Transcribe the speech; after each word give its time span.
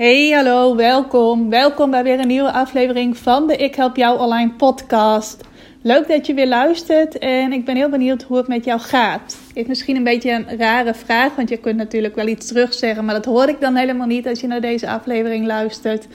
Hey, 0.00 0.30
hallo, 0.30 0.76
welkom. 0.76 1.50
Welkom 1.50 1.90
bij 1.90 2.02
weer 2.02 2.20
een 2.20 2.26
nieuwe 2.26 2.52
aflevering 2.52 3.16
van 3.16 3.46
de 3.46 3.56
Ik 3.56 3.74
Help 3.74 3.96
Jou 3.96 4.18
Online 4.18 4.50
podcast. 4.50 5.40
Leuk 5.82 6.08
dat 6.08 6.26
je 6.26 6.34
weer 6.34 6.48
luistert 6.48 7.18
en 7.18 7.52
ik 7.52 7.64
ben 7.64 7.76
heel 7.76 7.88
benieuwd 7.88 8.22
hoe 8.22 8.36
het 8.36 8.48
met 8.48 8.64
jou 8.64 8.80
gaat. 8.80 9.38
Is 9.54 9.66
misschien 9.66 9.96
een 9.96 10.04
beetje 10.04 10.30
een 10.30 10.58
rare 10.58 10.94
vraag, 10.94 11.34
want 11.34 11.48
je 11.48 11.56
kunt 11.56 11.76
natuurlijk 11.76 12.14
wel 12.14 12.26
iets 12.26 12.46
terugzeggen, 12.46 13.04
maar 13.04 13.14
dat 13.14 13.24
hoor 13.24 13.48
ik 13.48 13.60
dan 13.60 13.76
helemaal 13.76 14.06
niet 14.06 14.28
als 14.28 14.40
je 14.40 14.46
naar 14.46 14.60
deze 14.60 14.88
aflevering 14.88 15.46
luistert. 15.46 16.06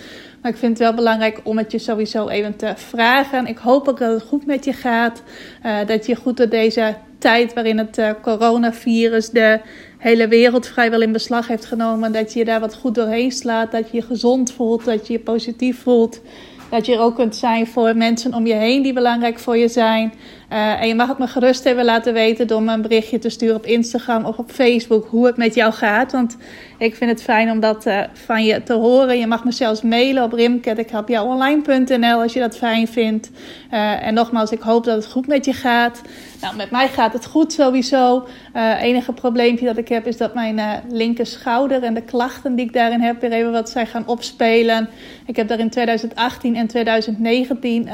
Maar 0.42 0.52
ik 0.52 0.58
vind 0.58 0.72
het 0.72 0.88
wel 0.88 0.94
belangrijk 0.96 1.40
om 1.44 1.58
het 1.58 1.72
je 1.72 1.80
sowieso 1.80 2.28
even 2.28 2.56
te 2.56 2.74
vragen. 2.76 3.48
Ik 3.48 3.58
hoop 3.58 3.88
ook 3.88 4.00
dat 4.00 4.12
het 4.12 4.30
goed 4.30 4.46
met 4.46 4.66
je 4.66 4.74
gaat, 4.74 5.24
uh, 5.66 5.78
dat 5.86 6.06
je 6.06 6.16
goed 6.16 6.38
door 6.38 6.50
deze 6.50 6.96
tijd 7.18 7.54
waarin 7.54 7.78
het 7.78 7.98
uh, 7.98 8.10
coronavirus 8.22 9.30
de 9.30 9.60
hele 10.06 10.28
wereld 10.28 10.68
vrijwel 10.68 11.02
in 11.02 11.12
beslag 11.12 11.48
heeft 11.48 11.66
genomen. 11.66 12.12
Dat 12.12 12.34
je 12.34 12.46
daar 12.46 12.60
wat 12.60 12.76
goed 12.76 12.96
doorheen 12.96 13.32
slaat. 13.32 13.72
Dat 13.72 13.92
je 13.92 13.98
je 13.98 14.04
gezond 14.04 14.52
voelt. 14.52 14.86
Dat 14.86 15.08
je 15.08 15.14
je 15.14 15.20
positief 15.20 15.82
voelt. 15.82 16.22
Dat 16.70 16.86
je 16.86 16.94
er 16.94 17.00
ook 17.00 17.16
kunt 17.16 17.36
zijn 17.36 17.68
voor 17.68 17.98
mensen 17.98 18.34
om 18.34 18.46
je 18.48 18.54
heen 18.54 18.82
die 18.82 18.94
belangrijk 18.94 19.40
voor 19.40 19.58
je 19.58 19.68
zijn. 19.68 20.14
Uh, 20.52 20.82
en 20.82 20.88
je 20.88 20.96
mag 20.96 21.08
het 21.08 21.18
me 21.18 21.28
gerust 21.28 21.66
even 21.66 21.86
laten 21.86 22.14
weten 22.14 22.48
door 22.48 22.64
me 22.64 22.74
een 22.74 22.82
berichtje 22.82 23.20
te 23.20 23.30
sturen 23.30 23.56
op 23.56 23.66
Instagram 23.66 24.26
of 24.26 24.38
op 24.38 24.52
Facebook 24.52 25.08
hoe 25.10 25.26
het 25.26 25.38
met 25.38 25.56
jou 25.56 25.74
gaat. 25.74 26.12
Want 26.12 26.38
ik 26.78 26.96
vind 26.96 27.12
het 27.12 27.24
fijn 27.24 27.52
om 27.52 27.60
dat 27.60 27.88
uh, 27.88 28.02
van 28.14 28.44
je 28.44 28.64
te 28.64 28.74
horen. 28.74 29.20
Je 29.20 29.28
mag 29.28 29.44
me 29.44 29.52
zelfs 29.52 29.82
mailen 29.82 30.24
op 30.24 30.34
rimket.ikhelpjouonline.nl 30.34 32.22
als 32.22 32.34
je 32.34 32.40
dat 32.40 32.58
fijn 32.58 32.88
vindt. 32.88 33.32
Uh, 33.72 34.08
en 34.08 34.14
nogmaals, 34.14 34.52
ik 34.52 34.62
hoop 34.62 34.84
dat 34.84 34.96
het 34.96 35.12
goed 35.12 35.28
met 35.28 35.46
je 35.46 35.54
gaat. 35.54 36.02
Nou, 36.42 36.56
met 36.56 36.72
mij 36.72 36.88
gaat 36.88 37.14
het 37.14 37.26
goed 37.26 37.54
sowieso. 37.54 38.28
Het 38.54 38.82
enige 38.82 39.14
probleempje 39.14 39.66
dat 39.66 39.78
ik 39.78 39.88
heb 39.88 40.08
is 40.08 40.18
dat 40.18 40.34
mijn 40.34 40.84
linker 40.90 41.26
schouder 41.26 41.84
en 41.84 41.94
de 41.94 42.02
klachten 42.02 42.56
die 42.56 42.66
ik 42.66 42.74
daarin 42.74 43.02
heb 43.02 43.22
weer 43.22 43.32
even 43.32 43.52
wat 43.52 43.70
zijn 43.70 43.88
gaan 43.88 44.08
opspelen. 44.08 44.90
Ik 45.26 45.36
heb 45.36 45.48
daar 45.48 45.60
in 45.60 45.70
2018 45.70 46.56
en 46.56 46.68
2019 46.68 47.90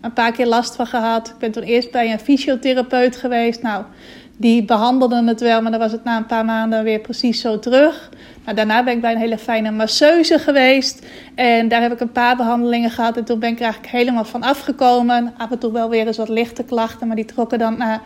een 0.00 0.12
paar 0.12 0.32
keer 0.32 0.46
last 0.46 0.76
van 0.76 0.86
gehad. 0.86 1.28
Ik 1.28 1.38
ben 1.38 1.52
toen 1.52 1.62
eerst 1.62 1.90
bij 1.90 2.12
een 2.12 2.18
fysiotherapeut 2.18 3.16
geweest. 3.16 3.62
Nou, 3.62 3.84
die 4.36 4.64
behandelde 4.64 5.24
het 5.24 5.40
wel, 5.40 5.62
maar 5.62 5.70
dan 5.70 5.80
was 5.80 5.92
het 5.92 6.04
na 6.04 6.16
een 6.16 6.26
paar 6.26 6.44
maanden 6.44 6.84
weer 6.84 7.00
precies 7.00 7.40
zo 7.40 7.58
terug. 7.58 8.10
Nou, 8.44 8.56
daarna 8.56 8.84
ben 8.84 8.94
ik 8.94 9.00
bij 9.00 9.12
een 9.12 9.18
hele 9.18 9.38
fijne 9.38 9.70
masseuse 9.70 10.38
geweest. 10.38 11.06
En 11.34 11.68
daar 11.68 11.82
heb 11.82 11.92
ik 11.92 12.00
een 12.00 12.12
paar 12.12 12.36
behandelingen 12.36 12.90
gehad. 12.90 13.16
En 13.16 13.24
toen 13.24 13.38
ben 13.38 13.50
ik 13.50 13.56
er 13.56 13.62
eigenlijk 13.62 13.92
helemaal 13.92 14.24
van 14.24 14.42
afgekomen. 14.42 15.34
Af 15.36 15.50
en 15.50 15.58
toe 15.58 15.72
wel 15.72 15.88
weer 15.88 16.06
eens 16.06 16.16
wat 16.16 16.28
lichte 16.28 16.64
klachten, 16.64 17.06
maar 17.06 17.16
die 17.16 17.24
trokken 17.24 17.58
dan 17.58 17.78
na 17.78 18.00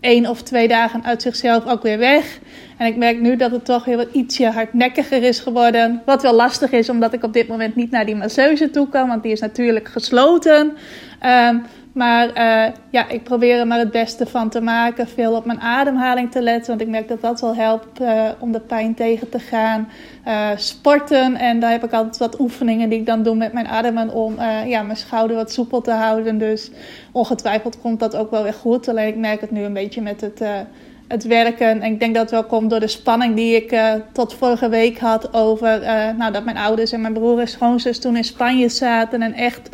één 0.00 0.26
of 0.26 0.42
twee 0.42 0.68
dagen 0.68 1.04
uit 1.04 1.22
zichzelf 1.22 1.66
ook 1.66 1.82
weer 1.82 1.98
weg. 1.98 2.38
En 2.76 2.86
ik 2.86 2.96
merk 2.96 3.20
nu 3.20 3.36
dat 3.36 3.50
het 3.50 3.64
toch 3.64 3.84
weer 3.84 3.96
wat 3.96 4.12
ietsje 4.12 4.46
hardnekkiger 4.46 5.22
is 5.22 5.40
geworden. 5.40 6.02
Wat 6.04 6.22
wel 6.22 6.34
lastig 6.34 6.70
is, 6.70 6.88
omdat 6.88 7.12
ik 7.12 7.22
op 7.22 7.32
dit 7.32 7.48
moment 7.48 7.74
niet 7.74 7.90
naar 7.90 8.06
die 8.06 8.16
masseuse 8.16 8.70
toe 8.70 8.88
kan, 8.88 9.08
want 9.08 9.22
die 9.22 9.32
is 9.32 9.40
natuurlijk 9.40 9.88
gesloten. 9.88 10.72
Um, 11.48 11.62
maar 11.94 12.28
uh, 12.28 12.74
ja, 12.90 13.08
ik 13.08 13.22
probeer 13.22 13.58
er 13.58 13.66
maar 13.66 13.78
het 13.78 13.90
beste 13.90 14.26
van 14.26 14.48
te 14.48 14.60
maken. 14.60 15.08
Veel 15.08 15.32
op 15.32 15.44
mijn 15.44 15.60
ademhaling 15.60 16.30
te 16.30 16.42
letten. 16.42 16.68
Want 16.68 16.80
ik 16.80 16.88
merk 16.88 17.08
dat 17.08 17.20
dat 17.20 17.40
wel 17.40 17.54
helpt 17.54 18.00
uh, 18.00 18.28
om 18.38 18.52
de 18.52 18.60
pijn 18.60 18.94
tegen 18.94 19.28
te 19.28 19.38
gaan. 19.38 19.88
Uh, 20.26 20.48
sporten. 20.56 21.36
En 21.36 21.60
daar 21.60 21.70
heb 21.70 21.84
ik 21.84 21.92
altijd 21.92 22.18
wat 22.18 22.40
oefeningen 22.40 22.88
die 22.88 22.98
ik 22.98 23.06
dan 23.06 23.22
doe 23.22 23.34
met 23.34 23.52
mijn 23.52 23.66
ademen. 23.66 24.12
Om 24.12 24.34
ja, 24.66 24.82
mijn 24.82 24.96
schouder 24.96 25.36
wat 25.36 25.52
soepel 25.52 25.80
te 25.80 25.90
houden. 25.90 26.38
Dus 26.38 26.70
ongetwijfeld 27.12 27.80
komt 27.80 28.00
dat 28.00 28.16
ook 28.16 28.30
wel 28.30 28.42
weer 28.42 28.54
goed. 28.54 28.88
Alleen 28.88 29.08
ik 29.08 29.16
merk 29.16 29.40
het 29.40 29.50
nu 29.50 29.62
een 29.62 29.72
beetje 29.72 30.02
met 30.02 30.20
het 30.20 30.40
het 31.08 31.24
werken. 31.24 31.82
En 31.82 31.92
ik 31.92 32.00
denk 32.00 32.14
dat 32.14 32.22
het 32.22 32.30
wel 32.30 32.44
komt 32.44 32.70
door 32.70 32.80
de 32.80 32.86
spanning 32.86 33.36
die 33.36 33.56
ik 33.56 33.72
uh, 33.72 33.92
tot 34.12 34.34
vorige 34.34 34.68
week 34.68 34.98
had 34.98 35.34
over 35.34 35.82
uh, 35.82 36.10
nou, 36.18 36.32
dat 36.32 36.44
mijn 36.44 36.56
ouders 36.56 36.92
en 36.92 37.00
mijn 37.00 37.12
broer 37.12 37.38
en 37.40 37.48
schoonzus 37.48 38.00
toen 38.00 38.16
in 38.16 38.24
Spanje 38.24 38.68
zaten. 38.68 39.22
En 39.22 39.32
echt 39.32 39.68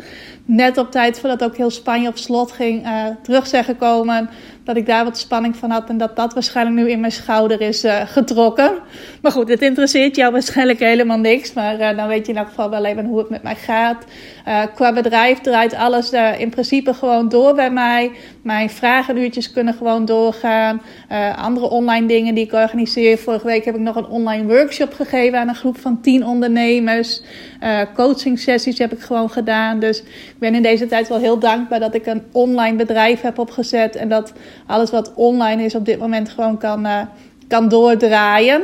net 0.45 0.77
op 0.77 0.91
tijd 0.91 1.19
voordat 1.19 1.43
ook 1.43 1.57
heel 1.57 1.69
Spanje 1.69 2.07
op 2.07 2.17
slot 2.17 2.51
ging, 2.51 2.85
uh, 2.85 3.05
terug 3.23 3.47
zijn 3.47 3.63
gekomen. 3.63 4.29
Dat 4.63 4.75
ik 4.75 4.85
daar 4.85 5.03
wat 5.03 5.17
spanning 5.17 5.55
van 5.55 5.69
had 5.69 5.89
en 5.89 5.97
dat 5.97 6.15
dat 6.15 6.33
waarschijnlijk 6.33 6.77
nu 6.77 6.89
in 6.89 6.99
mijn 6.99 7.11
schouder 7.11 7.61
is 7.61 7.85
getrokken. 8.05 8.71
Maar 9.21 9.31
goed, 9.31 9.49
het 9.49 9.61
interesseert 9.61 10.15
jou 10.15 10.31
waarschijnlijk 10.31 10.79
helemaal 10.79 11.17
niks. 11.17 11.53
Maar 11.53 11.95
dan 11.95 12.07
weet 12.07 12.25
je 12.25 12.31
in 12.31 12.37
elk 12.37 12.47
geval 12.47 12.69
wel 12.69 12.85
even 12.85 13.05
hoe 13.05 13.17
het 13.17 13.29
met 13.29 13.43
mij 13.43 13.55
gaat. 13.55 14.05
Qua 14.75 14.93
bedrijf 14.93 15.39
draait 15.39 15.73
alles 15.73 16.11
in 16.37 16.49
principe 16.49 16.93
gewoon 16.93 17.29
door 17.29 17.55
bij 17.55 17.71
mij. 17.71 18.11
Mijn 18.41 18.69
vragenuurtjes 18.69 19.51
kunnen 19.51 19.73
gewoon 19.73 20.05
doorgaan. 20.05 20.81
andere 21.35 21.69
online 21.69 22.07
dingen 22.07 22.35
die 22.35 22.45
ik 22.45 22.53
organiseer. 22.53 23.17
Vorige 23.17 23.45
week 23.45 23.65
heb 23.65 23.75
ik 23.75 23.81
nog 23.81 23.95
een 23.95 24.07
online 24.07 24.45
workshop 24.45 24.93
gegeven 24.93 25.39
aan 25.39 25.47
een 25.47 25.55
groep 25.55 25.77
van 25.77 26.01
10 26.01 26.25
ondernemers. 26.25 27.21
coaching 27.93 28.39
sessies 28.39 28.77
heb 28.77 28.91
ik 28.91 28.99
gewoon 28.99 29.29
gedaan. 29.29 29.79
Dus 29.79 30.03
ben 30.39 30.55
in 30.55 30.61
deze 30.61 30.87
tijd 30.87 31.07
wel 31.07 31.19
heel 31.19 31.39
dankbaar 31.39 31.79
dat 31.79 31.95
ik 31.95 32.05
een 32.05 32.23
online 32.31 32.77
bedrijf 32.77 33.21
heb 33.21 33.39
opgezet. 33.39 33.95
En 33.95 34.09
dat 34.09 34.33
alles 34.67 34.91
wat 34.91 35.13
online 35.15 35.63
is 35.63 35.75
op 35.75 35.85
dit 35.85 35.99
moment 35.99 36.29
gewoon 36.29 36.57
kan, 36.57 36.85
uh, 36.85 37.01
kan 37.47 37.69
doordraaien. 37.69 38.61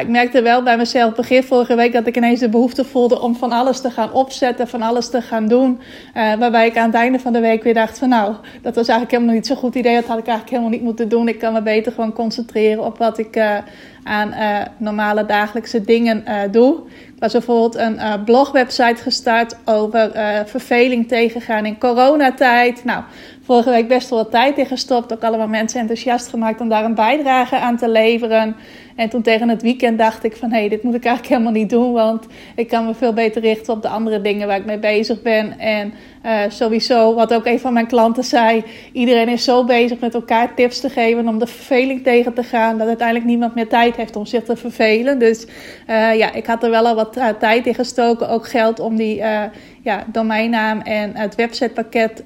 Ik 0.00 0.08
merkte 0.08 0.42
wel 0.42 0.62
bij 0.62 0.76
mezelf 0.76 1.14
begin 1.14 1.42
vorige 1.42 1.74
week 1.74 1.92
dat 1.92 2.06
ik 2.06 2.16
ineens 2.16 2.40
de 2.40 2.48
behoefte 2.48 2.84
voelde 2.84 3.20
om 3.20 3.36
van 3.36 3.52
alles 3.52 3.80
te 3.80 3.90
gaan 3.90 4.12
opzetten, 4.12 4.68
van 4.68 4.82
alles 4.82 5.10
te 5.10 5.22
gaan 5.22 5.48
doen. 5.48 5.80
Uh, 6.16 6.34
waarbij 6.34 6.66
ik 6.66 6.76
aan 6.76 6.86
het 6.86 6.94
einde 6.94 7.18
van 7.18 7.32
de 7.32 7.40
week 7.40 7.62
weer 7.62 7.74
dacht 7.74 7.98
van 7.98 8.08
nou, 8.08 8.34
dat 8.62 8.74
was 8.74 8.88
eigenlijk 8.88 9.10
helemaal 9.10 9.34
niet 9.34 9.46
zo'n 9.46 9.56
goed 9.56 9.74
idee. 9.74 9.94
Dat 9.94 10.04
had 10.04 10.18
ik 10.18 10.26
eigenlijk 10.26 10.50
helemaal 10.50 10.70
niet 10.70 10.82
moeten 10.82 11.08
doen. 11.08 11.28
Ik 11.28 11.38
kan 11.38 11.52
me 11.52 11.62
beter 11.62 11.92
gewoon 11.92 12.12
concentreren 12.12 12.84
op 12.84 12.98
wat 12.98 13.18
ik 13.18 13.36
uh, 13.36 13.56
aan 14.02 14.28
uh, 14.28 14.58
normale 14.76 15.26
dagelijkse 15.26 15.80
dingen 15.80 16.24
doe 16.50 16.80
was 17.18 17.32
bijvoorbeeld 17.32 17.74
een 17.74 18.24
blogwebsite 18.24 19.02
gestart 19.02 19.56
over 19.64 20.10
verveling 20.46 21.08
tegengaan 21.08 21.66
in 21.66 21.78
coronatijd. 21.78 22.84
Nou, 22.84 23.02
vorige 23.42 23.70
week 23.70 23.88
best 23.88 24.08
wel 24.10 24.18
wat 24.18 24.30
tijd 24.30 24.58
in 24.58 24.66
gestopt. 24.66 25.12
Ook 25.12 25.24
allemaal 25.24 25.48
mensen 25.48 25.80
enthousiast 25.80 26.28
gemaakt 26.28 26.60
om 26.60 26.68
daar 26.68 26.84
een 26.84 26.94
bijdrage 26.94 27.58
aan 27.58 27.76
te 27.76 27.88
leveren. 27.88 28.56
En 28.96 29.08
toen 29.08 29.22
tegen 29.22 29.48
het 29.48 29.62
weekend 29.62 29.98
dacht 29.98 30.24
ik 30.24 30.36
van 30.36 30.50
hé, 30.50 30.58
hey, 30.58 30.68
dit 30.68 30.82
moet 30.82 30.94
ik 30.94 31.04
eigenlijk 31.04 31.34
helemaal 31.34 31.60
niet 31.60 31.70
doen. 31.70 31.92
Want 31.92 32.26
ik 32.56 32.68
kan 32.68 32.86
me 32.86 32.94
veel 32.94 33.12
beter 33.12 33.42
richten 33.42 33.72
op 33.74 33.82
de 33.82 33.88
andere 33.88 34.20
dingen 34.20 34.46
waar 34.46 34.58
ik 34.58 34.64
mee 34.64 34.78
bezig 34.78 35.22
ben. 35.22 35.58
En 35.58 35.92
uh, 36.26 36.40
sowieso, 36.48 37.14
wat 37.14 37.34
ook 37.34 37.46
een 37.46 37.60
van 37.60 37.72
mijn 37.72 37.86
klanten 37.86 38.24
zei, 38.24 38.64
iedereen 38.92 39.28
is 39.28 39.44
zo 39.44 39.64
bezig 39.64 39.98
met 39.98 40.14
elkaar 40.14 40.54
tips 40.54 40.80
te 40.80 40.88
geven 40.88 41.28
om 41.28 41.38
de 41.38 41.46
verveling 41.46 42.02
tegen 42.02 42.34
te 42.34 42.42
gaan. 42.42 42.78
Dat 42.78 42.86
uiteindelijk 42.86 43.26
niemand 43.26 43.54
meer 43.54 43.68
tijd 43.68 43.96
heeft 43.96 44.16
om 44.16 44.26
zich 44.26 44.44
te 44.44 44.56
vervelen. 44.56 45.18
Dus 45.18 45.46
uh, 45.90 46.16
ja, 46.16 46.32
ik 46.32 46.46
had 46.46 46.62
er 46.62 46.70
wel 46.70 46.86
al 46.86 46.94
wat 46.94 47.16
uh, 47.16 47.28
tijd 47.28 47.66
in 47.66 47.74
gestoken. 47.74 48.28
Ook 48.28 48.48
geld 48.48 48.80
om 48.80 48.96
die 48.96 49.22
ja, 49.82 50.04
domeinnaam 50.12 50.80
en 50.80 51.16
het 51.16 51.34
websitepakket 51.34 52.22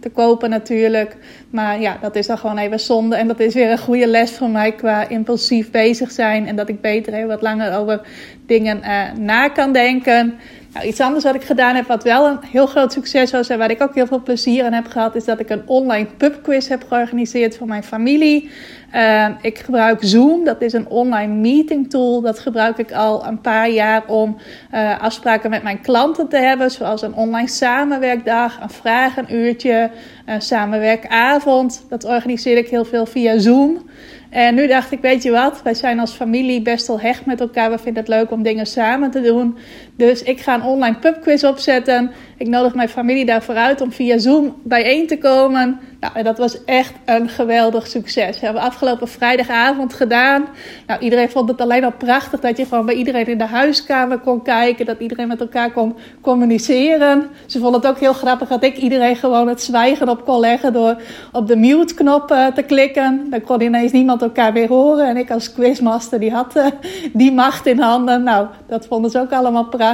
te 0.00 0.10
kopen 0.12 0.50
natuurlijk. 0.50 1.16
Maar 1.50 1.80
ja, 1.80 1.98
dat 2.00 2.16
is 2.16 2.26
dan 2.26 2.38
gewoon 2.38 2.58
even 2.58 2.80
zonde. 2.80 3.16
En 3.16 3.26
dat 3.26 3.40
is 3.40 3.54
weer 3.54 3.70
een 3.70 3.78
goede 3.78 4.06
les 4.06 4.30
voor 4.30 4.50
mij 4.50 4.72
qua 4.72 5.08
impulsief 5.08 5.70
bezig 5.70 6.10
zijn. 6.10 6.46
En 6.46 6.56
dat 6.56 6.68
ik 6.68 6.80
beter 6.80 7.14
even 7.14 7.28
wat 7.28 7.42
langer 7.42 7.78
over 7.78 8.00
dingen 8.46 8.80
na 9.18 9.48
kan 9.48 9.72
denken. 9.72 10.38
Nou, 10.76 10.88
iets 10.88 11.00
anders 11.00 11.24
wat 11.24 11.34
ik 11.34 11.44
gedaan 11.44 11.74
heb, 11.74 11.86
wat 11.86 12.02
wel 12.02 12.26
een 12.26 12.38
heel 12.50 12.66
groot 12.66 12.92
succes 12.92 13.30
was 13.30 13.48
en 13.48 13.58
waar 13.58 13.70
ik 13.70 13.82
ook 13.82 13.94
heel 13.94 14.06
veel 14.06 14.22
plezier 14.22 14.64
aan 14.64 14.72
heb 14.72 14.86
gehad, 14.86 15.14
is 15.14 15.24
dat 15.24 15.40
ik 15.40 15.50
een 15.50 15.62
online 15.66 16.06
pubquiz 16.16 16.68
heb 16.68 16.84
georganiseerd 16.88 17.56
voor 17.56 17.66
mijn 17.66 17.82
familie. 17.82 18.50
Uh, 18.94 19.28
ik 19.40 19.58
gebruik 19.58 19.98
Zoom, 20.00 20.44
dat 20.44 20.62
is 20.62 20.72
een 20.72 20.88
online 20.88 21.32
meeting 21.34 21.90
tool. 21.90 22.20
Dat 22.20 22.38
gebruik 22.38 22.78
ik 22.78 22.92
al 22.92 23.26
een 23.26 23.40
paar 23.40 23.70
jaar 23.70 24.06
om 24.06 24.36
uh, 24.74 25.00
afspraken 25.00 25.50
met 25.50 25.62
mijn 25.62 25.80
klanten 25.80 26.28
te 26.28 26.36
hebben, 26.36 26.70
zoals 26.70 27.02
een 27.02 27.14
online 27.14 27.48
samenwerkdag, 27.48 28.60
een 28.60 28.70
vragenuurtje, 28.70 29.90
een 30.26 30.42
samenwerkavond. 30.42 31.84
Dat 31.88 32.04
organiseer 32.04 32.56
ik 32.56 32.68
heel 32.68 32.84
veel 32.84 33.06
via 33.06 33.38
Zoom. 33.38 33.84
En 34.30 34.54
nu 34.54 34.66
dacht 34.66 34.92
ik, 34.92 35.00
weet 35.00 35.22
je 35.22 35.30
wat, 35.30 35.62
wij 35.62 35.74
zijn 35.74 36.00
als 36.00 36.12
familie 36.12 36.62
best 36.62 36.86
wel 36.86 37.00
hecht 37.00 37.26
met 37.26 37.40
elkaar. 37.40 37.70
We 37.70 37.78
vinden 37.78 38.02
het 38.02 38.12
leuk 38.12 38.30
om 38.30 38.42
dingen 38.42 38.66
samen 38.66 39.10
te 39.10 39.20
doen. 39.20 39.56
Dus 39.96 40.22
ik 40.22 40.40
ga 40.40 40.54
een 40.54 40.62
online 40.62 40.96
pubquiz 40.96 41.44
opzetten. 41.44 42.10
Ik 42.38 42.48
nodig 42.48 42.74
mijn 42.74 42.88
familie 42.88 43.24
daarvoor 43.24 43.54
uit 43.54 43.80
om 43.80 43.92
via 43.92 44.18
Zoom 44.18 44.56
bijeen 44.62 45.06
te 45.06 45.18
komen 45.18 45.78
Nou, 46.00 46.12
en 46.14 46.24
dat 46.24 46.38
was 46.38 46.64
echt 46.64 46.94
een 47.04 47.28
geweldig 47.28 47.86
succes. 47.86 48.38
We 48.38 48.44
hebben 48.44 48.62
afgelopen 48.62 49.08
vrijdagavond 49.08 49.94
gedaan. 49.94 50.46
Nou, 50.86 51.00
iedereen 51.00 51.30
vond 51.30 51.48
het 51.48 51.60
alleen 51.60 51.84
al 51.84 51.92
prachtig 51.92 52.40
dat 52.40 52.56
je 52.56 52.66
gewoon 52.66 52.86
bij 52.86 52.94
iedereen 52.94 53.26
in 53.26 53.38
de 53.38 53.44
huiskamer 53.44 54.18
kon 54.18 54.42
kijken. 54.42 54.86
Dat 54.86 55.00
iedereen 55.00 55.28
met 55.28 55.40
elkaar 55.40 55.72
kon 55.72 55.96
communiceren. 56.20 57.26
Ze 57.46 57.58
vonden 57.58 57.80
het 57.80 57.90
ook 57.90 57.98
heel 57.98 58.12
grappig 58.12 58.48
dat 58.48 58.62
ik 58.62 58.76
iedereen 58.76 59.16
gewoon 59.16 59.48
het 59.48 59.62
zwijgen 59.62 60.08
op 60.08 60.24
kon 60.24 60.40
leggen 60.40 60.72
door 60.72 61.00
op 61.32 61.46
de 61.46 61.56
mute-knop 61.56 62.30
eh, 62.30 62.46
te 62.46 62.62
klikken. 62.62 63.26
Dan 63.30 63.40
kon 63.40 63.60
ineens 63.60 63.92
niemand 63.92 64.22
elkaar 64.22 64.52
weer 64.52 64.68
horen. 64.68 65.08
En 65.08 65.16
ik 65.16 65.30
als 65.30 65.52
quizmaster, 65.52 66.20
die 66.20 66.32
had 66.32 66.56
uh, 66.56 66.66
die 67.12 67.32
macht 67.32 67.66
in 67.66 67.78
handen. 67.78 68.22
Nou, 68.22 68.46
dat 68.66 68.86
vonden 68.86 69.10
ze 69.10 69.20
ook 69.20 69.32
allemaal 69.32 69.64
prachtig. 69.64 69.85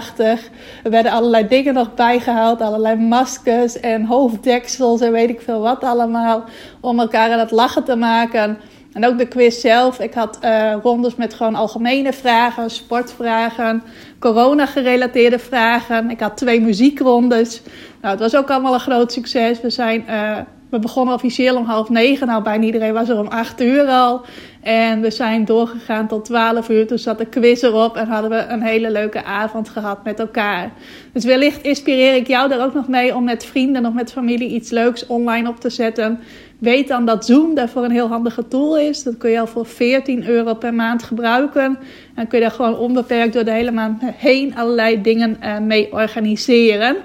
Er 0.83 0.91
werden 0.91 1.13
allerlei 1.13 1.49
dingen 1.49 1.75
nog 1.75 1.95
bijgehaald. 1.95 2.61
Allerlei 2.61 2.97
maskers 2.97 3.81
en 3.81 4.05
hoofddeksels 4.05 5.01
en 5.01 5.13
weet 5.13 5.31
ik 5.31 5.41
veel 5.41 5.61
wat 5.61 5.85
allemaal. 5.85 6.45
Om 6.81 7.01
elkaar 7.01 7.31
aan 7.33 7.39
het 7.39 7.51
lachen 7.51 7.85
te 7.85 7.97
maken. 7.97 8.59
En 8.93 9.07
ook 9.07 9.19
de 9.19 9.29
quiz 9.29 9.61
zelf. 9.61 10.01
Ik 10.01 10.15
had 10.15 10.39
uh, 10.45 10.75
rondes 10.83 11.15
met 11.15 11.35
gewoon 11.35 11.55
algemene 11.55 12.13
vragen, 12.13 12.71
sportvragen, 12.71 13.83
corona-gerelateerde 14.19 15.39
vragen. 15.39 16.11
Ik 16.11 16.21
had 16.21 16.37
twee 16.37 16.61
muziekrondes. 16.61 17.63
Nou, 18.01 18.13
het 18.13 18.23
was 18.23 18.37
ook 18.37 18.51
allemaal 18.51 18.75
een 18.75 18.81
groot 18.81 19.13
succes. 19.13 19.61
We, 19.61 19.71
zijn, 19.71 20.05
uh, 20.09 20.39
we 20.73 20.79
begonnen 20.79 21.15
officieel 21.15 21.57
om 21.57 21.65
half 21.65 21.89
negen. 21.89 22.27
Nou, 22.27 22.43
bijna 22.43 22.65
iedereen 22.65 22.93
was 22.93 23.09
er 23.09 23.19
om 23.19 23.27
acht 23.27 23.61
uur 23.61 23.87
al. 23.87 24.21
En 24.63 25.01
we 25.01 25.11
zijn 25.11 25.45
doorgegaan 25.45 26.09
tot 26.09 26.25
12 26.25 26.69
uur. 26.69 26.87
Toen 26.87 26.99
zat 26.99 27.19
de 27.19 27.27
quiz 27.27 27.63
erop 27.63 27.97
en 27.97 28.09
hadden 28.09 28.31
we 28.31 28.47
een 28.49 28.63
hele 28.63 28.91
leuke 28.91 29.25
avond 29.25 29.69
gehad 29.69 30.05
met 30.05 30.19
elkaar. 30.19 30.73
Dus 31.13 31.25
wellicht 31.25 31.63
inspireer 31.63 32.15
ik 32.15 32.27
jou 32.27 32.49
daar 32.49 32.65
ook 32.65 32.75
nog 32.75 32.89
mee 32.89 33.15
om 33.15 33.25
met 33.25 33.45
vrienden 33.45 33.87
of 33.87 33.93
met 33.93 34.13
familie 34.13 34.49
iets 34.49 34.71
leuks 34.71 35.07
online 35.07 35.49
op 35.49 35.61
te 35.61 35.71
zetten. 35.71 36.21
Weet 36.59 36.89
dan 36.89 37.05
dat 37.05 37.27
Zoom 37.27 37.55
daarvoor 37.55 37.85
een 37.85 37.91
heel 37.91 38.09
handige 38.09 38.49
tool 38.49 38.79
is. 38.79 39.03
Dat 39.03 39.17
kun 39.17 39.31
je 39.31 39.41
al 39.41 39.47
voor 39.47 39.67
14 39.67 40.27
euro 40.27 40.55
per 40.55 40.75
maand 40.75 41.03
gebruiken. 41.03 41.79
En 42.15 42.27
kun 42.27 42.39
je 42.39 42.45
daar 42.45 42.55
gewoon 42.55 42.79
onbeperkt 42.79 43.33
door 43.33 43.45
de 43.45 43.53
hele 43.53 43.71
maand 43.71 44.03
heen 44.17 44.57
allerlei 44.57 45.03
dingen 45.03 45.37
uh, 45.43 45.59
mee 45.59 45.93
organiseren. 45.93 46.97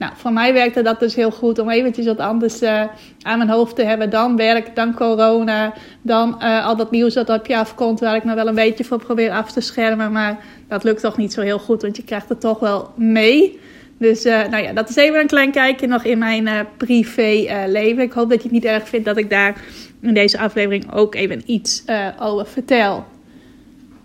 Nou, 0.00 0.12
voor 0.16 0.32
mij 0.32 0.52
werkte 0.52 0.82
dat 0.82 1.00
dus 1.00 1.14
heel 1.14 1.30
goed 1.30 1.58
om 1.58 1.70
eventjes 1.70 2.06
wat 2.06 2.18
anders 2.18 2.62
uh, 2.62 2.82
aan 3.22 3.38
mijn 3.38 3.50
hoofd 3.50 3.76
te 3.76 3.84
hebben. 3.84 4.10
Dan 4.10 4.36
werk, 4.36 4.74
dan 4.74 4.94
corona, 4.94 5.72
dan 6.02 6.36
uh, 6.42 6.66
al 6.66 6.76
dat 6.76 6.90
nieuws 6.90 7.14
dat 7.14 7.28
op 7.28 7.46
je 7.46 7.56
afkomt, 7.56 8.00
waar 8.00 8.16
ik 8.16 8.24
me 8.24 8.34
wel 8.34 8.46
een 8.48 8.54
beetje 8.54 8.84
voor 8.84 8.98
probeer 8.98 9.30
af 9.30 9.52
te 9.52 9.60
schermen. 9.60 10.12
Maar 10.12 10.44
dat 10.68 10.84
lukt 10.84 11.00
toch 11.00 11.16
niet 11.16 11.32
zo 11.32 11.40
heel 11.40 11.58
goed, 11.58 11.82
want 11.82 11.96
je 11.96 12.04
krijgt 12.04 12.28
het 12.28 12.40
toch 12.40 12.58
wel 12.58 12.90
mee. 12.96 13.58
Dus 13.98 14.26
uh, 14.26 14.46
nou 14.48 14.62
ja, 14.62 14.72
dat 14.72 14.88
is 14.88 14.96
even 14.96 15.20
een 15.20 15.26
klein 15.26 15.50
kijkje 15.50 15.86
nog 15.86 16.04
in 16.04 16.18
mijn 16.18 16.66
privé 16.76 17.64
leven. 17.66 18.02
Ik 18.02 18.12
hoop 18.12 18.28
dat 18.28 18.38
je 18.38 18.42
het 18.42 18.52
niet 18.52 18.64
erg 18.64 18.88
vindt 18.88 19.06
dat 19.06 19.16
ik 19.16 19.30
daar 19.30 19.62
in 20.02 20.14
deze 20.14 20.38
aflevering 20.38 20.92
ook 20.92 21.14
even 21.14 21.42
iets 21.46 21.84
over 22.18 22.46
vertel. 22.46 23.04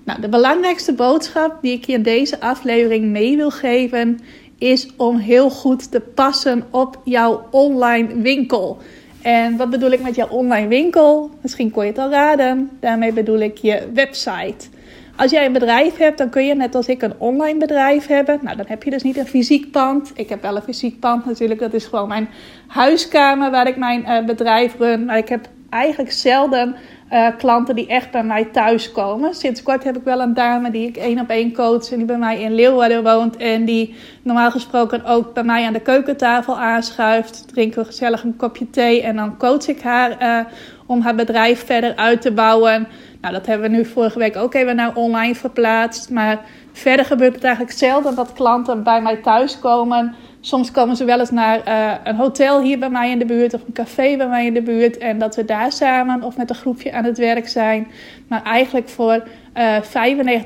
Nou, 0.06 0.22
de 0.22 0.30
belangrijkste 0.30 0.94
boodschap 0.94 1.58
die 1.62 1.74
ik 1.74 1.86
je 1.86 1.94
in 1.94 2.04
deze 2.04 2.40
aflevering 2.40 3.06
mee 3.06 3.36
wil 3.36 3.52
geven 3.52 4.20
is 4.58 4.88
om 4.98 5.18
heel 5.18 5.50
goed 5.50 5.92
te 5.92 6.00
passen 6.00 6.64
op 6.70 7.02
jouw 7.04 7.48
online 7.52 8.22
winkel. 8.22 8.78
En 9.22 9.58
wat 9.58 9.70
bedoel 9.70 9.92
ik 9.92 10.02
met 10.02 10.16
jouw 10.16 10.28
online 10.28 10.68
winkel? 10.68 11.30
Misschien 11.42 11.72
kon 11.72 11.84
je 11.84 11.90
het 11.90 12.00
al 12.00 12.10
raden. 12.10 12.70
Daarmee 12.80 13.14
bedoel 13.14 13.40
ik 13.40 13.58
je 13.58 13.88
website. 13.94 14.68
Als 15.16 15.32
jij 15.32 15.46
een 15.46 15.54
bedrijf 15.54 15.98
hebt, 15.98 16.18
dan 16.18 16.30
kun 16.30 16.46
je 16.46 16.56
net 16.56 16.76
als 16.76 16.88
ik 16.88 17.02
een 17.02 17.14
online 17.18 17.60
bedrijf 17.60 18.08
hebben. 18.08 18.40
Nou, 18.42 18.58
dan 18.58 18.66
heb 18.68 18.84
je 18.84 18.90
dus 18.90 19.04
niet 19.04 19.18
een 19.18 19.28
fysiek 19.28 19.72
pand. 19.72 20.12
Ik 20.16 20.30
heb 20.30 20.42
wel 20.42 20.56
een 20.56 20.62
fysiek 20.62 21.00
pand 21.00 21.26
natuurlijk. 21.26 21.60
Dat 21.60 21.74
is 21.74 21.86
gewoon 21.86 22.08
mijn 22.08 22.30
huiskamer 22.68 23.52
waar 23.52 23.68
ik 23.68 23.78
mijn 23.78 24.02
uh, 24.02 24.26
bedrijf 24.26 24.76
run. 24.78 25.06
Maar 25.06 25.18
ik 25.18 25.30
heb 25.30 25.48
eigenlijk 25.70 26.12
zelden 26.12 26.76
uh, 27.12 27.28
klanten 27.38 27.76
die 27.76 27.88
echt 27.88 28.12
bij 28.12 28.24
mij 28.24 28.46
thuis 28.46 28.92
komen. 28.92 29.34
Sinds 29.34 29.64
kort 29.64 29.84
heb 29.84 29.98
ik 29.98 30.04
wel 30.04 30.22
een 30.22 30.34
dame 30.34 30.72
die 30.72 30.88
ik 30.88 30.98
één 30.98 31.20
op 31.20 31.30
één 31.30 31.54
coach 31.54 31.92
en 31.92 31.98
die 31.98 32.06
bij 32.06 32.18
mij 32.18 32.42
in 32.42 32.56
Leeuwarden 32.56 33.04
woont 33.04 33.38
en 33.38 33.66
die 33.66 33.96
normaal 34.22 34.52
gesproken 34.52 35.06
ook 35.06 35.34
bij 35.34 35.44
mij 35.44 35.66
aan 35.66 35.74
de 35.74 35.80
keukentafel 35.80 36.60
aanschuift. 36.60 37.48
Drinken 37.48 37.80
we 37.80 37.86
gezellig 37.86 38.24
een 38.24 38.36
kopje 38.36 38.70
thee 38.70 39.02
en 39.02 39.16
dan 39.16 39.38
coach 39.38 39.68
ik 39.68 39.82
haar 39.82 40.22
uh, 40.22 40.46
om 40.86 41.02
haar 41.02 41.16
bedrijf 41.16 41.66
verder 41.66 41.96
uit 41.96 42.22
te 42.22 42.32
bouwen. 42.32 42.88
Nou, 43.22 43.34
dat 43.34 43.46
hebben 43.46 43.72
we 43.72 43.78
nu 43.78 43.86
vorige 43.86 44.20
week 44.20 44.36
ook 44.36 44.54
even 44.54 44.76
naar 44.76 44.96
online 44.96 45.36
verplaatst. 45.36 46.10
Maar 46.10 46.40
verder 46.72 47.06
gebeurt 47.06 47.36
het 47.36 47.44
eigenlijk 47.44 47.78
zelden 47.78 48.16
dat 48.16 48.34
klanten 48.34 48.84
bij 48.84 49.02
mij 49.02 49.16
thuis 49.16 49.60
komen 49.60 50.16
Soms 50.46 50.72
komen 50.72 50.96
ze 50.96 51.06
wel 51.06 51.20
eens 51.20 51.32
naar 51.32 51.68
uh, 51.68 51.94
een 52.04 52.16
hotel 52.16 52.62
hier 52.62 52.80
bij 52.80 52.90
mij 52.90 53.12
in 53.12 53.20
de 53.20 53.26
buurt 53.26 53.54
of 53.54 53.62
een 53.68 53.74
café 53.74 54.18
bij 54.18 54.28
mij 54.28 54.46
in 54.46 54.54
de 54.54 54.62
buurt. 54.62 54.98
En 54.98 55.18
dat 55.18 55.36
we 55.36 55.46
daar 55.46 55.72
samen 55.72 56.24
of 56.24 56.38
met 56.38 56.50
een 56.50 56.56
groepje 56.56 56.94
aan 56.94 57.04
het 57.04 57.18
werk 57.18 57.48
zijn. 57.48 57.88
Maar 58.28 58.44
eigenlijk 58.44 58.90
voor 58.90 59.24
uh, 59.58 59.76
eh, 59.76 60.44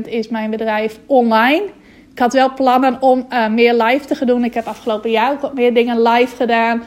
95% 0.00 0.08
is 0.08 0.28
mijn 0.28 0.50
bedrijf 0.50 0.98
online. 1.06 1.62
Ik 2.12 2.18
had 2.18 2.32
wel 2.32 2.54
plannen 2.54 3.02
om 3.02 3.26
uh, 3.30 3.48
meer 3.48 3.74
live 3.74 4.06
te 4.06 4.14
gaan 4.14 4.26
doen. 4.26 4.44
Ik 4.44 4.54
heb 4.54 4.66
afgelopen 4.66 5.10
jaar 5.10 5.32
ook 5.32 5.40
wat 5.40 5.54
meer 5.54 5.74
dingen 5.74 6.02
live 6.02 6.36
gedaan. 6.36 6.82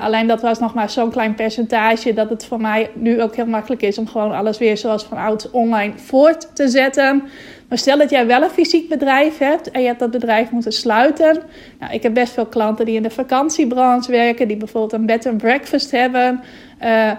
Alleen 0.00 0.26
dat 0.26 0.42
was 0.42 0.58
nog 0.58 0.74
maar 0.74 0.90
zo'n 0.90 1.10
klein 1.10 1.34
percentage 1.34 2.12
dat 2.12 2.30
het 2.30 2.44
voor 2.44 2.60
mij 2.60 2.90
nu 2.94 3.22
ook 3.22 3.36
heel 3.36 3.46
makkelijk 3.46 3.82
is 3.82 3.98
om 3.98 4.06
gewoon 4.06 4.32
alles 4.32 4.58
weer 4.58 4.76
zoals 4.76 5.04
van 5.04 5.18
oud 5.18 5.50
online 5.50 5.92
voort 5.96 6.56
te 6.56 6.68
zetten. 6.68 7.22
Maar 7.70 7.78
stel 7.78 7.98
dat 7.98 8.10
jij 8.10 8.26
wel 8.26 8.42
een 8.42 8.50
fysiek 8.50 8.88
bedrijf 8.88 9.38
hebt 9.38 9.70
en 9.70 9.80
je 9.80 9.86
hebt 9.86 9.98
dat 9.98 10.10
bedrijf 10.10 10.50
moeten 10.50 10.72
sluiten. 10.72 11.42
Nou, 11.78 11.92
ik 11.92 12.02
heb 12.02 12.14
best 12.14 12.32
veel 12.32 12.46
klanten 12.46 12.84
die 12.84 12.96
in 12.96 13.02
de 13.02 13.10
vakantiebranche 13.10 14.10
werken, 14.10 14.48
die 14.48 14.56
bijvoorbeeld 14.56 14.92
een 14.92 15.06
bed 15.06 15.26
and 15.26 15.36
breakfast 15.36 15.90
hebben. 15.90 16.40
Uh, 16.82 17.10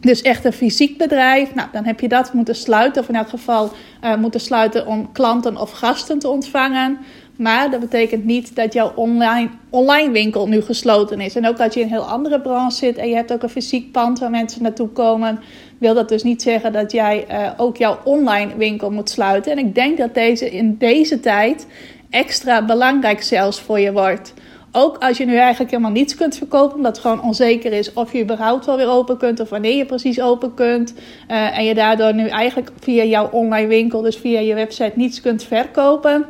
dus 0.00 0.22
echt 0.22 0.44
een 0.44 0.52
fysiek 0.52 0.98
bedrijf. 0.98 1.54
Nou, 1.54 1.68
dan 1.72 1.84
heb 1.84 2.00
je 2.00 2.08
dat 2.08 2.32
moeten 2.32 2.54
sluiten, 2.54 3.02
of 3.02 3.08
in 3.08 3.14
elk 3.14 3.28
geval 3.28 3.70
uh, 4.04 4.16
moeten 4.16 4.40
sluiten 4.40 4.86
om 4.86 5.12
klanten 5.12 5.56
of 5.56 5.70
gasten 5.70 6.18
te 6.18 6.28
ontvangen. 6.28 6.98
Maar 7.36 7.70
dat 7.70 7.80
betekent 7.80 8.24
niet 8.24 8.56
dat 8.56 8.72
jouw 8.72 8.92
online, 8.94 9.48
online 9.70 10.10
winkel 10.10 10.48
nu 10.48 10.60
gesloten 10.60 11.20
is. 11.20 11.36
En 11.36 11.46
ook 11.46 11.56
dat 11.56 11.74
je 11.74 11.80
in 11.80 11.86
een 11.86 11.92
heel 11.92 12.08
andere 12.08 12.40
branche 12.40 12.76
zit 12.76 12.96
en 12.96 13.08
je 13.08 13.14
hebt 13.14 13.32
ook 13.32 13.42
een 13.42 13.48
fysiek 13.48 13.92
pand 13.92 14.18
waar 14.18 14.30
mensen 14.30 14.62
naartoe 14.62 14.88
komen, 14.88 15.40
wil 15.78 15.94
dat 15.94 16.08
dus 16.08 16.22
niet 16.22 16.42
zeggen 16.42 16.72
dat 16.72 16.92
jij 16.92 17.26
uh, 17.30 17.50
ook 17.56 17.76
jouw 17.76 17.98
online 18.04 18.56
winkel 18.56 18.90
moet 18.90 19.10
sluiten. 19.10 19.52
En 19.52 19.58
ik 19.58 19.74
denk 19.74 19.98
dat 19.98 20.14
deze 20.14 20.50
in 20.50 20.76
deze 20.78 21.20
tijd 21.20 21.66
extra 22.10 22.64
belangrijk 22.64 23.22
zelfs 23.22 23.60
voor 23.60 23.80
je 23.80 23.92
wordt. 23.92 24.34
Ook 24.72 24.96
als 24.98 25.16
je 25.16 25.24
nu 25.24 25.36
eigenlijk 25.36 25.70
helemaal 25.70 25.92
niets 25.92 26.14
kunt 26.14 26.36
verkopen, 26.36 26.76
omdat 26.76 26.96
het 26.96 27.06
gewoon 27.06 27.22
onzeker 27.22 27.72
is 27.72 27.92
of 27.92 28.12
je 28.12 28.22
überhaupt 28.22 28.66
wel 28.66 28.76
weer 28.76 28.88
open 28.88 29.16
kunt 29.16 29.40
of 29.40 29.48
wanneer 29.48 29.76
je 29.76 29.84
precies 29.84 30.20
open 30.20 30.54
kunt. 30.54 30.94
Uh, 31.30 31.58
en 31.58 31.64
je 31.64 31.74
daardoor 31.74 32.14
nu 32.14 32.28
eigenlijk 32.28 32.70
via 32.80 33.04
jouw 33.04 33.28
online 33.30 33.66
winkel, 33.66 34.02
dus 34.02 34.16
via 34.16 34.40
je 34.40 34.54
website, 34.54 34.92
niets 34.94 35.20
kunt 35.20 35.42
verkopen 35.42 36.26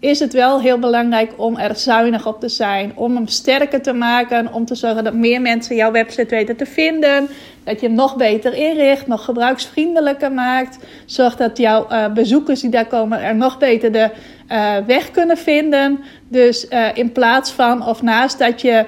is 0.00 0.18
het 0.18 0.32
wel 0.32 0.60
heel 0.60 0.78
belangrijk 0.78 1.32
om 1.36 1.56
er 1.56 1.76
zuinig 1.76 2.26
op 2.26 2.40
te 2.40 2.48
zijn. 2.48 2.92
Om 2.94 3.14
hem 3.14 3.26
sterker 3.26 3.82
te 3.82 3.92
maken. 3.92 4.52
Om 4.52 4.64
te 4.64 4.74
zorgen 4.74 5.04
dat 5.04 5.14
meer 5.14 5.40
mensen 5.40 5.76
jouw 5.76 5.90
website 5.90 6.34
weten 6.34 6.56
te 6.56 6.66
vinden. 6.66 7.28
Dat 7.64 7.80
je 7.80 7.86
hem 7.86 7.94
nog 7.94 8.16
beter 8.16 8.54
inricht. 8.54 9.06
Nog 9.06 9.24
gebruiksvriendelijker 9.24 10.32
maakt. 10.32 10.78
Zorg 11.06 11.36
dat 11.36 11.58
jouw 11.58 11.86
uh, 11.90 12.12
bezoekers 12.12 12.60
die 12.60 12.70
daar 12.70 12.86
komen 12.86 13.22
er 13.22 13.36
nog 13.36 13.58
beter 13.58 13.92
de 13.92 14.10
uh, 14.52 14.76
weg 14.86 15.10
kunnen 15.10 15.36
vinden. 15.36 16.00
Dus 16.28 16.66
uh, 16.70 16.88
in 16.94 17.12
plaats 17.12 17.50
van 17.50 17.86
of 17.86 18.02
naast 18.02 18.38
dat 18.38 18.60
je 18.60 18.84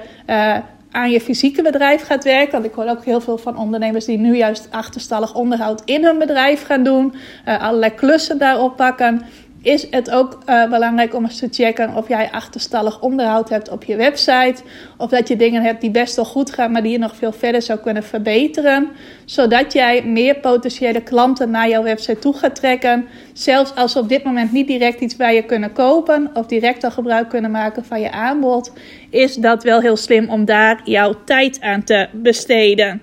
aan 0.91 1.11
je 1.11 1.21
fysieke 1.21 1.61
bedrijf 1.61 2.01
gaat 2.01 2.23
werken. 2.23 2.51
Want 2.51 2.65
ik 2.65 2.73
hoor 2.73 2.87
ook 2.87 3.05
heel 3.05 3.21
veel 3.21 3.37
van 3.37 3.57
ondernemers 3.57 4.05
die 4.05 4.17
nu 4.17 4.37
juist 4.37 4.67
achterstallig 4.71 5.35
onderhoud 5.35 5.81
in 5.85 6.03
hun 6.03 6.17
bedrijf 6.17 6.65
gaan 6.65 6.83
doen. 6.83 7.13
allerlei 7.45 7.93
klussen 7.93 8.37
daarop 8.37 8.75
pakken 8.75 9.25
is 9.61 9.87
het 9.89 10.11
ook 10.11 10.37
uh, 10.45 10.69
belangrijk 10.69 11.15
om 11.15 11.23
eens 11.23 11.39
te 11.39 11.47
checken 11.51 11.95
of 11.95 12.07
jij 12.07 12.31
achterstallig 12.31 13.01
onderhoud 13.01 13.49
hebt 13.49 13.69
op 13.69 13.83
je 13.83 13.95
website. 13.95 14.55
Of 14.97 15.09
dat 15.09 15.27
je 15.27 15.35
dingen 15.35 15.63
hebt 15.63 15.81
die 15.81 15.91
best 15.91 16.15
wel 16.15 16.25
goed 16.25 16.51
gaan, 16.51 16.71
maar 16.71 16.83
die 16.83 16.91
je 16.91 16.97
nog 16.97 17.15
veel 17.15 17.31
verder 17.31 17.61
zou 17.61 17.79
kunnen 17.79 18.03
verbeteren. 18.03 18.89
Zodat 19.25 19.73
jij 19.73 20.03
meer 20.03 20.35
potentiële 20.35 21.01
klanten 21.01 21.49
naar 21.49 21.69
jouw 21.69 21.83
website 21.83 22.19
toe 22.19 22.33
gaat 22.33 22.55
trekken. 22.55 23.07
Zelfs 23.33 23.75
als 23.75 23.91
ze 23.91 23.99
op 23.99 24.09
dit 24.09 24.23
moment 24.23 24.51
niet 24.51 24.67
direct 24.67 25.01
iets 25.01 25.15
bij 25.15 25.35
je 25.35 25.43
kunnen 25.43 25.73
kopen 25.73 26.29
of 26.33 26.45
direct 26.45 26.83
al 26.83 26.91
gebruik 26.91 27.29
kunnen 27.29 27.51
maken 27.51 27.85
van 27.85 28.01
je 28.01 28.11
aanbod, 28.11 28.73
is 29.09 29.35
dat 29.35 29.63
wel 29.63 29.81
heel 29.81 29.97
slim 29.97 30.29
om 30.29 30.45
daar 30.45 30.81
jouw 30.83 31.13
tijd 31.25 31.61
aan 31.61 31.83
te 31.83 32.07
besteden. 32.11 33.01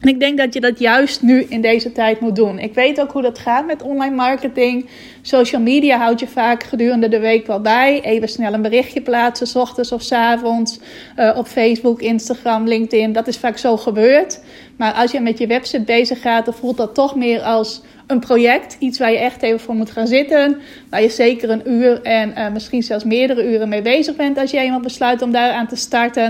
En 0.00 0.08
ik 0.08 0.20
denk 0.20 0.38
dat 0.38 0.54
je 0.54 0.60
dat 0.60 0.78
juist 0.78 1.22
nu 1.22 1.42
in 1.42 1.60
deze 1.60 1.92
tijd 1.92 2.20
moet 2.20 2.36
doen. 2.36 2.58
Ik 2.58 2.74
weet 2.74 3.00
ook 3.00 3.12
hoe 3.12 3.22
dat 3.22 3.38
gaat 3.38 3.66
met 3.66 3.82
online 3.82 4.14
marketing. 4.14 4.88
Social 5.26 5.62
media 5.62 5.98
houd 5.98 6.20
je 6.20 6.26
vaak 6.26 6.62
gedurende 6.62 7.08
de 7.08 7.18
week 7.18 7.46
wel 7.46 7.60
bij. 7.60 8.00
Even 8.02 8.28
snel 8.28 8.52
een 8.52 8.62
berichtje 8.62 9.00
plaatsen, 9.00 9.46
s 9.46 9.54
ochtends 9.56 9.92
of 9.92 10.02
s 10.02 10.12
avonds. 10.12 10.78
Uh, 11.18 11.36
op 11.36 11.46
Facebook, 11.46 12.00
Instagram, 12.00 12.66
LinkedIn. 12.66 13.12
Dat 13.12 13.26
is 13.26 13.36
vaak 13.36 13.58
zo 13.58 13.76
gebeurd. 13.76 14.40
Maar 14.76 14.92
als 14.92 15.10
je 15.10 15.20
met 15.20 15.38
je 15.38 15.46
website 15.46 15.82
bezig 15.82 16.20
gaat, 16.20 16.44
dan 16.44 16.54
voelt 16.54 16.76
dat 16.76 16.94
toch 16.94 17.14
meer 17.14 17.40
als 17.40 17.82
een 18.06 18.20
project, 18.20 18.76
iets 18.78 18.98
waar 18.98 19.12
je 19.12 19.18
echt 19.18 19.42
even 19.42 19.60
voor 19.60 19.74
moet 19.74 19.90
gaan 19.90 20.06
zitten. 20.06 20.60
Waar 20.90 21.02
je 21.02 21.08
zeker 21.08 21.50
een 21.50 21.70
uur 21.70 22.02
en 22.02 22.30
uh, 22.30 22.52
misschien 22.52 22.82
zelfs 22.82 23.04
meerdere 23.04 23.52
uren 23.52 23.68
mee 23.68 23.82
bezig 23.82 24.16
bent 24.16 24.38
als 24.38 24.50
je 24.50 24.58
eenmaal 24.58 24.80
besluit 24.80 25.22
om 25.22 25.32
daaraan 25.32 25.66
te 25.66 25.76
starten. 25.76 26.24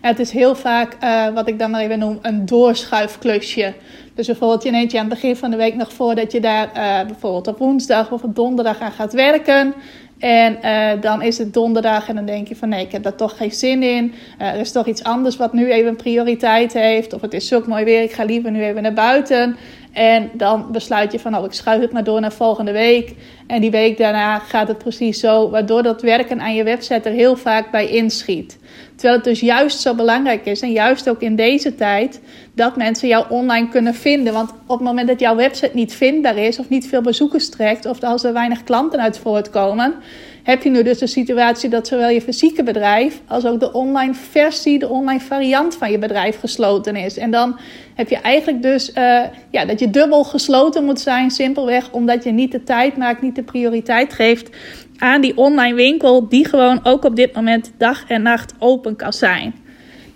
En 0.00 0.08
het 0.08 0.18
is 0.18 0.30
heel 0.30 0.54
vaak 0.54 0.96
uh, 1.04 1.28
wat 1.34 1.48
ik 1.48 1.58
dan 1.58 1.70
maar 1.70 1.80
even 1.80 1.98
noem 1.98 2.18
een 2.22 2.46
doorschuifklusje. 2.46 3.74
Dus 4.20 4.28
bijvoorbeeld 4.28 4.62
je 4.62 4.70
neemt 4.70 4.90
je 4.90 4.98
aan 4.98 5.04
het 5.04 5.14
begin 5.14 5.36
van 5.36 5.50
de 5.50 5.56
week 5.56 5.74
nog 5.74 5.92
voor 5.92 6.14
dat 6.14 6.32
je 6.32 6.40
daar 6.40 6.66
uh, 6.66 7.06
bijvoorbeeld 7.06 7.46
op 7.46 7.58
woensdag 7.58 8.12
of 8.12 8.22
op 8.22 8.34
donderdag 8.34 8.80
aan 8.80 8.92
gaat 8.92 9.12
werken. 9.12 9.74
En 10.18 10.58
uh, 10.64 11.02
dan 11.02 11.22
is 11.22 11.38
het 11.38 11.54
donderdag 11.54 12.08
en 12.08 12.14
dan 12.14 12.26
denk 12.26 12.48
je 12.48 12.56
van 12.56 12.68
nee, 12.68 12.84
ik 12.84 12.92
heb 12.92 13.02
daar 13.02 13.14
toch 13.14 13.36
geen 13.36 13.52
zin 13.52 13.82
in. 13.82 14.14
Uh, 14.40 14.48
er 14.48 14.60
is 14.60 14.72
toch 14.72 14.86
iets 14.86 15.02
anders 15.02 15.36
wat 15.36 15.52
nu 15.52 15.70
even 15.70 15.96
prioriteit 15.96 16.72
heeft. 16.72 17.12
Of 17.12 17.20
het 17.20 17.34
is 17.34 17.48
zo 17.48 17.62
mooi 17.66 17.84
weer, 17.84 18.02
ik 18.02 18.12
ga 18.12 18.24
liever 18.24 18.50
nu 18.50 18.62
even 18.62 18.82
naar 18.82 18.92
buiten. 18.92 19.56
En 19.92 20.30
dan 20.32 20.72
besluit 20.72 21.12
je 21.12 21.18
van, 21.18 21.36
oh, 21.36 21.44
ik 21.44 21.52
schuif 21.52 21.80
het 21.80 21.92
maar 21.92 22.04
door 22.04 22.20
naar 22.20 22.32
volgende 22.32 22.72
week. 22.72 23.14
En 23.46 23.60
die 23.60 23.70
week 23.70 23.98
daarna 23.98 24.38
gaat 24.38 24.68
het 24.68 24.78
precies 24.78 25.20
zo, 25.20 25.50
waardoor 25.50 25.82
dat 25.82 26.02
werken 26.02 26.40
aan 26.40 26.54
je 26.54 26.64
website 26.64 27.08
er 27.08 27.14
heel 27.14 27.36
vaak 27.36 27.70
bij 27.70 27.88
inschiet. 27.88 28.58
Terwijl 29.00 29.20
het 29.20 29.28
dus 29.28 29.40
juist 29.40 29.80
zo 29.80 29.94
belangrijk 29.94 30.46
is, 30.46 30.60
en 30.60 30.72
juist 30.72 31.08
ook 31.08 31.20
in 31.20 31.36
deze 31.36 31.74
tijd, 31.74 32.20
dat 32.54 32.76
mensen 32.76 33.08
jou 33.08 33.24
online 33.28 33.68
kunnen 33.68 33.94
vinden. 33.94 34.32
Want 34.32 34.50
op 34.66 34.78
het 34.78 34.86
moment 34.86 35.08
dat 35.08 35.20
jouw 35.20 35.36
website 35.36 35.70
niet 35.74 35.94
vindbaar 35.94 36.36
is, 36.36 36.58
of 36.58 36.68
niet 36.68 36.86
veel 36.88 37.00
bezoekers 37.00 37.48
trekt, 37.48 37.86
of 37.86 38.02
als 38.02 38.24
er 38.24 38.32
weinig 38.32 38.64
klanten 38.64 39.00
uit 39.00 39.18
voortkomen, 39.18 39.94
heb 40.42 40.62
je 40.62 40.70
nu 40.70 40.82
dus 40.82 40.98
de 40.98 41.06
situatie 41.06 41.68
dat 41.68 41.86
zowel 41.86 42.08
je 42.08 42.20
fysieke 42.20 42.62
bedrijf 42.62 43.20
als 43.26 43.46
ook 43.46 43.60
de 43.60 43.72
online 43.72 44.14
versie, 44.14 44.78
de 44.78 44.88
online 44.88 45.20
variant 45.20 45.76
van 45.76 45.90
je 45.90 45.98
bedrijf 45.98 46.38
gesloten 46.38 46.96
is. 46.96 47.18
En 47.18 47.30
dan 47.30 47.58
heb 47.94 48.08
je 48.08 48.16
eigenlijk 48.16 48.62
dus 48.62 48.90
uh, 48.90 49.22
ja, 49.50 49.64
dat 49.64 49.80
je 49.80 49.90
dubbel 49.90 50.24
gesloten 50.24 50.84
moet 50.84 51.00
zijn, 51.00 51.30
simpelweg 51.30 51.90
omdat 51.90 52.24
je 52.24 52.30
niet 52.30 52.52
de 52.52 52.62
tijd 52.62 52.96
maakt, 52.96 53.22
niet 53.22 53.34
de 53.34 53.42
prioriteit 53.42 54.12
geeft 54.12 54.56
aan 54.98 55.20
die 55.20 55.36
online 55.36 55.74
winkel, 55.74 56.28
die 56.28 56.48
gewoon 56.48 56.80
ook 56.82 57.04
op 57.04 57.16
dit 57.16 57.34
moment 57.34 57.72
dag 57.78 58.04
en 58.08 58.22
nacht 58.22 58.54
open 58.58 58.96
kan 58.96 59.12
zijn. 59.12 59.54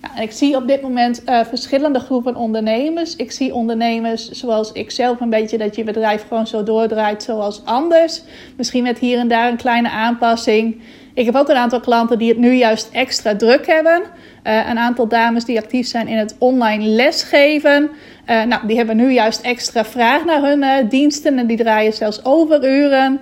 Ja, 0.04 0.22
ik 0.22 0.32
zie 0.32 0.56
op 0.56 0.66
dit 0.66 0.82
moment 0.82 1.22
uh, 1.26 1.44
verschillende 1.44 1.98
groepen 1.98 2.36
ondernemers. 2.36 3.16
Ik 3.16 3.32
zie 3.32 3.54
ondernemers 3.54 4.30
zoals 4.30 4.72
ik 4.72 4.90
zelf 4.90 5.20
een 5.20 5.30
beetje 5.30 5.58
dat 5.58 5.76
je 5.76 5.84
bedrijf 5.84 6.24
gewoon 6.28 6.46
zo 6.46 6.62
doordraait 6.62 7.22
zoals 7.22 7.64
anders. 7.64 8.22
Misschien 8.56 8.82
met 8.82 8.98
hier 8.98 9.18
en 9.18 9.28
daar 9.28 9.48
een 9.48 9.56
kleine 9.56 9.90
aanpassing. 9.90 10.80
Ik 11.14 11.24
heb 11.24 11.34
ook 11.34 11.48
een 11.48 11.56
aantal 11.56 11.80
klanten 11.80 12.18
die 12.18 12.28
het 12.28 12.38
nu 12.38 12.52
juist 12.52 12.90
extra 12.92 13.36
druk 13.36 13.66
hebben. 13.66 14.02
Uh, 14.02 14.68
een 14.68 14.78
aantal 14.78 15.08
dames 15.08 15.44
die 15.44 15.58
actief 15.58 15.86
zijn 15.86 16.08
in 16.08 16.18
het 16.18 16.36
online 16.38 16.84
lesgeven. 16.84 17.90
Uh, 18.30 18.42
nou, 18.42 18.66
die 18.66 18.76
hebben 18.76 18.96
nu 18.96 19.12
juist 19.12 19.40
extra 19.40 19.84
vraag 19.84 20.24
naar 20.24 20.42
hun 20.42 20.88
diensten 20.88 21.38
en 21.38 21.46
die 21.46 21.56
draaien 21.56 21.92
zelfs 21.92 22.24
overuren. 22.24 23.20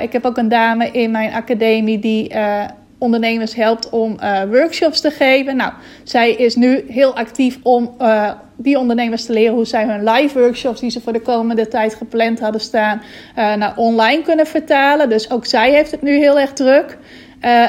ik 0.00 0.12
heb 0.12 0.24
ook 0.24 0.36
een 0.36 0.48
dame 0.48 0.90
in 0.90 1.10
mijn 1.10 1.32
academie 1.32 1.98
die 1.98 2.34
ondernemers 2.98 3.54
helpt 3.54 3.90
om 3.90 4.16
uh, 4.22 4.42
workshops 4.50 5.00
te 5.00 5.10
geven. 5.10 5.56
Nou, 5.56 5.72
zij 6.02 6.32
is 6.32 6.56
nu 6.56 6.84
heel 6.88 7.16
actief 7.16 7.58
om 7.62 7.94
uh, 8.00 8.30
die 8.56 8.78
ondernemers 8.78 9.24
te 9.24 9.32
leren 9.32 9.54
hoe 9.54 9.66
zij 9.66 9.84
hun 9.84 10.04
live 10.04 10.38
workshops 10.38 10.80
die 10.80 10.90
ze 10.90 11.00
voor 11.00 11.12
de 11.12 11.20
komende 11.20 11.68
tijd 11.68 11.94
gepland 11.94 12.40
hadden 12.40 12.60
staan, 12.60 13.02
uh, 13.38 13.54
naar 13.54 13.72
online 13.76 14.22
kunnen 14.22 14.46
vertalen. 14.46 15.08
Dus 15.08 15.30
ook 15.30 15.46
zij 15.46 15.72
heeft 15.72 15.90
het 15.90 16.02
nu 16.02 16.16
heel 16.16 16.38
erg 16.38 16.52
druk. 16.52 16.98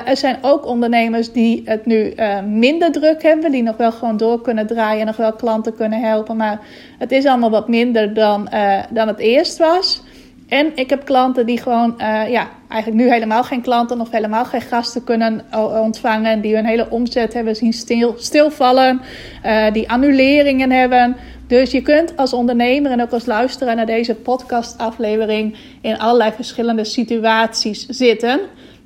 er 0.06 0.18
zijn 0.18 0.38
ook 0.42 0.66
ondernemers 0.66 1.32
die 1.32 1.62
het 1.66 1.86
nu 1.86 2.14
minder 2.48 2.92
druk 2.92 3.24
hebben, 3.24 3.52
die 3.52 3.64
nog 3.64 3.78
wel 3.78 3.92
gewoon 3.92 4.18
door 4.18 4.42
kunnen 4.42 4.68
draaien 4.68 5.00
en 5.00 5.06
nog 5.06 5.18
wel 5.18 5.34
klanten 5.34 5.76
kunnen 5.76 6.02
helpen. 6.02 6.38
Maar 6.38 6.60
het 6.98 7.12
is 7.12 7.26
allemaal 7.26 7.50
wat 7.50 7.68
minder 7.68 8.14
dan, 8.14 8.50
dan 8.90 9.08
het 9.08 9.20
eerst 9.20 9.58
was. 9.58 10.02
En 10.50 10.72
ik 10.76 10.90
heb 10.90 11.06
klanten 11.06 11.46
die 11.46 11.62
gewoon, 11.62 11.94
uh, 11.98 12.30
ja, 12.30 12.50
eigenlijk 12.68 13.04
nu 13.04 13.12
helemaal 13.12 13.44
geen 13.44 13.62
klanten 13.62 14.02
of 14.02 14.12
helemaal 14.12 14.46
geen 14.46 14.62
gasten 14.62 15.04
kunnen 15.04 15.46
ontvangen. 15.82 16.42
Die 16.42 16.56
hun 16.56 16.66
hele 16.66 16.90
omzet 16.90 17.34
hebben 17.34 17.56
zien 17.56 17.74
stil, 17.74 18.16
stilvallen. 18.18 19.02
Uh, 19.46 19.72
die 19.72 19.90
annuleringen 19.90 20.72
hebben. 20.72 21.16
Dus 21.48 21.72
je 21.72 21.82
kunt 21.82 22.18
als 22.18 22.34
ondernemer 22.34 22.92
en 22.92 23.02
ook 23.02 23.12
als 23.12 23.26
luisteraar 23.26 23.76
naar 23.76 23.86
deze 23.86 24.16
podcastaflevering 24.16 25.56
in 25.82 25.98
allerlei 25.98 26.32
verschillende 26.32 26.84
situaties 26.84 27.86
zitten. 27.86 28.40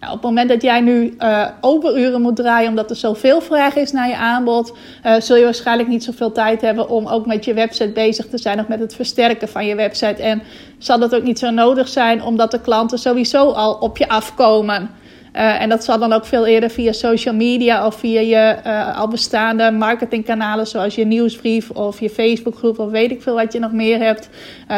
Nou, 0.03 0.15
op 0.15 0.22
het 0.22 0.31
moment 0.31 0.50
dat 0.50 0.62
jij 0.62 0.81
nu 0.81 1.13
uh, 1.19 1.48
overuren 1.62 2.22
moet 2.22 2.36
draaien 2.36 2.69
omdat 2.69 2.89
er 2.89 2.95
zoveel 2.95 3.41
vraag 3.41 3.75
is 3.75 3.91
naar 3.91 4.07
je 4.07 4.15
aanbod, 4.15 4.74
uh, 5.05 5.15
zul 5.19 5.36
je 5.36 5.43
waarschijnlijk 5.43 5.89
niet 5.89 6.03
zoveel 6.03 6.31
tijd 6.31 6.62
hebben 6.62 6.89
om 6.89 7.07
ook 7.07 7.25
met 7.25 7.45
je 7.45 7.53
website 7.53 7.91
bezig 7.91 8.27
te 8.27 8.38
zijn 8.38 8.60
of 8.60 8.67
met 8.67 8.79
het 8.79 8.95
versterken 8.95 9.48
van 9.48 9.65
je 9.65 9.75
website. 9.75 10.22
En 10.22 10.41
zal 10.77 11.00
dat 11.00 11.15
ook 11.15 11.24
niet 11.24 11.39
zo 11.39 11.50
nodig 11.50 11.88
zijn 11.88 12.24
omdat 12.24 12.51
de 12.51 12.62
klanten 12.62 12.98
sowieso 12.98 13.51
al 13.51 13.74
op 13.74 13.98
je 13.98 14.07
afkomen. 14.07 14.89
Uh, 15.33 15.62
en 15.62 15.69
dat 15.69 15.83
zal 15.83 16.00
dan 16.00 16.13
ook 16.13 16.25
veel 16.25 16.45
eerder 16.45 16.69
via 16.69 16.91
social 16.91 17.36
media 17.36 17.86
of 17.86 17.95
via 17.95 18.19
je 18.19 18.57
uh, 18.67 19.00
al 19.00 19.07
bestaande 19.07 19.72
marketingkanalen, 19.72 20.67
zoals 20.67 20.95
je 20.95 21.05
nieuwsbrief 21.05 21.69
of 21.69 22.00
je 22.00 22.10
Facebookgroep 22.10 22.79
of 22.79 22.89
weet 22.89 23.12
ik 23.12 23.22
veel 23.22 23.36
wat 23.36 23.53
je 23.53 23.60
nog 23.60 23.72
meer 23.72 24.00
hebt, 24.00 24.29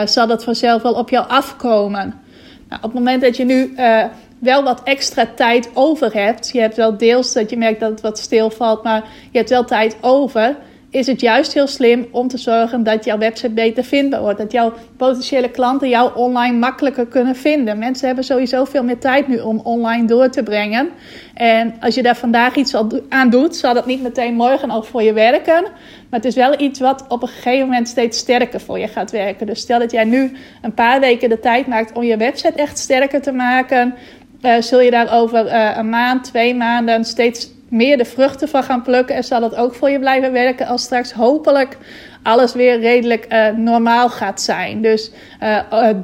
zal 0.06 0.28
dat 0.28 0.44
vanzelf 0.44 0.82
wel 0.82 0.94
op 0.94 1.10
jou 1.10 1.28
afkomen. 1.28 2.24
Nou, 2.70 2.82
op 2.82 2.94
het 2.94 2.94
moment 2.94 3.22
dat 3.22 3.38
je 3.38 3.46
nu 3.46 3.76
wel 4.46 4.64
wat 4.64 4.84
extra 4.84 5.26
tijd 5.36 5.70
over 5.74 6.14
hebt. 6.14 6.50
Je 6.52 6.60
hebt 6.60 6.76
wel 6.76 6.98
deels 6.98 7.34
dat 7.34 7.50
je 7.50 7.58
merkt 7.58 7.80
dat 7.80 7.90
het 7.90 8.02
wat 8.02 8.20
stilvalt, 8.20 8.84
maar 8.84 9.04
je 9.32 9.38
hebt 9.38 9.50
wel 9.50 9.66
tijd 9.66 9.98
over. 10.02 10.56
Is 10.96 11.08
het 11.08 11.22
juist 11.22 11.54
heel 11.54 11.68
slim 11.68 12.08
om 12.12 12.28
te 12.28 12.38
zorgen 12.38 12.84
dat 12.84 13.06
jouw 13.06 13.18
website 13.18 13.50
beter 13.50 13.84
vindbaar 13.84 14.22
wordt. 14.22 14.38
Dat 14.38 14.52
jouw 14.52 14.74
potentiële 14.98 15.50
klanten 15.50 15.90
jou 15.90 16.16
online 16.16 16.58
makkelijker 16.58 17.06
kunnen 17.06 17.36
vinden. 17.36 17.78
Mensen 17.78 18.08
hebben 18.08 18.26
sowieso 18.26 18.66
veel 18.66 18.84
meer 18.84 18.98
tijd 18.98 19.28
nu 19.28 19.40
om 19.40 19.60
online 19.60 20.08
door 20.08 20.30
te 20.30 20.44
brengen. 20.44 20.90
En 21.34 21.74
als 21.80 21.96
je 21.96 22.04
daar 22.04 22.16
vandaag 22.16 22.56
iets 22.56 22.76
aan 23.10 23.30
doet, 23.30 23.56
zal 23.56 23.74
dat 23.74 23.86
niet 23.86 24.02
meteen 24.02 24.34
morgen 24.34 24.70
al 24.70 24.84
voor 24.84 25.04
je 25.04 25.14
werken. 25.14 25.64
Maar 26.10 26.20
het 26.20 26.26
is 26.26 26.36
wel 26.36 26.62
iets 26.62 26.80
wat 26.80 27.06
op 27.08 27.22
een 27.22 27.28
gegeven 27.28 27.68
moment 27.68 27.88
steeds 27.88 28.18
sterker 28.18 28.60
voor 28.60 28.80
je 28.80 28.88
gaat 28.88 29.12
werken. 29.12 29.48
Dus 29.48 29.60
stel 29.60 29.80
dat 29.80 29.92
jij 29.92 30.04
nu 30.04 30.32
een 30.62 30.74
paar 30.74 31.00
weken 31.00 31.30
de 31.30 31.40
tijd 31.40 31.68
maakt 31.68 31.94
om 31.94 32.04
je 32.04 32.18
website 32.18 32.58
echt 32.58 32.78
sterker 32.78 33.22
te 33.22 33.32
maken 33.32 33.94
uh, 34.42 34.62
zul 34.62 34.80
je 34.80 34.92
daar 34.92 35.14
over 35.14 35.46
uh, 35.46 35.72
een 35.78 35.90
maand, 35.90 36.24
twee 36.24 36.56
maanden 36.56 37.06
steeds 37.06 37.50
meer 37.70 37.98
de 37.98 38.06
vruchten 38.06 38.48
van 38.48 38.64
gaan 38.64 38.82
plukken. 38.82 39.16
En 39.16 39.24
zal 39.24 39.40
dat 39.40 39.56
ook 39.56 39.76
voor 39.76 39.90
je 39.90 40.00
blijven 40.00 40.32
werken 40.32 40.68
als 40.68 40.84
straks 40.84 41.12
hopelijk 41.12 41.78
alles 42.24 42.54
weer 42.54 42.80
redelijk 42.80 43.26
uh, 43.30 43.48
normaal 43.50 44.10
gaat 44.10 44.42
zijn. 44.42 44.82
Dus 44.82 45.12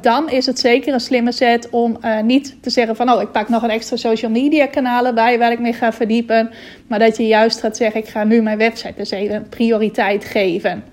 dan 0.00 0.30
is 0.30 0.46
het 0.46 0.58
zeker 0.58 0.92
een 0.92 1.00
slimme 1.00 1.32
set 1.32 1.70
om 1.70 1.98
niet 2.22 2.62
te 2.62 2.70
zeggen 2.70 2.96
van... 2.96 3.10
oh, 3.10 3.22
ik 3.22 3.32
pak 3.32 3.48
nog 3.48 3.62
een 3.62 3.70
extra 3.70 3.96
social 3.96 4.30
media 4.30 4.66
kanalen 4.66 5.14
bij 5.14 5.38
waar 5.38 5.52
ik 5.52 5.58
mee 5.58 5.72
ga 5.72 5.92
verdiepen. 5.92 6.50
Maar 6.86 6.98
dat 6.98 7.16
je 7.16 7.26
juist 7.26 7.60
gaat 7.60 7.76
zeggen, 7.76 8.00
ik 8.00 8.08
ga 8.08 8.24
nu 8.24 8.42
mijn 8.42 8.58
website 8.58 8.94
dus 8.96 9.10
even 9.10 9.46
prioriteit 9.48 10.24
geven. 10.24 10.91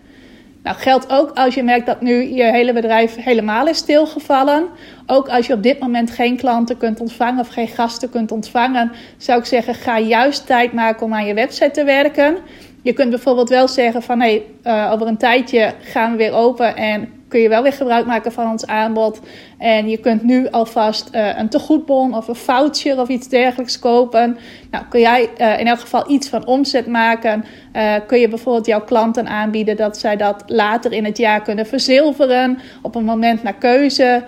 Nou, 0.63 0.78
geldt 0.78 1.10
ook 1.10 1.32
als 1.34 1.56
je 1.56 1.63
merkt 1.63 1.86
dat 1.86 2.01
nu 2.01 2.34
je 2.34 2.44
hele 2.44 2.74
bedrijf 2.74 3.16
helemaal 3.16 3.68
is 3.68 3.78
stilgevallen. 3.78 4.68
Ook 5.06 5.30
als 5.30 5.48
je 5.48 5.54
op 5.54 5.63
dit 5.63 5.80
moment 5.80 6.12
geen 6.12 6.38
klanten 6.38 6.78
kunt 6.78 7.00
ontvangen 7.00 7.39
of 7.39 7.48
geen 7.48 7.68
gasten 7.68 8.10
kunt 8.10 8.32
ontvangen, 8.32 8.92
zou 9.18 9.39
ik 9.39 9.46
zeggen: 9.46 9.75
ga 9.75 10.00
juist 10.00 10.46
tijd 10.46 10.74
maken 10.74 11.06
om 11.06 11.13
aan 11.13 11.25
je 11.25 11.34
website 11.34 11.72
te 11.72 11.84
werken. 11.84 12.38
Je 12.82 12.94
kunt 12.94 13.10
bijvoorbeeld 13.10 13.50
wel 13.50 13.68
zeggen 13.68 14.01
van 14.01 14.22
hé, 14.22 14.42
uh, 14.63 14.89
over 14.94 15.08
een 15.08 15.18
tijdje 15.18 15.74
gaan 15.82 16.12
we 16.12 16.18
weer 16.18 16.34
open 16.34 16.75
en 16.75 17.18
kun 17.29 17.39
je 17.39 17.50
wel 17.50 17.63
weer 17.63 17.74
gebruik 17.74 18.05
maken 18.05 18.31
van 18.31 18.51
ons 18.51 18.65
aanbod. 18.65 19.19
En 19.57 19.89
je 19.89 19.98
kunt 19.98 20.24
nu 20.24 20.50
alvast 20.50 21.09
uh, 21.15 21.38
een 21.38 21.50
tegoedbon 21.50 22.15
of 22.15 22.27
een 22.27 22.36
voucher 22.36 23.00
of 23.00 23.07
iets 23.07 23.27
dergelijks 23.27 23.79
kopen. 23.79 24.38
Nou, 24.71 24.86
kun 24.89 25.00
jij 25.00 25.29
uh, 25.38 25.59
in 25.59 25.67
elk 25.67 25.79
geval 25.79 26.12
iets 26.12 26.29
van 26.29 26.45
omzet 26.45 26.88
maken. 26.88 27.45
Uh, 27.75 27.95
kun 28.07 28.19
je 28.19 28.27
bijvoorbeeld 28.27 28.65
jouw 28.65 28.83
klanten 28.83 29.27
aanbieden 29.27 29.77
dat 29.77 29.98
zij 29.98 30.15
dat 30.15 30.43
later 30.48 30.91
in 30.91 31.05
het 31.05 31.17
jaar 31.17 31.41
kunnen 31.41 31.65
verzilveren. 31.65 32.59
Op 32.81 32.95
een 32.95 33.05
moment 33.05 33.43
naar 33.43 33.53
keuze. 33.53 34.24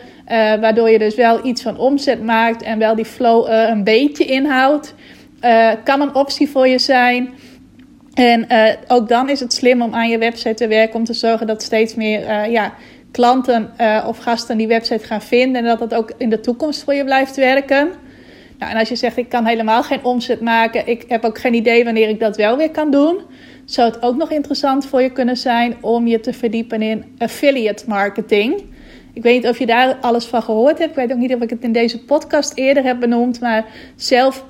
waardoor 0.61 0.89
je 0.89 0.99
dus 0.99 1.15
wel 1.15 1.45
iets 1.45 1.61
van 1.61 1.77
omzet 1.77 2.23
maakt 2.23 2.61
en 2.61 2.79
wel 2.79 2.95
die 2.95 3.05
flow 3.05 3.47
een 3.49 3.83
beetje 3.83 4.25
inhoudt. 4.25 4.93
kan 5.83 6.01
een 6.01 6.15
optie 6.15 6.49
voor 6.49 6.67
je 6.67 6.79
zijn. 6.79 7.29
En 8.13 8.47
ook 8.87 9.07
dan 9.07 9.29
is 9.29 9.39
het 9.39 9.53
slim 9.53 9.81
om 9.81 9.93
aan 9.93 10.09
je 10.09 10.17
website 10.17 10.53
te 10.53 10.67
werken 10.67 10.95
om 10.95 11.03
te 11.03 11.13
zorgen 11.13 11.47
dat 11.47 11.63
steeds 11.63 11.95
meer 11.95 12.49
ja, 12.49 12.73
klanten 13.11 13.73
uh, 13.81 14.05
of 14.07 14.17
gasten 14.17 14.57
die 14.57 14.67
website 14.67 15.05
gaan 15.05 15.21
vinden 15.21 15.61
en 15.61 15.67
dat 15.67 15.89
dat 15.89 15.93
ook 15.93 16.11
in 16.17 16.29
de 16.29 16.39
toekomst 16.39 16.83
voor 16.83 16.93
je 16.93 17.03
blijft 17.03 17.35
werken. 17.35 17.89
Nou, 18.59 18.71
en 18.71 18.79
als 18.79 18.89
je 18.89 18.95
zegt 18.95 19.17
ik 19.17 19.29
kan 19.29 19.45
helemaal 19.45 19.83
geen 19.83 20.03
omzet 20.03 20.41
maken, 20.41 20.87
ik 20.87 21.05
heb 21.07 21.25
ook 21.25 21.39
geen 21.39 21.53
idee 21.53 21.83
wanneer 21.83 22.09
ik 22.09 22.19
dat 22.19 22.37
wel 22.37 22.57
weer 22.57 22.71
kan 22.71 22.91
doen, 22.91 23.21
zou 23.65 23.91
het 23.91 24.01
ook 24.01 24.15
nog 24.15 24.31
interessant 24.31 24.85
voor 24.85 25.01
je 25.01 25.11
kunnen 25.11 25.37
zijn 25.37 25.75
om 25.81 26.07
je 26.07 26.19
te 26.19 26.33
verdiepen 26.33 26.81
in 26.81 27.05
affiliate 27.17 27.83
marketing. 27.87 28.63
Ik 29.13 29.23
weet 29.23 29.41
niet 29.41 29.51
of 29.51 29.59
je 29.59 29.65
daar 29.65 29.97
alles 30.01 30.25
van 30.25 30.43
gehoord 30.43 30.77
hebt. 30.77 30.89
Ik 30.89 30.95
weet 30.95 31.11
ook 31.11 31.17
niet 31.17 31.33
of 31.35 31.41
ik 31.41 31.49
het 31.49 31.63
in 31.63 31.71
deze 31.71 32.03
podcast 32.03 32.51
eerder 32.55 32.83
heb 32.83 32.99
benoemd. 32.99 33.39
Maar 33.39 33.65
zelf 33.95 34.45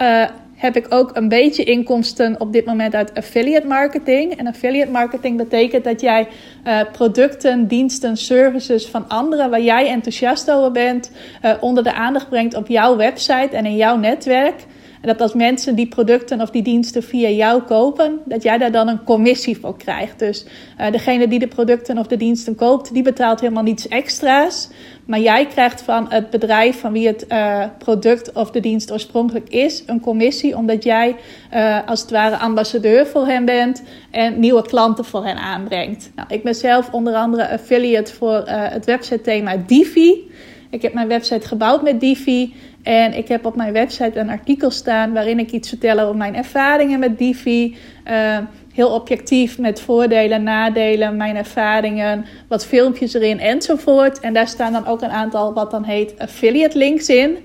heb 0.62 0.76
ik 0.76 0.86
ook 0.90 1.16
een 1.16 1.28
beetje 1.28 1.64
inkomsten 1.64 2.40
op 2.40 2.54
dit 2.54 2.66
moment 2.66 2.96
uit 2.96 3.14
affiliate 3.14 3.68
marketing. 3.68 4.38
En 4.38 4.48
affiliate 4.48 4.92
marketing 4.92 5.38
betekent 5.38 5.84
dat 5.84 6.02
jij 6.02 6.28
uh, 6.68 6.80
producten, 6.92 7.68
diensten, 7.68 8.18
services 8.18 8.88
van 8.88 9.08
anderen 9.08 9.50
waar 9.50 9.62
jij 9.62 9.88
enthousiast 9.88 10.52
over 10.52 10.72
bent, 10.72 11.12
uh, 11.46 11.54
onder 11.60 11.84
de 11.84 11.94
aandacht 11.94 12.30
brengt 12.30 12.56
op 12.56 12.68
jouw 12.68 12.96
website 12.96 13.50
en 13.52 13.66
in 13.66 13.76
jouw 13.76 13.98
netwerk. 13.98 14.56
En 15.02 15.08
dat 15.08 15.22
als 15.22 15.34
mensen 15.34 15.76
die 15.76 15.88
producten 15.88 16.42
of 16.42 16.50
die 16.50 16.62
diensten 16.62 17.04
via 17.04 17.30
jou 17.30 17.62
kopen, 17.62 18.20
dat 18.26 18.44
jij 18.44 18.58
daar 18.58 18.72
dan 18.72 18.88
een 18.88 19.04
commissie 19.04 19.58
voor 19.58 19.78
krijgt. 19.78 20.20
Dus 20.20 20.46
uh, 20.80 20.92
degene 20.92 21.28
die 21.28 21.40
de 21.40 21.48
producten 21.48 21.98
of 21.98 22.08
de 22.08 22.18
diensten 22.18 22.56
koopt, 22.56 22.94
die 22.94 23.04
betaalt 23.04 23.40
helemaal 23.40 23.64
niets 23.64 23.88
extra's. 23.88 24.70
Maar 25.06 25.20
jij 25.20 25.46
krijgt 25.46 25.82
van 25.82 26.06
het 26.10 26.30
bedrijf 26.30 26.80
van 26.80 26.92
wie 26.92 27.08
het 27.08 27.26
uh, 27.30 27.66
product 27.78 28.32
of 28.32 28.52
de 28.52 28.60
dienst 28.60 28.92
oorspronkelijk 28.92 29.50
is, 29.50 29.84
een 29.86 30.00
commissie, 30.00 30.58
omdat 30.58 30.84
jij 30.84 31.16
uh, 31.54 31.78
als 31.86 32.02
het 32.02 32.12
ware 32.12 32.38
ambassadeur 32.38 33.08
voor 33.08 33.28
hen 33.28 33.46
bent 33.46 33.84
en 34.12 34.40
nieuwe 34.40 34.62
klanten 34.62 35.06
voor 35.06 35.26
hen 35.26 35.38
aanbrengt. 35.38 36.12
Nou, 36.16 36.28
ik 36.32 36.44
ben 36.44 36.56
zelf 36.56 36.92
onder 36.92 37.14
andere 37.14 37.50
affiliate 37.50 38.14
voor 38.14 38.44
het 38.46 38.86
website 38.86 39.22
thema 39.22 39.58
Divi. 39.68 40.30
Ik 40.72 40.82
heb 40.82 40.94
mijn 40.94 41.08
website 41.08 41.48
gebouwd 41.48 41.82
met 41.82 42.00
Divi. 42.00 42.54
En 42.84 43.14
ik 43.14 43.28
heb 43.28 43.46
op 43.46 43.56
mijn 43.56 43.74
website 43.74 44.20
een 44.20 44.30
artikel 44.30 44.72
staan 44.72 45.14
waarin 45.14 45.40
ik 45.40 45.52
iets 45.52 45.70
vertel 45.70 46.00
over 46.00 46.16
mijn 46.16 46.36
ervaringen 46.36 47.00
met 47.00 47.18
Divi. 47.18 47.76
Uh, 48.10 48.38
heel 48.74 48.90
objectief 48.90 49.60
met 49.60 49.82
voordelen, 49.82 50.44
nadelen, 50.44 51.18
mijn 51.18 51.36
ervaringen, 51.36 52.26
wat 52.48 52.66
filmpjes 52.66 53.14
erin 53.14 53.40
enzovoort. 53.40 54.20
En 54.20 54.34
daar 54.34 54.48
staan 54.48 54.74
dan 54.74 54.88
ook 54.88 55.02
een 55.02 55.10
aantal 55.10 55.54
wat 55.54 55.72
dan 55.72 55.84
heet 55.84 56.20
affiliate 56.20 56.78
links 56.78 57.08
in. 57.08 57.38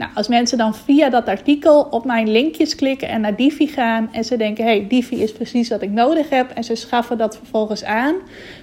Nou, 0.00 0.12
als 0.14 0.28
mensen 0.28 0.58
dan 0.58 0.74
via 0.74 1.08
dat 1.08 1.26
artikel 1.26 1.80
op 1.90 2.04
mijn 2.04 2.30
linkjes 2.30 2.74
klikken 2.74 3.08
en 3.08 3.20
naar 3.20 3.36
Divi 3.36 3.66
gaan 3.66 4.08
en 4.12 4.24
ze 4.24 4.36
denken: 4.36 4.64
hey, 4.64 4.86
Divi 4.88 5.22
is 5.22 5.32
precies 5.32 5.68
wat 5.68 5.82
ik 5.82 5.90
nodig 5.90 6.28
heb 6.28 6.50
en 6.50 6.64
ze 6.64 6.74
schaffen 6.74 7.18
dat 7.18 7.36
vervolgens 7.36 7.84
aan, 7.84 8.14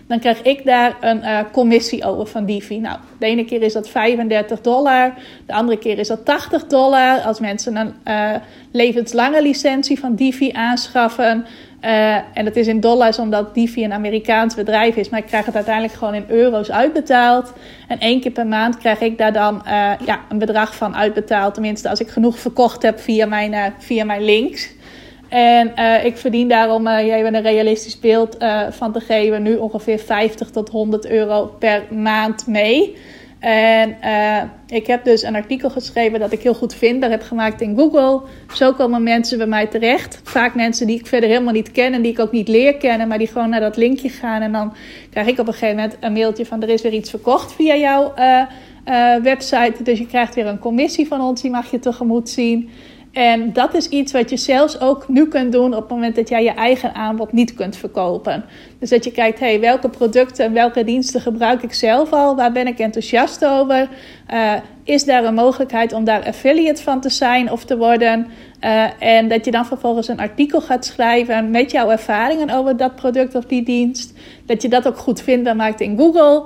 dan 0.07 0.19
krijg 0.19 0.41
ik 0.41 0.65
daar 0.65 0.97
een 1.01 1.17
uh, 1.17 1.39
commissie 1.51 2.05
over 2.05 2.27
van 2.27 2.45
Divi. 2.45 2.79
Nou, 2.79 2.97
de 3.19 3.25
ene 3.25 3.45
keer 3.45 3.61
is 3.61 3.73
dat 3.73 3.89
35 3.89 4.61
dollar, 4.61 5.13
de 5.45 5.53
andere 5.53 5.77
keer 5.77 5.99
is 5.99 6.07
dat 6.07 6.25
80 6.25 6.67
dollar. 6.67 7.19
Als 7.19 7.39
mensen 7.39 7.75
een 7.75 7.93
uh, 8.07 8.31
levenslange 8.71 9.41
licentie 9.41 9.99
van 9.99 10.15
Divi 10.15 10.51
aanschaffen, 10.51 11.45
uh, 11.81 12.15
en 12.15 12.45
dat 12.45 12.55
is 12.55 12.67
in 12.67 12.79
dollars 12.79 13.19
omdat 13.19 13.53
Divi 13.53 13.83
een 13.83 13.93
Amerikaans 13.93 14.55
bedrijf 14.55 14.95
is. 14.95 15.09
Maar 15.09 15.19
ik 15.19 15.25
krijg 15.25 15.45
het 15.45 15.55
uiteindelijk 15.55 15.93
gewoon 15.93 16.13
in 16.13 16.25
euro's 16.27 16.71
uitbetaald. 16.71 17.53
En 17.87 17.99
één 17.99 18.21
keer 18.21 18.31
per 18.31 18.47
maand 18.47 18.77
krijg 18.77 18.99
ik 18.99 19.17
daar 19.17 19.33
dan 19.33 19.55
uh, 19.55 19.91
ja, 20.05 20.19
een 20.29 20.37
bedrag 20.37 20.75
van 20.75 20.95
uitbetaald. 20.95 21.53
Tenminste, 21.53 21.89
als 21.89 21.99
ik 21.99 22.09
genoeg 22.09 22.39
verkocht 22.39 22.81
heb 22.81 22.99
via 22.99 23.25
mijn, 23.25 23.53
uh, 23.53 23.65
via 23.77 24.05
mijn 24.05 24.23
links. 24.23 24.75
En 25.29 25.71
ik 26.05 26.17
verdien 26.17 26.47
daarom, 26.47 26.83
jij 26.83 27.21
bent 27.21 27.35
een 27.35 27.41
realistisch 27.41 27.99
beeld 27.99 28.37
van 28.69 28.91
te 28.91 28.99
geven, 28.99 29.41
nu 29.41 29.55
ongeveer 29.55 29.99
50 29.99 30.49
tot 30.49 30.69
100 30.69 31.09
euro 31.09 31.45
per 31.59 31.83
maand 31.89 32.47
mee. 32.47 32.97
En 33.39 33.97
uh, 34.03 34.43
ik 34.67 34.87
heb 34.87 35.03
dus 35.03 35.23
een 35.23 35.35
artikel 35.35 35.69
geschreven 35.69 36.19
dat 36.19 36.31
ik 36.31 36.41
heel 36.41 36.53
goed 36.53 36.75
vind. 36.75 37.03
heb 37.03 37.21
gemaakt 37.21 37.61
in 37.61 37.77
Google. 37.77 38.21
Zo 38.53 38.73
komen 38.73 39.03
mensen 39.03 39.37
bij 39.37 39.47
mij 39.47 39.67
terecht. 39.67 40.21
Vaak 40.23 40.55
mensen 40.55 40.87
die 40.87 40.99
ik 40.99 41.07
verder 41.07 41.29
helemaal 41.29 41.53
niet 41.53 41.71
ken 41.71 41.93
en 41.93 42.01
die 42.01 42.11
ik 42.11 42.19
ook 42.19 42.31
niet 42.31 42.47
leer 42.47 42.77
kennen, 42.77 43.07
maar 43.07 43.17
die 43.17 43.27
gewoon 43.27 43.49
naar 43.49 43.59
dat 43.59 43.77
linkje 43.77 44.09
gaan. 44.09 44.41
En 44.41 44.51
dan 44.51 44.73
krijg 45.09 45.27
ik 45.27 45.39
op 45.39 45.47
een 45.47 45.53
gegeven 45.53 45.75
moment 45.75 45.97
een 45.99 46.13
mailtje 46.13 46.45
van 46.45 46.61
er 46.61 46.69
is 46.69 46.81
weer 46.81 46.93
iets 46.93 47.09
verkocht 47.09 47.53
via 47.53 47.75
jouw 47.75 48.13
uh, 48.17 48.41
uh, 48.85 49.15
website. 49.23 49.83
Dus 49.83 49.99
je 49.99 50.07
krijgt 50.07 50.35
weer 50.35 50.47
een 50.47 50.59
commissie 50.59 51.07
van 51.07 51.21
ons, 51.21 51.41
die 51.41 51.51
mag 51.51 51.71
je 51.71 51.79
tegemoet 51.79 52.29
zien. 52.29 52.69
En 53.17 53.53
dat 53.53 53.73
is 53.73 53.89
iets 53.89 54.11
wat 54.11 54.29
je 54.29 54.37
zelfs 54.37 54.79
ook 54.79 55.07
nu 55.07 55.27
kunt 55.27 55.51
doen 55.51 55.73
op 55.73 55.79
het 55.79 55.89
moment 55.89 56.15
dat 56.15 56.29
jij 56.29 56.43
je 56.43 56.51
eigen 56.51 56.93
aanbod 56.93 57.31
niet 57.31 57.53
kunt 57.53 57.77
verkopen. 57.77 58.45
Dus 58.79 58.89
dat 58.89 59.03
je 59.03 59.11
kijkt, 59.11 59.39
hey, 59.39 59.59
welke 59.59 59.89
producten 59.89 60.45
en 60.45 60.53
welke 60.53 60.83
diensten 60.83 61.21
gebruik 61.21 61.63
ik 61.63 61.73
zelf 61.73 62.11
al? 62.11 62.35
Waar 62.35 62.51
ben 62.51 62.67
ik 62.67 62.79
enthousiast 62.79 63.45
over? 63.45 63.89
Uh, 64.33 64.53
is 64.83 65.03
daar 65.03 65.23
een 65.23 65.33
mogelijkheid 65.33 65.93
om 65.93 66.03
daar 66.03 66.25
affiliate 66.25 66.83
van 66.83 67.01
te 67.01 67.09
zijn 67.09 67.51
of 67.51 67.65
te 67.65 67.77
worden? 67.77 68.27
Uh, 68.61 68.85
en 68.99 69.27
dat 69.27 69.45
je 69.45 69.51
dan 69.51 69.65
vervolgens 69.65 70.07
een 70.07 70.19
artikel 70.19 70.61
gaat 70.61 70.85
schrijven 70.85 71.51
met 71.51 71.71
jouw 71.71 71.89
ervaringen 71.89 72.49
over 72.49 72.77
dat 72.77 72.95
product 72.95 73.35
of 73.35 73.45
die 73.45 73.63
dienst. 73.63 74.13
Dat 74.45 74.61
je 74.61 74.69
dat 74.69 74.87
ook 74.87 74.97
goed 74.97 75.21
vindbaar 75.21 75.55
maakt 75.55 75.81
in 75.81 75.97
Google. 75.97 76.43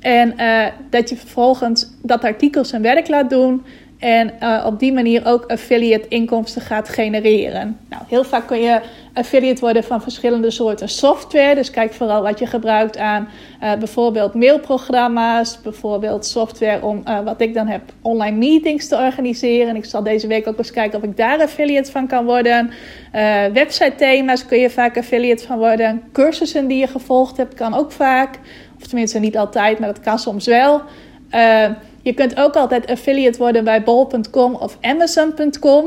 En 0.00 0.34
uh, 0.36 0.66
dat 0.90 1.08
je 1.08 1.16
vervolgens 1.16 1.86
dat 2.02 2.24
artikel 2.24 2.64
zijn 2.64 2.82
werk 2.82 3.08
laat 3.08 3.30
doen. 3.30 3.62
En 4.04 4.30
uh, 4.42 4.64
op 4.66 4.78
die 4.78 4.92
manier 4.92 5.26
ook 5.26 5.44
affiliate 5.46 6.08
inkomsten 6.08 6.62
gaat 6.62 6.88
genereren. 6.88 7.78
Nou, 7.88 8.02
heel 8.08 8.24
vaak 8.24 8.46
kun 8.46 8.60
je 8.60 8.80
affiliate 9.14 9.60
worden 9.60 9.84
van 9.84 10.02
verschillende 10.02 10.50
soorten 10.50 10.88
software. 10.88 11.54
Dus 11.54 11.70
kijk 11.70 11.92
vooral 11.92 12.22
wat 12.22 12.38
je 12.38 12.46
gebruikt 12.46 12.98
aan 12.98 13.28
uh, 13.62 13.74
bijvoorbeeld 13.74 14.34
mailprogramma's. 14.34 15.58
Bijvoorbeeld 15.62 16.26
software 16.26 16.82
om 16.82 17.02
uh, 17.08 17.20
wat 17.20 17.40
ik 17.40 17.54
dan 17.54 17.66
heb 17.66 17.82
online 18.02 18.36
meetings 18.36 18.88
te 18.88 18.96
organiseren. 18.96 19.76
Ik 19.76 19.84
zal 19.84 20.02
deze 20.02 20.26
week 20.26 20.46
ook 20.46 20.58
eens 20.58 20.70
kijken 20.70 20.98
of 20.98 21.04
ik 21.04 21.16
daar 21.16 21.40
affiliate 21.40 21.90
van 21.90 22.06
kan 22.06 22.24
worden. 22.24 22.70
website 23.52 23.94
thema's 23.96 24.46
kun 24.46 24.58
je 24.58 24.70
vaak 24.70 24.98
affiliate 24.98 25.46
van 25.46 25.58
worden. 25.58 26.02
Cursussen 26.12 26.66
die 26.66 26.78
je 26.78 26.86
gevolgd 26.86 27.36
hebt 27.36 27.54
kan 27.54 27.74
ook 27.74 27.92
vaak. 27.92 28.38
Of 28.80 28.86
tenminste 28.86 29.18
niet 29.18 29.38
altijd, 29.38 29.78
maar 29.78 29.88
dat 29.88 30.00
kan 30.00 30.18
soms 30.18 30.46
wel. 30.46 30.82
Je 32.04 32.14
kunt 32.14 32.36
ook 32.36 32.54
altijd 32.54 32.86
affiliate 32.86 33.38
worden 33.38 33.64
bij 33.64 33.82
bol.com 33.82 34.54
of 34.54 34.78
amazon.com. 34.80 35.84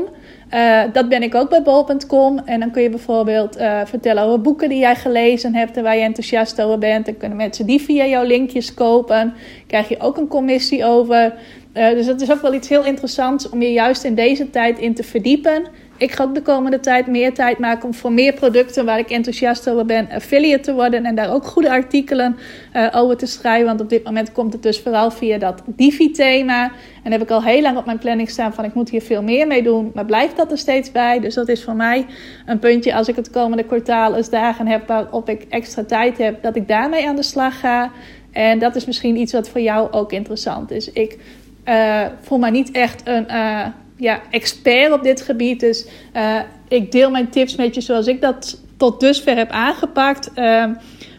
Uh, 0.54 0.82
eh, 0.82 0.92
dat 0.92 1.08
ben 1.08 1.22
ik 1.22 1.34
ook 1.34 1.48
bij 1.48 1.62
bol.com. 1.62 2.38
En 2.44 2.60
dan 2.60 2.70
kun 2.70 2.82
je 2.82 2.90
bijvoorbeeld 2.90 3.58
uh, 3.58 3.80
vertellen 3.84 4.22
over 4.22 4.40
boeken 4.40 4.68
die 4.68 4.78
jij 4.78 4.94
gelezen 4.94 5.54
hebt 5.54 5.76
en 5.76 5.82
waar 5.82 5.96
je 5.96 6.02
enthousiast 6.02 6.62
over 6.62 6.78
bent. 6.78 7.06
Dan 7.06 7.16
kunnen 7.16 7.36
mensen 7.36 7.66
die 7.66 7.80
via 7.80 8.06
jouw 8.06 8.24
linkjes 8.24 8.74
kopen. 8.74 9.34
Krijg 9.66 9.88
je 9.88 10.00
ook 10.00 10.16
een 10.16 10.28
commissie 10.28 10.84
over. 10.84 11.34
Uh, 11.74 11.88
dus 11.90 12.06
dat 12.06 12.20
is 12.20 12.30
ook 12.30 12.42
wel 12.42 12.54
iets 12.54 12.68
heel 12.68 12.84
interessants 12.84 13.48
om 13.48 13.62
je 13.62 13.72
juist 13.72 14.04
in 14.04 14.14
deze 14.14 14.50
tijd 14.50 14.78
in 14.78 14.94
te 14.94 15.02
verdiepen. 15.02 15.64
Ik 15.98 16.12
ga 16.12 16.24
ook 16.24 16.34
de 16.34 16.42
komende 16.42 16.80
tijd 16.80 17.06
meer 17.06 17.34
tijd 17.34 17.58
maken 17.58 17.84
om 17.84 17.94
voor 17.94 18.12
meer 18.12 18.32
producten 18.32 18.84
waar 18.84 18.98
ik 18.98 19.10
enthousiast 19.10 19.70
over 19.70 19.84
ben, 19.84 20.08
affiliate 20.10 20.62
te 20.62 20.74
worden 20.74 21.04
en 21.04 21.14
daar 21.14 21.32
ook 21.32 21.44
goede 21.44 21.70
artikelen 21.70 22.36
uh, 22.74 22.88
over 22.92 23.16
te 23.16 23.26
schrijven. 23.26 23.66
Want 23.66 23.80
op 23.80 23.88
dit 23.88 24.04
moment 24.04 24.32
komt 24.32 24.52
het 24.52 24.62
dus 24.62 24.80
vooral 24.80 25.10
via 25.10 25.38
dat 25.38 25.62
Divi-thema. 25.66 26.70
En 27.02 27.12
heb 27.12 27.22
ik 27.22 27.30
al 27.30 27.42
heel 27.42 27.62
lang 27.62 27.76
op 27.76 27.84
mijn 27.84 27.98
planning 27.98 28.30
staan 28.30 28.54
van 28.54 28.64
ik 28.64 28.74
moet 28.74 28.90
hier 28.90 29.02
veel 29.02 29.22
meer 29.22 29.46
mee 29.46 29.62
doen. 29.62 29.90
Maar 29.94 30.04
blijft 30.04 30.36
dat 30.36 30.50
er 30.50 30.58
steeds 30.58 30.92
bij? 30.92 31.20
Dus 31.20 31.34
dat 31.34 31.48
is 31.48 31.64
voor 31.64 31.76
mij 31.76 32.06
een 32.46 32.58
puntje 32.58 32.94
als 32.94 33.08
ik 33.08 33.16
het 33.16 33.30
komende 33.30 33.64
kwartaal 33.64 34.16
eens 34.16 34.30
dagen 34.30 34.66
heb 34.66 34.86
waarop 34.86 35.28
ik 35.28 35.46
extra 35.48 35.84
tijd 35.84 36.18
heb, 36.18 36.42
dat 36.42 36.56
ik 36.56 36.68
daarmee 36.68 37.08
aan 37.08 37.16
de 37.16 37.22
slag 37.22 37.60
ga. 37.60 37.90
En 38.32 38.58
dat 38.58 38.76
is 38.76 38.84
misschien 38.84 39.16
iets 39.16 39.32
wat 39.32 39.48
voor 39.48 39.60
jou 39.60 39.92
ook 39.92 40.12
interessant 40.12 40.70
is. 40.70 40.92
Ik 40.92 41.18
uh, 41.64 42.06
voel 42.20 42.38
me 42.38 42.50
niet 42.50 42.70
echt 42.70 43.00
een. 43.04 43.26
Uh, 43.30 43.66
ja, 43.98 44.20
expert 44.30 44.92
op 44.92 45.02
dit 45.02 45.20
gebied. 45.20 45.60
Dus 45.60 45.86
uh, 46.16 46.40
ik 46.68 46.92
deel 46.92 47.10
mijn 47.10 47.28
tips 47.28 47.56
met 47.56 47.74
je 47.74 47.80
zoals 47.80 48.06
ik 48.06 48.20
dat 48.20 48.60
tot 48.76 49.00
dusver 49.00 49.36
heb 49.36 49.50
aangepakt. 49.50 50.30
Uh, 50.34 50.64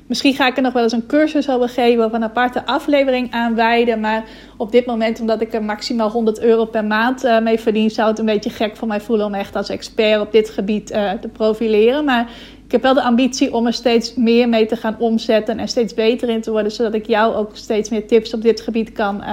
misschien 0.08 0.34
ga 0.34 0.48
ik 0.48 0.56
er 0.56 0.64
nog 0.64 0.74
wel 0.74 0.84
eens 0.84 0.92
een 0.92 1.08
cursus 1.08 1.50
over 1.50 1.70
geven 1.70 2.06
of 2.06 2.14
een 2.14 2.24
aparte 2.24 2.66
aflevering 2.66 3.32
aan 3.32 3.56
wijden. 3.56 4.00
Maar 4.00 4.24
op 4.58 4.72
dit 4.72 4.86
moment, 4.86 5.20
omdat 5.20 5.42
ik 5.42 5.54
er 5.54 5.64
maximaal 5.64 6.10
100 6.10 6.40
euro 6.42 6.66
per 6.66 6.86
maand 6.86 7.26
uh, 7.26 7.40
mee 7.40 7.60
verdien, 7.60 7.90
zou 7.90 8.10
het 8.10 8.20
een 8.20 8.26
beetje 8.26 8.50
gek 8.50 8.78
voor 8.78 8.88
mij 8.88 9.02
voelen 9.02 9.26
om 9.26 9.34
echt 9.34 9.56
als 9.56 9.70
expert 9.70 10.22
op 10.22 10.32
dit 10.32 10.50
gebied 10.50 10.88
te 11.22 11.30
profileren. 11.34 12.06
Maar 12.06 12.30
ik 12.66 12.72
heb 12.72 12.82
wel 12.82 12.94
de 12.94 13.02
ambitie 13.02 13.54
om 13.54 13.66
er 13.66 13.74
steeds 13.74 14.16
meer 14.16 14.50
mee 14.50 14.66
te 14.66 14.76
gaan 14.76 14.96
omzetten 15.00 15.60
en 15.60 15.68
steeds 15.68 15.94
beter 15.94 16.30
in 16.30 16.42
te 16.42 16.52
worden, 16.52 16.72
zodat 16.72 16.94
ik 16.94 17.08
jou 17.08 17.36
ook 17.36 17.50
steeds 17.54 17.90
meer 17.90 18.08
tips 18.08 18.34
op 18.34 18.42
dit 18.42 18.62
gebied 18.62 18.92
kan 18.92 19.24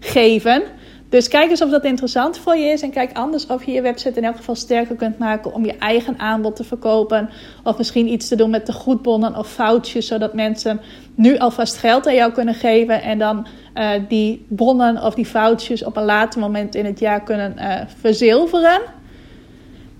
geven. 0.00 0.62
Dus 1.08 1.28
kijk 1.28 1.50
eens 1.50 1.62
of 1.62 1.70
dat 1.70 1.84
interessant 1.84 2.38
voor 2.38 2.56
je 2.56 2.66
is. 2.66 2.82
En 2.82 2.90
kijk 2.90 3.16
anders 3.16 3.46
of 3.46 3.64
je 3.64 3.72
je 3.72 3.82
website 3.82 4.18
in 4.18 4.24
elk 4.24 4.36
geval 4.36 4.54
sterker 4.54 4.96
kunt 4.96 5.18
maken 5.18 5.52
om 5.52 5.64
je 5.64 5.78
eigen 5.78 6.18
aanbod 6.18 6.56
te 6.56 6.64
verkopen. 6.64 7.30
Of 7.64 7.78
misschien 7.78 8.08
iets 8.08 8.28
te 8.28 8.36
doen 8.36 8.50
met 8.50 8.66
de 8.66 8.72
goedbonnen 8.72 9.36
of 9.36 9.52
foutjes. 9.52 10.06
Zodat 10.06 10.34
mensen 10.34 10.80
nu 11.14 11.38
alvast 11.38 11.76
geld 11.76 12.06
aan 12.06 12.14
jou 12.14 12.32
kunnen 12.32 12.54
geven. 12.54 13.02
En 13.02 13.18
dan 13.18 13.46
uh, 13.74 13.90
die 14.08 14.46
bonnen 14.48 15.02
of 15.02 15.14
die 15.14 15.26
foutjes 15.26 15.84
op 15.84 15.96
een 15.96 16.04
later 16.04 16.40
moment 16.40 16.74
in 16.74 16.84
het 16.84 16.98
jaar 16.98 17.22
kunnen 17.22 17.54
uh, 17.58 17.80
verzilveren. 18.00 18.80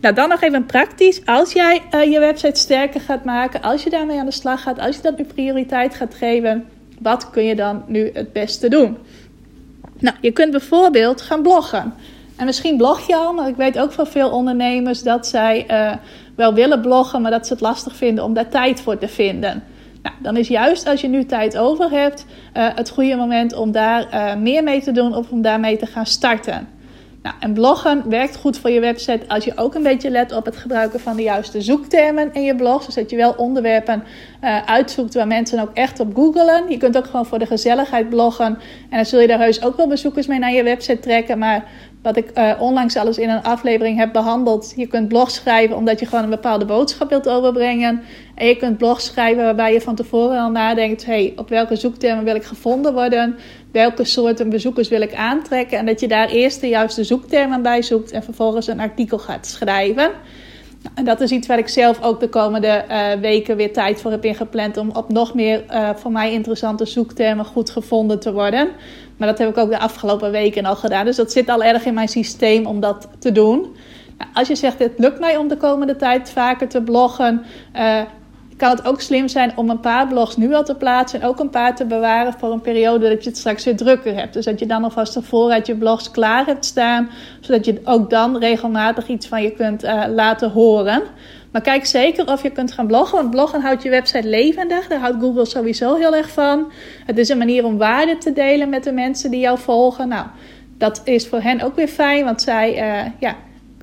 Nou, 0.01 0.15
dan 0.15 0.29
nog 0.29 0.43
even 0.43 0.67
praktisch. 0.67 1.27
Als 1.27 1.53
jij 1.53 1.83
uh, 1.95 2.13
je 2.13 2.19
website 2.19 2.61
sterker 2.61 3.01
gaat 3.01 3.25
maken, 3.25 3.63
als 3.63 3.83
je 3.83 3.91
daarmee 3.91 4.19
aan 4.19 4.27
de 4.27 4.33
slag 4.33 4.63
gaat, 4.63 4.79
als 4.79 4.97
je 4.97 5.03
dat 5.03 5.19
nu 5.19 5.25
prioriteit 5.25 5.95
gaat 5.95 6.15
geven, 6.15 6.65
wat 6.99 7.31
kun 7.31 7.45
je 7.45 7.55
dan 7.55 7.83
nu 7.87 8.11
het 8.13 8.33
beste 8.33 8.69
doen? 8.69 8.97
Nou, 9.99 10.17
je 10.21 10.31
kunt 10.31 10.51
bijvoorbeeld 10.51 11.21
gaan 11.21 11.43
bloggen. 11.43 11.95
En 12.37 12.47
misschien 12.47 12.77
blog 12.77 13.07
je 13.07 13.17
al, 13.17 13.33
maar 13.33 13.49
ik 13.49 13.57
weet 13.57 13.79
ook 13.79 13.93
van 13.93 14.07
veel 14.07 14.31
ondernemers 14.31 15.03
dat 15.03 15.27
zij 15.27 15.67
uh, 15.71 15.93
wel 16.35 16.55
willen 16.55 16.81
bloggen, 16.81 17.23
maar 17.23 17.31
dat 17.31 17.47
ze 17.47 17.53
het 17.53 17.63
lastig 17.63 17.97
vinden 17.97 18.25
om 18.25 18.35
daar 18.35 18.49
tijd 18.49 18.81
voor 18.81 18.99
te 18.99 19.09
vinden. 19.09 19.63
Nou, 20.03 20.15
dan 20.19 20.37
is 20.37 20.49
juist 20.49 20.87
als 20.87 21.01
je 21.01 21.09
nu 21.09 21.25
tijd 21.25 21.59
over 21.59 21.91
hebt, 21.91 22.27
uh, 22.57 22.69
het 22.75 22.91
goede 22.91 23.17
moment 23.17 23.55
om 23.55 23.73
daar 23.73 24.15
uh, 24.15 24.35
meer 24.35 24.63
mee 24.63 24.83
te 24.83 24.93
doen 24.93 25.15
of 25.15 25.31
om 25.31 25.43
daarmee 25.43 25.77
te 25.77 25.87
gaan 25.87 26.07
starten. 26.07 26.69
Nou, 27.27 27.39
en 27.41 27.53
bloggen 27.53 28.09
werkt 28.09 28.37
goed 28.37 28.59
voor 28.59 28.71
je 28.71 28.81
website 28.81 29.29
als 29.29 29.45
je 29.45 29.53
ook 29.57 29.75
een 29.75 29.83
beetje 29.83 30.11
let 30.11 30.33
op 30.33 30.45
het 30.45 30.57
gebruiken 30.57 31.01
van 31.01 31.17
de 31.17 31.23
juiste 31.23 31.61
zoektermen 31.61 32.33
in 32.33 32.43
je 32.43 32.55
blog. 32.55 32.85
Dus 32.85 32.95
dat 32.95 33.11
je 33.11 33.17
wel 33.17 33.33
onderwerpen 33.37 34.03
uh, 34.45 34.63
uitzoekt 34.65 35.15
waar 35.15 35.27
mensen 35.27 35.61
ook 35.61 35.71
echt 35.75 36.01
op 36.01 36.15
googelen. 36.15 36.71
Je 36.71 36.77
kunt 36.77 36.97
ook 36.97 37.07
gewoon 37.07 37.27
voor 37.27 37.39
de 37.39 37.47
gezelligheid 37.47 38.09
bloggen. 38.09 38.47
En 38.91 38.97
dan 38.97 39.07
zul 39.07 39.21
je 39.21 39.27
daar 39.27 39.39
heus 39.39 39.63
ook 39.63 39.77
wel 39.77 39.89
bezoekers 39.89 40.27
mee 40.27 40.39
naar 40.39 40.53
je 40.53 40.63
website 40.63 40.99
trekken. 41.01 41.39
Maar 41.39 41.65
wat 42.07 42.17
ik 42.17 42.31
uh, 42.39 42.53
onlangs 42.59 42.97
alles 42.97 43.19
in 43.19 43.29
een 43.29 43.43
aflevering 43.43 43.99
heb 43.99 44.13
behandeld. 44.13 44.73
Je 44.77 44.87
kunt 44.87 45.09
blog 45.09 45.31
schrijven 45.31 45.77
omdat 45.77 46.01
je 46.01 46.07
gewoon 46.07 46.25
een 46.25 46.31
bepaalde 46.31 46.65
boodschap 46.65 47.09
wilt 47.09 47.29
overbrengen. 47.29 48.03
En 48.35 48.47
je 48.47 48.57
kunt 48.57 48.79
blog 48.79 49.01
schrijven 49.01 49.43
waarbij 49.43 49.73
je 49.73 49.81
van 49.81 49.95
tevoren 49.95 50.39
al 50.39 50.51
nadenkt: 50.51 51.05
hey, 51.05 51.33
op 51.37 51.49
welke 51.49 51.77
zoektermen 51.77 52.25
wil 52.25 52.35
ik 52.35 52.45
gevonden 52.45 52.93
worden? 52.93 53.37
Welke 53.73 54.05
soorten 54.05 54.49
bezoekers 54.49 54.89
wil 54.89 55.01
ik 55.01 55.15
aantrekken? 55.15 55.79
En 55.79 55.87
dat 55.87 56.01
je 56.01 56.09
daar 56.09 56.29
eerst 56.29 56.61
de 56.61 56.69
juiste 56.69 57.05
zoektermen 57.05 57.63
bij 57.63 57.83
zoekt 57.83 58.11
en 58.11 58.23
vervolgens 58.23 58.67
een 58.67 58.81
artikel 58.81 59.19
gaat 59.19 59.47
schrijven. 59.47 60.11
En 60.95 61.05
dat 61.05 61.21
is 61.21 61.31
iets 61.31 61.47
waar 61.47 61.59
ik 61.59 61.69
zelf 61.69 62.03
ook 62.03 62.21
de 62.21 62.29
komende 62.29 62.85
uh, 62.91 63.13
weken 63.21 63.57
weer 63.57 63.73
tijd 63.73 64.01
voor 64.01 64.11
heb 64.11 64.25
ingepland. 64.25 64.77
Om 64.77 64.91
op 64.91 65.13
nog 65.13 65.35
meer 65.35 65.65
uh, 65.71 65.91
voor 65.95 66.13
mij 66.13 66.33
interessante 66.33 66.85
zoektermen 66.85 67.45
goed 67.45 67.71
gevonden 67.71 68.21
te 68.21 68.33
worden. 68.33 68.69
Maar 69.17 69.29
dat 69.29 69.39
heb 69.39 69.49
ik 69.49 69.57
ook 69.57 69.71
de 69.71 69.79
afgelopen 69.79 70.31
weken 70.31 70.65
al 70.65 70.77
gedaan. 70.77 71.05
Dus 71.05 71.17
dat 71.17 71.33
zit 71.33 71.49
al 71.49 71.63
erg 71.63 71.85
in 71.85 71.95
mijn 71.95 72.09
systeem 72.09 72.67
om 72.67 72.81
dat 72.81 73.09
te 73.19 73.33
doen. 73.33 73.61
Nou, 74.19 74.31
als 74.35 74.49
je 74.49 74.55
zegt, 74.55 74.79
het 74.79 74.93
lukt 74.97 75.21
mij 75.21 75.37
om 75.37 75.49
de 75.49 75.57
komende 75.57 75.97
tijd 75.97 76.31
vaker 76.31 76.69
te 76.69 76.83
bloggen. 76.83 77.45
Uh, 77.77 78.01
kan 78.57 78.71
het 78.71 78.87
ook 78.87 79.01
slim 79.01 79.29
zijn 79.29 79.53
om 79.57 79.71
een 79.71 79.81
paar 79.81 80.09
blogs 80.09 80.37
nu 80.37 80.55
al 80.55 80.65
te 80.65 80.75
plaatsen. 80.75 81.21
En 81.21 81.29
ook 81.29 81.39
een 81.39 81.51
paar 81.51 81.77
te 81.77 81.85
bewaren 81.85 82.35
voor 82.39 82.53
een 82.53 82.61
periode 82.61 83.09
dat 83.09 83.25
je 83.25 83.29
het 83.29 83.39
straks 83.39 83.65
weer 83.65 83.77
drukker 83.77 84.15
hebt. 84.15 84.35
Dus 84.35 84.45
dat 84.45 84.59
je 84.59 84.67
dan 84.67 84.85
alvast 84.85 85.17
ervoor 85.17 85.51
uit 85.51 85.67
je 85.67 85.77
blogs 85.77 86.11
klaar 86.11 86.47
hebt 86.47 86.65
staan. 86.65 87.11
Zodat 87.41 87.65
je 87.65 87.81
ook 87.85 88.11
dan 88.11 88.39
regelmatig 88.39 89.09
iets 89.09 89.29
van 89.29 89.43
je 89.43 89.51
kunt 89.51 89.85
uh, 89.85 90.05
laten 90.09 90.51
horen. 90.51 91.03
Maar 91.51 91.63
kijk 91.63 91.87
zeker 91.87 92.33
of 92.33 92.43
je 92.43 92.51
kunt 92.51 92.73
gaan 92.73 92.87
bloggen. 92.87 93.19
Want 93.19 93.31
bloggen 93.31 93.61
houdt 93.61 93.83
je 93.83 93.91
website 93.91 94.29
levendig. 94.29 94.87
Daar 94.89 95.01
houdt 95.01 95.21
Google 95.21 95.47
sowieso 95.47 95.95
heel 95.95 96.15
erg 96.15 96.31
van. 96.31 96.73
Het 97.07 97.19
is 97.19 97.29
een 97.29 97.39
manier 97.39 97.65
om 97.65 97.79
waarde 97.79 98.19
te 98.19 98.33
delen 98.33 98.69
met 98.69 98.85
de 98.85 98.93
mensen 98.93 99.31
die 99.31 99.41
jou 99.41 99.59
volgen. 99.59 100.09
Nou, 100.09 100.27
dat 100.79 101.01
is 101.05 101.29
voor 101.29 101.41
hen 101.41 101.61
ook 101.61 101.75
weer 101.75 101.89
fijn. 101.89 102.25
Want 102.25 102.43
zij 102.43 102.73
uh, 102.73 103.11
ja, 103.19 103.37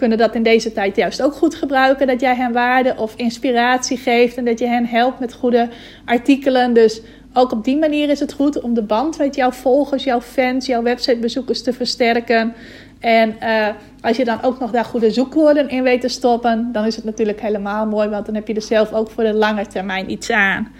kunnen 0.04 0.22
dat 0.22 0.36
in 0.36 0.44
deze 0.44 0.74
tijd 0.74 0.96
juist 0.96 1.22
ook 1.22 1.34
goed 1.34 1.56
gebruiken. 1.56 2.08
Dat 2.08 2.22
jij 2.22 2.36
hen 2.36 2.52
waarde 2.52 2.96
of 2.98 3.14
inspiratie 3.16 3.98
geeft. 3.98 4.38
En 4.38 4.46
dat 4.46 4.60
je 4.60 4.68
hen 4.68 4.86
helpt 4.86 5.20
met 5.20 5.34
goede 5.34 5.70
artikelen. 6.06 6.74
Dus 6.74 7.02
ook 7.34 7.52
op 7.52 7.64
die 7.64 7.78
manier 7.78 8.10
is 8.10 8.20
het 8.20 8.34
goed 8.34 8.62
om 8.62 8.74
de 8.74 8.82
band 8.82 9.18
met 9.18 9.36
jouw 9.36 9.52
volgers, 9.52 10.04
jouw 10.04 10.22
fans, 10.22 10.66
jouw 10.66 10.82
websitebezoekers 10.82 11.64
te 11.64 11.74
versterken. 11.74 12.54
En 13.00 13.36
uh, 13.44 13.68
als 14.02 14.18
je 14.18 14.26
dan 14.26 14.42
ook 14.42 14.60
nog 14.60 14.72
daar 14.72 14.86
goede 14.86 15.12
zoekwoorden 15.12 15.70
in 15.70 15.84
weet 15.84 16.02
te 16.02 16.08
stoppen, 16.08 16.70
dan 16.72 16.86
is 16.86 16.96
het 16.96 17.06
natuurlijk 17.06 17.42
helemaal 17.42 17.86
mooi, 17.86 18.10
want 18.10 18.26
dan 18.26 18.36
heb 18.36 18.48
je 18.48 18.54
er 18.54 18.62
zelf 18.62 18.94
ook 18.94 19.10
voor 19.10 19.24
de 19.24 19.34
lange 19.34 19.68
termijn 19.68 20.12
iets 20.12 20.30
aan. 20.30 20.72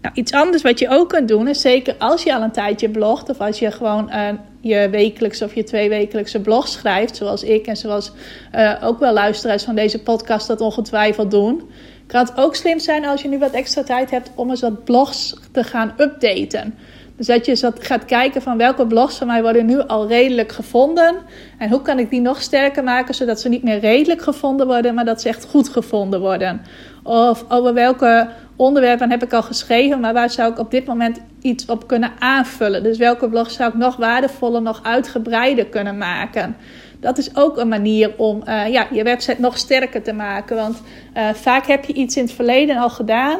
Nou, 0.00 0.14
iets 0.14 0.32
anders 0.32 0.62
wat 0.62 0.78
je 0.78 0.88
ook 0.88 1.08
kunt 1.08 1.28
doen, 1.28 1.48
is 1.48 1.60
zeker 1.60 1.94
als 1.98 2.22
je 2.22 2.34
al 2.34 2.42
een 2.42 2.50
tijdje 2.50 2.88
blogt, 2.88 3.28
of 3.28 3.40
als 3.40 3.58
je 3.58 3.70
gewoon 3.70 4.10
uh, 4.10 4.28
je 4.60 4.88
wekelijkse 4.90 5.44
of 5.44 5.54
je 5.54 5.64
tweewekelijkse 5.64 6.40
blog 6.40 6.68
schrijft, 6.68 7.16
zoals 7.16 7.42
ik 7.42 7.66
en 7.66 7.76
zoals 7.76 8.12
uh, 8.54 8.74
ook 8.82 8.98
wel 8.98 9.12
luisteraars 9.12 9.64
van 9.64 9.74
deze 9.74 10.02
podcast 10.02 10.46
dat 10.46 10.60
ongetwijfeld 10.60 11.30
doen. 11.30 11.70
Kan 12.06 12.20
het 12.20 12.36
ook 12.36 12.54
slim 12.54 12.78
zijn 12.78 13.04
als 13.04 13.22
je 13.22 13.28
nu 13.28 13.38
wat 13.38 13.50
extra 13.50 13.82
tijd 13.82 14.10
hebt 14.10 14.30
om 14.34 14.50
eens 14.50 14.60
wat 14.60 14.84
blogs 14.84 15.36
te 15.52 15.64
gaan 15.64 15.94
updaten. 15.98 16.74
Dus 17.16 17.26
dat 17.26 17.46
je 17.46 17.72
gaat 17.78 18.04
kijken 18.04 18.42
van 18.42 18.56
welke 18.56 18.86
blogs 18.86 19.16
van 19.16 19.26
mij 19.26 19.42
worden 19.42 19.66
nu 19.66 19.80
al 19.80 20.06
redelijk 20.06 20.52
gevonden. 20.52 21.16
En 21.58 21.70
hoe 21.70 21.82
kan 21.82 21.98
ik 21.98 22.10
die 22.10 22.20
nog 22.20 22.42
sterker 22.42 22.84
maken 22.84 23.14
zodat 23.14 23.40
ze 23.40 23.48
niet 23.48 23.62
meer 23.62 23.78
redelijk 23.78 24.22
gevonden 24.22 24.66
worden, 24.66 24.94
maar 24.94 25.04
dat 25.04 25.20
ze 25.20 25.28
echt 25.28 25.44
goed 25.44 25.68
gevonden 25.68 26.20
worden. 26.20 26.60
Of 27.02 27.44
over 27.48 27.74
welke 27.74 28.28
onderwerpen 28.58 29.10
heb 29.10 29.22
ik 29.22 29.32
al 29.32 29.42
geschreven, 29.42 30.00
maar 30.00 30.12
waar 30.12 30.30
zou 30.30 30.52
ik 30.52 30.58
op 30.58 30.70
dit 30.70 30.86
moment 30.86 31.20
iets 31.40 31.66
op 31.66 31.86
kunnen 31.86 32.12
aanvullen. 32.18 32.82
Dus 32.82 32.98
welke 32.98 33.28
blogs 33.28 33.54
zou 33.54 33.70
ik 33.70 33.76
nog 33.76 33.96
waardevoller, 33.96 34.62
nog 34.62 34.80
uitgebreider 34.82 35.66
kunnen 35.66 35.98
maken. 35.98 36.56
Dat 37.00 37.18
is 37.18 37.36
ook 37.36 37.58
een 37.58 37.68
manier 37.68 38.14
om 38.16 38.42
uh, 38.46 38.68
ja, 38.68 38.86
je 38.92 39.02
website 39.02 39.40
nog 39.40 39.58
sterker 39.58 40.02
te 40.02 40.12
maken. 40.12 40.56
Want 40.56 40.82
uh, 41.16 41.28
vaak 41.34 41.66
heb 41.66 41.84
je 41.84 41.92
iets 41.92 42.16
in 42.16 42.22
het 42.22 42.32
verleden 42.32 42.76
al 42.76 42.90
gedaan 42.90 43.38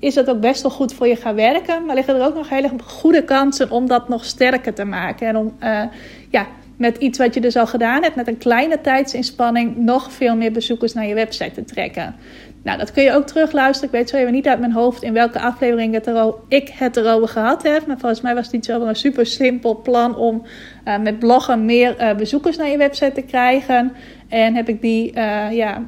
is 0.00 0.14
dat 0.14 0.30
ook 0.30 0.40
best 0.40 0.62
wel 0.62 0.70
goed 0.70 0.94
voor 0.94 1.06
je 1.06 1.16
gaan 1.16 1.34
werken. 1.34 1.84
Maar 1.84 1.94
liggen 1.94 2.16
er 2.16 2.26
ook 2.26 2.34
nog 2.34 2.48
hele 2.48 2.70
goede 2.84 3.24
kansen 3.24 3.70
om 3.70 3.86
dat 3.86 4.08
nog 4.08 4.24
sterker 4.24 4.74
te 4.74 4.84
maken. 4.84 5.28
En 5.28 5.36
om 5.36 5.52
uh, 5.62 5.82
ja, 6.30 6.46
met 6.76 6.96
iets 6.96 7.18
wat 7.18 7.34
je 7.34 7.40
dus 7.40 7.56
al 7.56 7.66
gedaan 7.66 8.02
hebt, 8.02 8.16
met 8.16 8.28
een 8.28 8.38
kleine 8.38 8.80
tijdsinspanning, 8.80 9.76
nog 9.76 10.12
veel 10.12 10.36
meer 10.36 10.52
bezoekers 10.52 10.92
naar 10.92 11.06
je 11.06 11.14
website 11.14 11.52
te 11.52 11.64
trekken. 11.64 12.14
Nou, 12.62 12.78
dat 12.78 12.92
kun 12.92 13.02
je 13.02 13.12
ook 13.12 13.26
terugluisteren. 13.26 13.92
Ik 13.92 13.98
weet 13.98 14.08
zo 14.08 14.16
even 14.16 14.32
niet 14.32 14.48
uit 14.48 14.60
mijn 14.60 14.72
hoofd 14.72 15.02
in 15.02 15.12
welke 15.12 15.40
aflevering 15.40 15.94
het 15.94 16.06
er 16.06 16.34
ik 16.48 16.68
het 16.68 16.96
erover 16.96 17.28
gehad 17.28 17.62
heb. 17.62 17.86
Maar 17.86 17.98
volgens 17.98 18.20
mij 18.20 18.34
was 18.34 18.52
het 18.52 18.72
over 18.72 18.88
een 18.88 18.96
super 18.96 19.26
simpel 19.26 19.80
plan 19.82 20.16
om 20.16 20.42
uh, 20.84 20.98
met 20.98 21.18
bloggen 21.18 21.64
meer 21.64 22.00
uh, 22.00 22.14
bezoekers 22.14 22.56
naar 22.56 22.68
je 22.68 22.76
website 22.76 23.12
te 23.12 23.22
krijgen. 23.22 23.92
En 24.28 24.54
heb 24.54 24.68
ik 24.68 24.80
die 24.80 25.12
ja, 25.50 25.82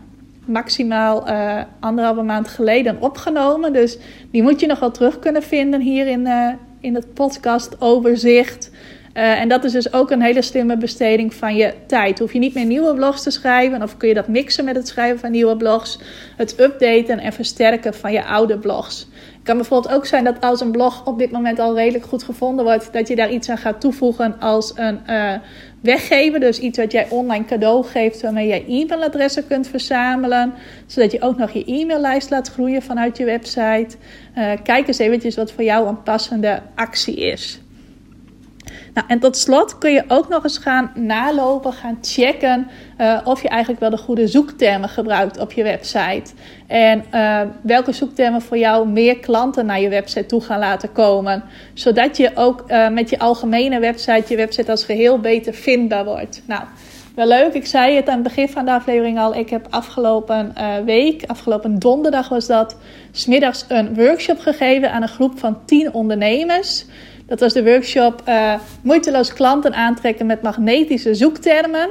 maximaal 0.45 1.27
anderhalve 1.81 2.23
maand 2.23 2.49
geleden 2.49 3.01
opgenomen. 3.01 3.73
Dus 3.73 3.99
die 4.31 4.43
moet 4.43 4.61
je 4.61 4.67
nog 4.67 4.81
wel 4.81 4.91
terug 4.91 5.19
kunnen 5.19 5.43
vinden 5.43 5.81
hier 5.81 6.07
in, 6.07 6.29
in 6.81 6.95
het 6.95 7.15
podcast 7.15 7.77
overzicht. 7.81 8.71
Uh, 9.15 9.41
en 9.41 9.49
dat 9.49 9.65
is 9.65 9.73
dus 9.73 9.93
ook 9.93 10.11
een 10.11 10.23
hele 10.23 10.43
slimme 10.43 10.77
besteding 10.77 11.35
van 11.35 11.57
je 11.57 11.75
tijd. 11.87 12.19
Hoef 12.19 12.33
je 12.33 12.39
niet 12.39 12.55
meer 12.55 12.65
nieuwe 12.65 12.95
blogs 12.95 13.23
te 13.23 13.31
schrijven, 13.31 13.83
of 13.83 13.97
kun 13.97 14.09
je 14.09 14.15
dat 14.15 14.29
mixen 14.29 14.65
met 14.65 14.77
het 14.77 14.89
schrijven 14.89 15.19
van 15.19 15.31
nieuwe 15.31 15.57
blogs, 15.57 15.99
het 16.37 16.61
updaten 16.61 17.19
en 17.19 17.33
versterken 17.33 17.95
van 17.95 18.13
je 18.13 18.25
oude 18.25 18.59
blogs. 18.59 19.09
Het 19.33 19.43
kan 19.43 19.57
bijvoorbeeld 19.57 19.95
ook 19.95 20.07
zijn 20.07 20.25
dat 20.25 20.41
als 20.41 20.61
een 20.61 20.71
blog 20.71 21.07
op 21.07 21.19
dit 21.19 21.31
moment 21.31 21.59
al 21.59 21.75
redelijk 21.75 22.05
goed 22.05 22.23
gevonden 22.23 22.65
wordt, 22.65 22.93
dat 22.93 23.09
je 23.09 23.17
daar 23.17 23.31
iets 23.31 23.49
aan 23.49 23.59
gaat 23.59 23.81
toevoegen 23.81 24.41
als 24.41 24.73
een 24.77 25.01
uh, 25.07 25.33
weggeven. 25.81 26.41
Dus 26.41 26.59
iets 26.59 26.79
wat 26.79 26.93
jij 26.93 27.07
online 27.11 27.45
cadeau 27.45 27.85
geeft, 27.85 28.23
waarmee 28.23 28.47
jij 28.47 28.65
e-mailadressen 28.69 29.47
kunt 29.47 29.69
verzamelen. 29.69 30.55
Zodat 30.87 31.13
je 31.13 31.23
ook 31.23 31.37
nog 31.37 31.51
je 31.51 31.65
e-maillijst 31.65 32.31
laat 32.31 32.49
groeien 32.49 32.83
vanuit 32.83 33.17
je 33.17 33.25
website. 33.25 33.97
Uh, 34.39 34.51
kijk 34.63 34.89
eens 34.89 34.99
eventjes 34.99 35.37
wat 35.37 35.53
voor 35.53 35.65
jou 35.65 35.89
een 35.89 36.03
passende 36.03 36.61
actie 36.75 37.17
is. 37.17 37.62
Nou, 38.95 39.07
en 39.09 39.19
tot 39.19 39.37
slot 39.37 39.79
kun 39.79 39.93
je 39.93 40.05
ook 40.09 40.29
nog 40.29 40.45
eens 40.45 40.59
gaan 40.59 40.93
nalopen, 40.95 41.73
gaan 41.73 41.99
checken 42.01 42.71
uh, 42.99 43.21
of 43.25 43.43
je 43.43 43.49
eigenlijk 43.49 43.81
wel 43.81 43.91
de 43.91 43.97
goede 43.97 44.27
zoektermen 44.27 44.89
gebruikt 44.89 45.39
op 45.39 45.53
je 45.53 45.63
website. 45.63 46.33
En 46.67 47.05
uh, 47.15 47.41
welke 47.63 47.93
zoektermen 47.93 48.43
voor 48.43 48.59
jou 48.59 48.89
meer 48.89 49.19
klanten 49.19 49.67
naar 49.67 49.81
je 49.81 49.89
website 49.89 50.27
toe 50.27 50.41
gaan 50.41 50.59
laten 50.59 50.93
komen. 50.93 51.45
Zodat 51.75 52.17
je 52.17 52.31
ook 52.35 52.65
uh, 52.69 52.89
met 52.89 53.11
je 53.11 53.19
algemene 53.19 53.81
website, 53.81 54.25
je 54.29 54.37
website 54.37 54.71
als 54.71 54.85
geheel 54.85 55.19
beter 55.19 55.55
vindbaar 55.55 56.05
wordt. 56.05 56.43
Nou, 56.47 56.63
wel 57.15 57.27
leuk. 57.27 57.53
Ik 57.53 57.67
zei 57.67 57.97
het 57.97 58.09
aan 58.09 58.15
het 58.15 58.23
begin 58.23 58.49
van 58.49 58.65
de 58.65 58.73
aflevering 58.73 59.19
al. 59.19 59.35
Ik 59.35 59.51
heb 59.51 59.67
afgelopen 59.71 60.55
week, 60.85 61.25
afgelopen 61.27 61.79
donderdag 61.79 62.29
was 62.29 62.47
dat, 62.47 62.77
smiddags 63.11 63.65
een 63.69 63.95
workshop 63.95 64.39
gegeven 64.39 64.93
aan 64.93 65.03
een 65.03 65.09
groep 65.09 65.39
van 65.39 65.59
10 65.65 65.93
ondernemers. 65.93 66.85
Dat 67.27 67.41
was 67.41 67.53
de 67.53 67.65
workshop 67.65 68.23
uh, 68.29 68.55
Moeiteloos 68.83 69.33
klanten 69.33 69.75
aantrekken 69.75 70.27
met 70.27 70.43
magnetische 70.43 71.15
zoektermen. 71.15 71.89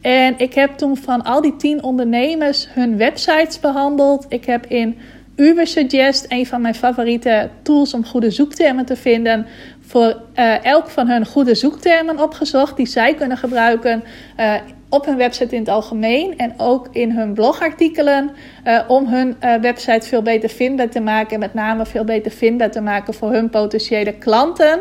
En 0.00 0.34
ik 0.38 0.54
heb 0.54 0.76
toen 0.76 0.96
van 0.96 1.22
al 1.22 1.40
die 1.40 1.56
tien 1.56 1.82
ondernemers 1.82 2.68
hun 2.70 2.96
websites 2.96 3.60
behandeld. 3.60 4.26
Ik 4.28 4.44
heb 4.44 4.66
in 4.66 4.98
Ubersuggest, 5.36 6.26
een 6.28 6.46
van 6.46 6.60
mijn 6.60 6.74
favoriete 6.74 7.50
tools 7.62 7.94
om 7.94 8.04
goede 8.04 8.30
zoektermen 8.30 8.84
te 8.84 8.96
vinden, 8.96 9.46
voor 9.90 10.20
uh, 10.36 10.64
elk 10.64 10.88
van 10.88 11.08
hun 11.08 11.26
goede 11.26 11.54
zoektermen 11.54 12.18
opgezocht 12.22 12.76
die 12.76 12.86
zij 12.86 13.14
kunnen 13.14 13.36
gebruiken 13.36 14.04
uh, 14.40 14.54
op 14.88 15.06
hun 15.06 15.16
website 15.16 15.54
in 15.54 15.60
het 15.60 15.68
algemeen 15.68 16.38
en 16.38 16.54
ook 16.56 16.88
in 16.92 17.10
hun 17.10 17.34
blogartikelen 17.34 18.30
uh, 18.64 18.80
om 18.88 19.06
hun 19.06 19.36
website 19.60 20.08
veel 20.08 20.22
beter 20.22 20.48
vindbaar 20.48 20.88
te 20.88 21.00
maken 21.00 21.32
en 21.32 21.38
met 21.38 21.54
name 21.54 21.86
veel 21.86 22.04
beter 22.04 22.30
vindbaar 22.30 22.70
te 22.70 22.80
maken 22.80 23.14
voor 23.14 23.32
hun 23.32 23.50
potentiële 23.50 24.12
klanten. 24.12 24.80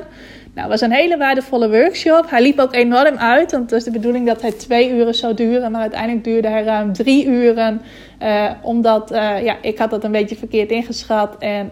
Nou, 0.53 0.69
was 0.69 0.81
een 0.81 0.91
hele 0.91 1.17
waardevolle 1.17 1.69
workshop. 1.69 2.29
Hij 2.29 2.41
liep 2.41 2.59
ook 2.59 2.73
enorm 2.73 3.17
uit, 3.17 3.51
want 3.51 3.63
het 3.63 3.71
was 3.71 3.83
de 3.83 3.91
bedoeling 3.91 4.27
dat 4.27 4.41
hij 4.41 4.51
twee 4.51 4.91
uren 4.91 5.15
zou 5.15 5.33
duren, 5.33 5.71
maar 5.71 5.81
uiteindelijk 5.81 6.23
duurde 6.23 6.47
hij 6.47 6.63
ruim 6.63 6.93
drie 6.93 7.25
uren, 7.25 7.81
omdat 8.61 9.09
ja, 9.43 9.57
ik 9.61 9.77
had 9.77 9.89
dat 9.89 10.03
een 10.03 10.11
beetje 10.11 10.35
verkeerd 10.35 10.71
ingeschat 10.71 11.35
en 11.39 11.71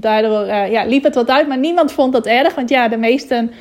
daardoor 0.00 0.46
ja, 0.46 0.84
liep 0.84 1.04
het 1.04 1.14
wat 1.14 1.30
uit, 1.30 1.48
maar 1.48 1.58
niemand 1.58 1.92
vond 1.92 2.12
dat 2.12 2.26
erg, 2.26 2.54
want 2.54 2.68
ja, 2.68 2.88
de 2.88 2.96
meesten 2.96 3.52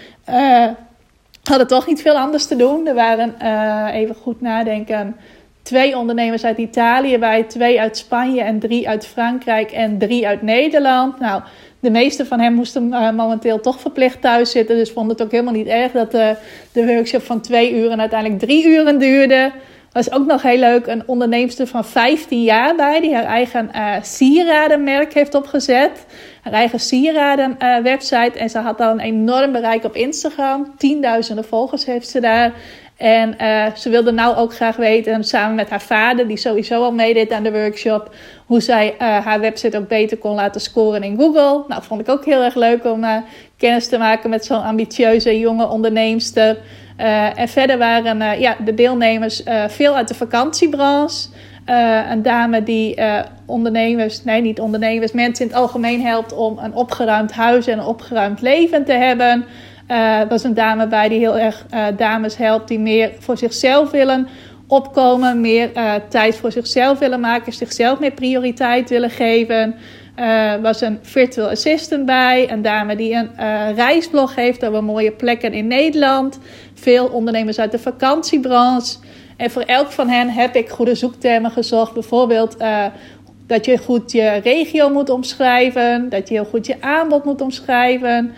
hadden 1.47 1.67
toch 1.67 1.87
niet 1.87 2.01
veel 2.01 2.17
anders 2.17 2.45
te 2.45 2.55
doen. 2.55 2.87
Er 2.87 2.93
waren, 2.93 3.35
uh, 3.41 3.87
even 3.93 4.15
goed 4.15 4.41
nadenken, 4.41 5.15
twee 5.61 5.97
ondernemers 5.97 6.43
uit 6.43 6.57
Italië 6.57 7.17
bij, 7.17 7.43
twee 7.43 7.79
uit 7.79 7.97
Spanje 7.97 8.41
en 8.41 8.59
drie 8.59 8.89
uit 8.89 9.07
Frankrijk 9.07 9.71
en 9.71 9.97
drie 9.97 10.27
uit 10.27 10.41
Nederland. 10.41 11.19
Nou, 11.19 11.41
de 11.79 11.89
meeste 11.89 12.25
van 12.25 12.39
hen 12.39 12.53
moesten 12.53 12.87
momenteel 13.15 13.59
toch 13.59 13.79
verplicht 13.79 14.21
thuis 14.21 14.51
zitten. 14.51 14.75
Dus 14.75 14.91
vond 14.91 15.09
het 15.09 15.21
ook 15.21 15.31
helemaal 15.31 15.53
niet 15.53 15.67
erg 15.67 15.91
dat 15.91 16.11
de 16.11 16.35
workshop 16.73 17.21
van 17.21 17.41
twee 17.41 17.73
uur 17.73 17.89
uiteindelijk 17.89 18.39
drie 18.39 18.67
uren 18.67 18.99
duurde 18.99 19.51
was 19.91 20.11
ook 20.11 20.25
nog 20.25 20.41
heel 20.41 20.59
leuk. 20.59 20.87
Een 20.87 21.03
onderneemster 21.05 21.67
van 21.67 21.85
15 21.85 22.43
jaar 22.43 22.75
bij, 22.75 23.01
die 23.01 23.13
haar 23.13 23.25
eigen 23.25 23.69
uh, 23.75 23.95
sieradenmerk 24.01 25.13
heeft 25.13 25.35
opgezet. 25.35 26.05
Haar 26.41 26.53
eigen 26.53 26.79
sieraden 26.79 27.57
uh, 27.59 27.77
website. 27.77 28.31
En 28.39 28.49
ze 28.49 28.59
had 28.59 28.77
dan 28.77 28.89
een 28.89 28.99
enorm 28.99 29.51
bereik 29.51 29.83
op 29.83 29.95
Instagram. 29.95 30.73
Tienduizenden 30.77 31.45
volgers 31.45 31.85
heeft 31.85 32.09
ze 32.09 32.19
daar. 32.19 32.53
En 32.97 33.35
uh, 33.41 33.75
ze 33.75 33.89
wilde 33.89 34.11
nou 34.11 34.35
ook 34.35 34.53
graag 34.53 34.75
weten, 34.75 35.23
samen 35.23 35.55
met 35.55 35.69
haar 35.69 35.81
vader, 35.81 36.27
die 36.27 36.37
sowieso 36.37 36.83
al 36.83 36.91
meedeed 36.91 37.31
aan 37.31 37.43
de 37.43 37.51
workshop, 37.51 38.15
hoe 38.45 38.61
zij 38.61 38.95
haar 38.97 39.39
website 39.39 39.77
ook 39.77 39.87
beter 39.87 40.17
kon 40.17 40.35
laten 40.35 40.61
scoren 40.61 41.03
in 41.03 41.17
Google. 41.17 41.63
Nou, 41.67 41.83
vond 41.83 42.01
ik 42.01 42.09
ook 42.09 42.25
heel 42.25 42.43
erg 42.43 42.55
leuk 42.55 42.85
om 42.85 43.05
kennis 43.57 43.87
te 43.87 43.97
maken 43.97 44.29
met 44.29 44.45
zo'n 44.45 44.63
ambitieuze 44.63 45.39
jonge 45.39 45.67
onderneemster. 45.67 46.57
Uh, 46.97 47.39
en 47.39 47.47
verder 47.47 47.77
waren 47.77 48.21
uh, 48.21 48.39
ja, 48.39 48.55
de 48.65 48.73
deelnemers 48.73 49.43
uh, 49.43 49.63
veel 49.67 49.95
uit 49.95 50.07
de 50.07 50.13
vakantiebranche. 50.13 51.27
een 52.09 52.21
dame 52.21 52.63
die 52.63 52.97
ondernemers, 53.45 54.23
nee 54.23 54.41
niet 54.41 54.59
ondernemers, 54.59 55.11
mensen 55.11 55.45
in 55.45 55.51
het 55.51 55.59
algemeen 55.59 56.01
helpt 56.01 56.33
om 56.33 56.57
een 56.57 56.73
opgeruimd 56.73 57.31
huis 57.31 57.67
en 57.67 57.77
een 57.77 57.85
opgeruimd 57.85 58.41
leven 58.41 58.85
te 58.85 58.91
hebben. 58.91 59.45
er 59.87 60.27
was 60.27 60.43
een 60.43 60.53
dame 60.53 60.87
bij 60.87 61.09
die 61.09 61.19
heel 61.19 61.37
erg 61.37 61.65
dames 61.95 62.37
helpt 62.37 62.67
die 62.67 62.79
meer 62.79 63.11
voor 63.19 63.37
zichzelf 63.37 63.91
willen 63.91 64.27
opkomen, 64.67 65.41
meer 65.41 65.71
tijd 66.09 66.37
voor 66.37 66.51
zichzelf 66.51 66.99
willen 66.99 67.19
maken, 67.19 67.53
zichzelf 67.53 67.99
meer 67.99 68.11
prioriteit 68.11 68.89
willen 68.89 69.09
geven. 69.09 69.75
Uh, 70.19 70.55
was 70.55 70.81
een 70.81 70.99
virtual 71.01 71.49
assistant 71.49 72.05
bij. 72.05 72.51
Een 72.51 72.61
dame 72.61 72.95
die 72.95 73.13
een 73.13 73.29
uh, 73.39 73.67
reisblog 73.75 74.35
heeft 74.35 74.65
over 74.65 74.83
mooie 74.83 75.11
plekken 75.11 75.53
in 75.53 75.67
Nederland. 75.67 76.39
Veel 76.73 77.07
ondernemers 77.07 77.59
uit 77.59 77.71
de 77.71 77.79
vakantiebranche. 77.79 78.97
En 79.37 79.51
voor 79.51 79.61
elk 79.61 79.91
van 79.91 80.09
hen 80.09 80.29
heb 80.29 80.55
ik 80.55 80.69
goede 80.69 80.95
zoektermen 80.95 81.51
gezocht. 81.51 81.93
Bijvoorbeeld 81.93 82.61
uh, 82.61 82.85
dat 83.47 83.65
je 83.65 83.77
goed 83.77 84.11
je 84.11 84.29
regio 84.29 84.89
moet 84.89 85.09
omschrijven. 85.09 86.09
Dat 86.09 86.27
je 86.27 86.33
heel 86.33 86.45
goed 86.45 86.65
je 86.65 86.81
aanbod 86.81 87.25
moet 87.25 87.41
omschrijven. 87.41 88.33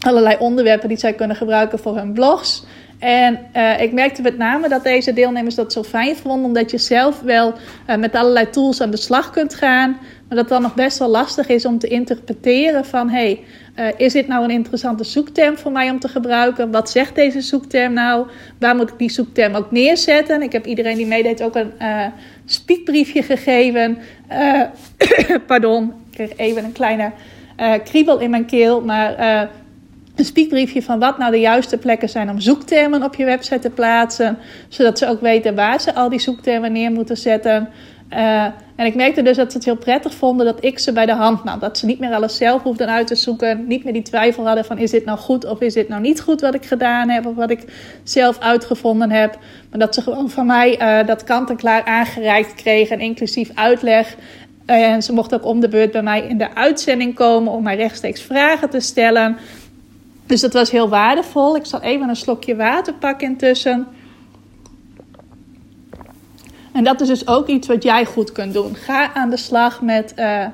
allerlei 0.00 0.36
onderwerpen 0.38 0.88
die 0.88 0.98
zij 0.98 1.12
kunnen 1.12 1.36
gebruiken 1.36 1.78
voor 1.78 1.96
hun 1.96 2.12
blogs. 2.12 2.64
En 3.00 3.38
uh, 3.56 3.80
ik 3.80 3.92
merkte 3.92 4.22
met 4.22 4.38
name 4.38 4.68
dat 4.68 4.82
deze 4.82 5.12
deelnemers 5.12 5.54
dat 5.54 5.72
zo 5.72 5.82
fijn 5.82 6.16
vonden, 6.16 6.44
omdat 6.44 6.70
je 6.70 6.78
zelf 6.78 7.20
wel 7.20 7.54
uh, 7.88 7.96
met 7.96 8.14
allerlei 8.14 8.50
tools 8.50 8.80
aan 8.80 8.90
de 8.90 8.96
slag 8.96 9.30
kunt 9.30 9.54
gaan. 9.54 9.98
Maar 10.28 10.38
dat 10.38 10.48
dan 10.48 10.62
nog 10.62 10.74
best 10.74 10.98
wel 10.98 11.08
lastig 11.08 11.48
is 11.48 11.64
om 11.64 11.78
te 11.78 11.88
interpreteren 11.88 12.84
van 12.84 13.08
hey, 13.08 13.40
uh, 13.76 13.86
is 13.96 14.12
dit 14.12 14.26
nou 14.26 14.44
een 14.44 14.50
interessante 14.50 15.04
zoekterm 15.04 15.58
voor 15.58 15.72
mij 15.72 15.90
om 15.90 15.98
te 15.98 16.08
gebruiken? 16.08 16.70
Wat 16.70 16.90
zegt 16.90 17.14
deze 17.14 17.40
zoekterm 17.40 17.92
nou? 17.92 18.26
Waar 18.58 18.76
moet 18.76 18.90
ik 18.90 18.98
die 18.98 19.10
zoekterm 19.10 19.54
ook 19.54 19.70
neerzetten? 19.70 20.42
Ik 20.42 20.52
heb 20.52 20.66
iedereen 20.66 20.96
die 20.96 21.06
meedeed 21.06 21.42
ook 21.42 21.54
een 21.54 21.72
speakbriefje 22.44 23.22
gegeven. 23.22 23.98
pardon, 25.46 25.92
ik 26.10 26.16
kreeg 26.16 26.36
even 26.36 26.64
een 26.64 26.72
kleine 26.72 27.12
kriebel 27.84 28.18
in 28.18 28.30
mijn 28.30 28.46
keel, 28.46 28.80
maar 28.80 29.48
een 30.20 30.26
speakbriefje 30.26 30.82
van 30.82 30.98
wat 30.98 31.18
nou 31.18 31.30
de 31.30 31.40
juiste 31.40 31.78
plekken 31.78 32.08
zijn 32.08 32.30
om 32.30 32.40
zoektermen 32.40 33.02
op 33.02 33.14
je 33.14 33.24
website 33.24 33.58
te 33.58 33.70
plaatsen. 33.70 34.38
Zodat 34.68 34.98
ze 34.98 35.08
ook 35.08 35.20
weten 35.20 35.54
waar 35.54 35.80
ze 35.80 35.94
al 35.94 36.08
die 36.08 36.20
zoektermen 36.20 36.72
neer 36.72 36.90
moeten 36.90 37.16
zetten. 37.16 37.68
Uh, 38.12 38.44
en 38.76 38.86
ik 38.86 38.94
merkte 38.94 39.22
dus 39.22 39.36
dat 39.36 39.50
ze 39.50 39.56
het 39.56 39.66
heel 39.66 39.76
prettig 39.76 40.14
vonden 40.14 40.46
dat 40.46 40.64
ik 40.64 40.78
ze 40.78 40.92
bij 40.92 41.06
de 41.06 41.14
hand 41.14 41.44
nam. 41.44 41.58
Dat 41.58 41.78
ze 41.78 41.86
niet 41.86 41.98
meer 41.98 42.14
alles 42.14 42.36
zelf 42.36 42.62
hoefden 42.62 42.88
uit 42.88 43.06
te 43.06 43.14
zoeken. 43.14 43.66
Niet 43.66 43.84
meer 43.84 43.92
die 43.92 44.02
twijfel 44.02 44.46
hadden 44.46 44.64
van 44.64 44.78
is 44.78 44.90
dit 44.90 45.04
nou 45.04 45.18
goed 45.18 45.44
of 45.44 45.60
is 45.60 45.74
dit 45.74 45.88
nou 45.88 46.00
niet 46.00 46.20
goed 46.20 46.40
wat 46.40 46.54
ik 46.54 46.64
gedaan 46.64 47.08
heb. 47.08 47.26
Of 47.26 47.34
wat 47.34 47.50
ik 47.50 47.64
zelf 48.02 48.38
uitgevonden 48.38 49.10
heb. 49.10 49.38
Maar 49.70 49.78
dat 49.78 49.94
ze 49.94 50.02
gewoon 50.02 50.30
van 50.30 50.46
mij 50.46 50.80
uh, 50.80 51.06
dat 51.06 51.24
kant-en-klaar 51.24 51.84
aangereikt 51.84 52.54
kregen. 52.54 53.00
Inclusief 53.00 53.50
uitleg. 53.54 54.16
En 54.66 55.02
ze 55.02 55.12
mochten 55.12 55.38
ook 55.38 55.46
om 55.46 55.60
de 55.60 55.68
beurt 55.68 55.90
bij 55.90 56.02
mij 56.02 56.26
in 56.28 56.38
de 56.38 56.54
uitzending 56.54 57.14
komen 57.14 57.52
om 57.52 57.62
mij 57.62 57.76
rechtstreeks 57.76 58.22
vragen 58.22 58.70
te 58.70 58.80
stellen. 58.80 59.36
Dus 60.30 60.40
dat 60.40 60.52
was 60.52 60.70
heel 60.70 60.88
waardevol. 60.88 61.56
Ik 61.56 61.66
zal 61.66 61.80
even 61.80 62.08
een 62.08 62.16
slokje 62.16 62.56
water 62.56 62.94
pakken 62.94 63.28
intussen. 63.28 63.86
En 66.72 66.84
dat 66.84 67.00
is 67.00 67.08
dus 67.08 67.26
ook 67.26 67.46
iets 67.46 67.66
wat 67.66 67.82
jij 67.82 68.04
goed 68.04 68.32
kunt 68.32 68.52
doen. 68.52 68.74
Ga 68.74 69.14
aan 69.14 69.30
de 69.30 69.36
slag 69.36 69.82
met, 69.82 70.12
uh, 70.16 70.46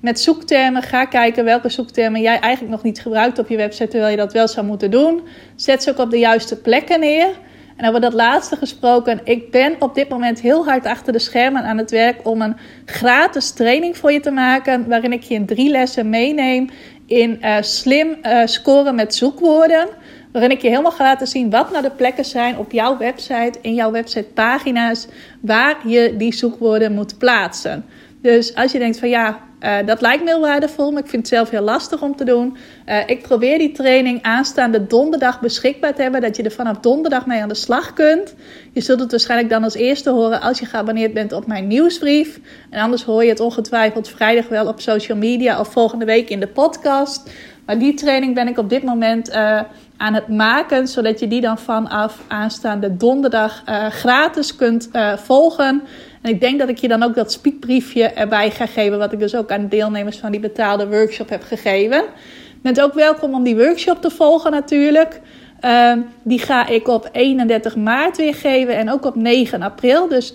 met 0.00 0.20
zoektermen. 0.20 0.82
Ga 0.82 1.04
kijken 1.04 1.44
welke 1.44 1.68
zoektermen 1.68 2.20
jij 2.20 2.38
eigenlijk 2.38 2.74
nog 2.74 2.82
niet 2.82 3.00
gebruikt 3.00 3.38
op 3.38 3.48
je 3.48 3.56
website, 3.56 3.88
terwijl 3.88 4.10
je 4.10 4.16
dat 4.16 4.32
wel 4.32 4.48
zou 4.48 4.66
moeten 4.66 4.90
doen. 4.90 5.22
Zet 5.56 5.82
ze 5.82 5.90
ook 5.90 5.98
op 5.98 6.10
de 6.10 6.18
juiste 6.18 6.60
plekken 6.60 7.00
neer. 7.00 7.28
En 7.76 7.88
over 7.88 8.00
dat 8.00 8.12
laatste 8.12 8.56
gesproken, 8.56 9.20
ik 9.24 9.50
ben 9.50 9.76
op 9.78 9.94
dit 9.94 10.08
moment 10.08 10.40
heel 10.40 10.64
hard 10.64 10.86
achter 10.86 11.12
de 11.12 11.18
schermen 11.18 11.62
aan 11.62 11.78
het 11.78 11.90
werk 11.90 12.28
om 12.28 12.42
een 12.42 12.56
gratis 12.84 13.50
training 13.50 13.96
voor 13.96 14.12
je 14.12 14.20
te 14.20 14.30
maken, 14.30 14.88
waarin 14.88 15.12
ik 15.12 15.22
je 15.22 15.34
in 15.34 15.46
drie 15.46 15.70
lessen 15.70 16.08
meeneem 16.08 16.70
in 17.06 17.38
uh, 17.42 17.56
slim 17.60 18.16
uh, 18.22 18.46
scoren 18.46 18.94
met 18.94 19.14
zoekwoorden. 19.14 19.88
Waarin 20.32 20.50
ik 20.50 20.62
je 20.62 20.68
helemaal 20.68 20.92
ga 20.92 21.04
laten 21.04 21.26
zien 21.26 21.50
wat 21.50 21.70
nou 21.70 21.82
de 21.82 21.90
plekken 21.90 22.24
zijn 22.24 22.58
op 22.58 22.72
jouw 22.72 22.96
website, 22.96 23.58
in 23.60 23.74
jouw 23.74 23.90
websitepagina's, 23.90 25.06
waar 25.40 25.88
je 25.88 26.14
die 26.16 26.34
zoekwoorden 26.34 26.92
moet 26.92 27.18
plaatsen. 27.18 27.84
Dus 28.22 28.54
als 28.54 28.72
je 28.72 28.78
denkt 28.78 28.98
van 28.98 29.08
ja, 29.08 29.40
uh, 29.64 29.76
dat 29.86 30.00
lijkt 30.00 30.24
me 30.24 30.30
heel 30.30 30.40
waardevol, 30.40 30.90
maar 30.90 31.02
ik 31.02 31.08
vind 31.08 31.22
het 31.22 31.34
zelf 31.34 31.50
heel 31.50 31.62
lastig 31.62 32.02
om 32.02 32.16
te 32.16 32.24
doen. 32.24 32.56
Uh, 32.86 32.98
ik 33.06 33.22
probeer 33.22 33.58
die 33.58 33.72
training 33.72 34.22
aanstaande 34.22 34.86
donderdag 34.86 35.40
beschikbaar 35.40 35.94
te 35.94 36.02
hebben, 36.02 36.20
dat 36.20 36.36
je 36.36 36.42
er 36.42 36.50
vanaf 36.50 36.78
donderdag 36.78 37.26
mee 37.26 37.42
aan 37.42 37.48
de 37.48 37.54
slag 37.54 37.92
kunt. 37.92 38.34
Je 38.72 38.80
zult 38.80 39.00
het 39.00 39.10
waarschijnlijk 39.10 39.50
dan 39.50 39.64
als 39.64 39.74
eerste 39.74 40.10
horen 40.10 40.40
als 40.40 40.58
je 40.58 40.66
geabonneerd 40.66 41.12
bent 41.12 41.32
op 41.32 41.46
mijn 41.46 41.66
nieuwsbrief. 41.66 42.40
En 42.70 42.80
anders 42.80 43.02
hoor 43.02 43.22
je 43.22 43.28
het 43.28 43.40
ongetwijfeld 43.40 44.08
vrijdag 44.08 44.48
wel 44.48 44.66
op 44.66 44.80
social 44.80 45.18
media 45.18 45.60
of 45.60 45.68
volgende 45.68 46.04
week 46.04 46.28
in 46.30 46.40
de 46.40 46.48
podcast. 46.48 47.30
Maar 47.66 47.78
die 47.78 47.94
training 47.94 48.34
ben 48.34 48.48
ik 48.48 48.58
op 48.58 48.68
dit 48.68 48.82
moment 48.82 49.28
uh, 49.28 49.60
aan 49.96 50.14
het 50.14 50.28
maken, 50.28 50.88
zodat 50.88 51.20
je 51.20 51.28
die 51.28 51.40
dan 51.40 51.58
vanaf 51.58 52.20
aanstaande 52.28 52.96
donderdag 52.96 53.62
gratis 53.90 54.56
kunt 54.56 54.90
volgen. 55.16 55.82
En 56.22 56.30
ik 56.30 56.40
denk 56.40 56.58
dat 56.58 56.68
ik 56.68 56.78
je 56.78 56.88
dan 56.88 57.02
ook 57.02 57.14
dat 57.14 57.32
speakbriefje 57.32 58.04
erbij 58.04 58.50
ga 58.50 58.66
geven, 58.66 58.98
wat 58.98 59.12
ik 59.12 59.18
dus 59.18 59.34
ook 59.34 59.50
aan 59.50 59.60
de 59.60 59.68
deelnemers 59.68 60.16
van 60.16 60.30
die 60.30 60.40
betaalde 60.40 60.88
workshop 60.88 61.28
heb 61.28 61.42
gegeven. 61.42 61.98
Je 61.98 62.60
bent 62.62 62.80
ook 62.80 62.94
welkom 62.94 63.34
om 63.34 63.42
die 63.42 63.56
workshop 63.56 64.00
te 64.00 64.10
volgen 64.10 64.50
natuurlijk. 64.50 65.20
Uh, 65.64 65.92
die 66.22 66.38
ga 66.38 66.66
ik 66.66 66.88
op 66.88 67.08
31 67.12 67.76
maart 67.76 68.16
weer 68.16 68.34
geven 68.34 68.76
en 68.76 68.90
ook 68.90 69.04
op 69.04 69.14
9 69.14 69.62
april. 69.62 70.08
Dus 70.08 70.34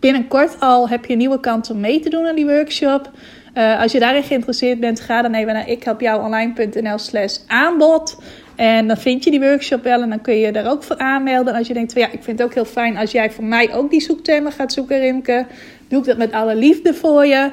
binnenkort 0.00 0.60
al 0.60 0.88
heb 0.88 1.04
je 1.04 1.16
nieuwe 1.16 1.40
kans 1.40 1.70
om 1.70 1.80
mee 1.80 2.00
te 2.00 2.10
doen 2.10 2.26
aan 2.26 2.34
die 2.34 2.46
workshop. 2.46 3.10
Uh, 3.58 3.80
als 3.80 3.92
je 3.92 3.98
daarin 3.98 4.22
geïnteresseerd 4.22 4.80
bent, 4.80 5.00
ga 5.00 5.22
dan 5.22 5.34
even 5.34 5.54
naar 5.54 5.68
ikhelpjouonline.nl 5.68 6.98
slash 6.98 7.38
aanbod. 7.46 8.18
En 8.56 8.86
dan 8.86 8.96
vind 8.96 9.24
je 9.24 9.30
die 9.30 9.40
workshop 9.40 9.82
wel 9.82 10.02
en 10.02 10.08
dan 10.08 10.20
kun 10.20 10.34
je 10.34 10.52
daar 10.52 10.70
ook 10.70 10.82
voor 10.82 10.98
aanmelden. 10.98 11.54
als 11.54 11.66
je 11.66 11.74
denkt 11.74 11.92
van 11.92 12.02
ja, 12.02 12.08
ik 12.08 12.22
vind 12.22 12.38
het 12.38 12.48
ook 12.48 12.54
heel 12.54 12.64
fijn 12.64 12.96
als 12.96 13.10
jij 13.10 13.30
voor 13.30 13.44
mij 13.44 13.74
ook 13.74 13.90
die 13.90 14.00
zoektermen 14.00 14.52
gaat 14.52 14.72
zoeken, 14.72 14.98
Rimke. 14.98 15.46
Doe 15.88 16.00
ik 16.00 16.06
dat 16.06 16.16
met 16.16 16.32
alle 16.32 16.54
liefde 16.56 16.94
voor 16.94 17.26
je. 17.26 17.50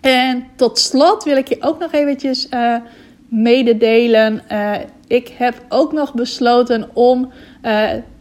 En 0.00 0.46
tot 0.56 0.78
slot 0.78 1.24
wil 1.24 1.36
ik 1.36 1.48
je 1.48 1.56
ook 1.60 1.78
nog 1.78 1.92
eventjes 1.92 2.48
uh, 2.54 2.76
mededelen. 3.28 4.42
Uh, 4.52 4.74
ik 5.06 5.32
heb 5.38 5.54
ook 5.68 5.92
nog 5.92 6.14
besloten 6.14 6.90
om 6.92 7.32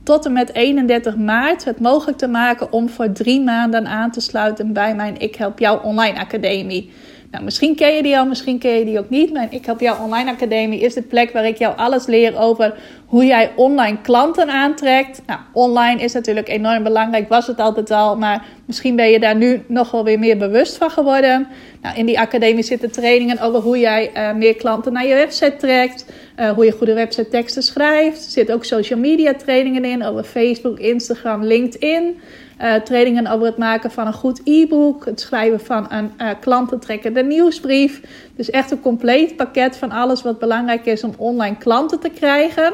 tot 0.03 0.25
en 0.25 0.33
met 0.33 0.53
31 0.53 1.15
maart 1.17 1.63
het 1.63 1.79
mogelijk 1.79 2.17
te 2.17 2.27
maken 2.27 2.71
om 2.71 2.89
voor 2.89 3.11
drie 3.11 3.41
maanden 3.41 3.87
aan 3.87 4.11
te 4.11 4.21
sluiten 4.21 4.73
bij 4.73 4.95
mijn 4.95 5.19
Ik 5.19 5.35
Help 5.35 5.59
Jou 5.59 5.83
Online 5.83 6.19
Academie. 6.19 6.91
Nou, 7.31 7.43
misschien 7.43 7.75
ken 7.75 7.95
je 7.95 8.03
die 8.03 8.17
al, 8.17 8.25
misschien 8.25 8.59
ken 8.59 8.71
je 8.71 8.85
die 8.85 8.99
ook 8.99 9.09
niet. 9.09 9.33
Maar 9.33 9.47
ik 9.49 9.65
heb 9.65 9.79
jouw 9.79 10.03
online 10.03 10.31
academie 10.31 10.79
is 10.79 10.93
de 10.93 11.01
plek 11.01 11.31
waar 11.31 11.45
ik 11.45 11.57
jou 11.57 11.77
alles 11.77 12.05
leer 12.05 12.37
over 12.39 12.73
hoe 13.05 13.25
jij 13.25 13.51
online 13.55 14.01
klanten 14.01 14.49
aantrekt. 14.49 15.21
Nou, 15.25 15.39
online 15.53 16.01
is 16.01 16.13
natuurlijk 16.13 16.47
enorm 16.47 16.83
belangrijk, 16.83 17.29
was 17.29 17.47
het 17.47 17.59
altijd 17.59 17.91
al. 17.91 18.17
Maar 18.17 18.45
misschien 18.65 18.95
ben 18.95 19.09
je 19.09 19.19
daar 19.19 19.35
nu 19.35 19.63
nog 19.67 19.91
wel 19.91 20.03
weer 20.03 20.19
meer 20.19 20.37
bewust 20.37 20.77
van 20.77 20.89
geworden. 20.89 21.47
Nou, 21.81 21.97
in 21.97 22.05
die 22.05 22.19
academie 22.19 22.63
zitten 22.63 22.91
trainingen 22.91 23.39
over 23.39 23.59
hoe 23.59 23.79
jij 23.79 24.11
uh, 24.15 24.33
meer 24.33 24.55
klanten 24.55 24.93
naar 24.93 25.07
je 25.07 25.13
website 25.13 25.55
trekt. 25.55 26.05
Uh, 26.39 26.51
hoe 26.51 26.65
je 26.65 26.71
goede 26.71 26.93
website 26.93 27.29
teksten 27.29 27.63
schrijft. 27.63 28.25
Er 28.25 28.31
zitten 28.31 28.55
ook 28.55 28.65
social 28.65 28.99
media 28.99 29.33
trainingen 29.33 29.85
in 29.85 30.03
over 30.03 30.23
Facebook, 30.23 30.79
Instagram, 30.79 31.43
LinkedIn. 31.43 32.19
Uh, 32.62 32.76
trainingen 32.76 33.28
over 33.28 33.45
het 33.45 33.58
maken 33.58 33.91
van 33.91 34.08
een 34.08 34.13
goed 34.13 34.41
e-book, 34.43 35.06
het 35.06 35.19
schrijven 35.19 35.60
van 35.60 35.86
een 35.89 36.12
uh, 36.17 36.30
klantentrekkende 36.39 37.24
nieuwsbrief. 37.24 38.02
Dus 38.36 38.50
echt 38.50 38.71
een 38.71 38.82
compleet 38.82 39.36
pakket 39.36 39.78
van 39.78 39.91
alles 39.91 40.21
wat 40.21 40.39
belangrijk 40.39 40.86
is 40.86 41.04
om 41.04 41.13
online 41.17 41.58
klanten 41.58 42.00
te 42.00 42.10
krijgen. 42.10 42.74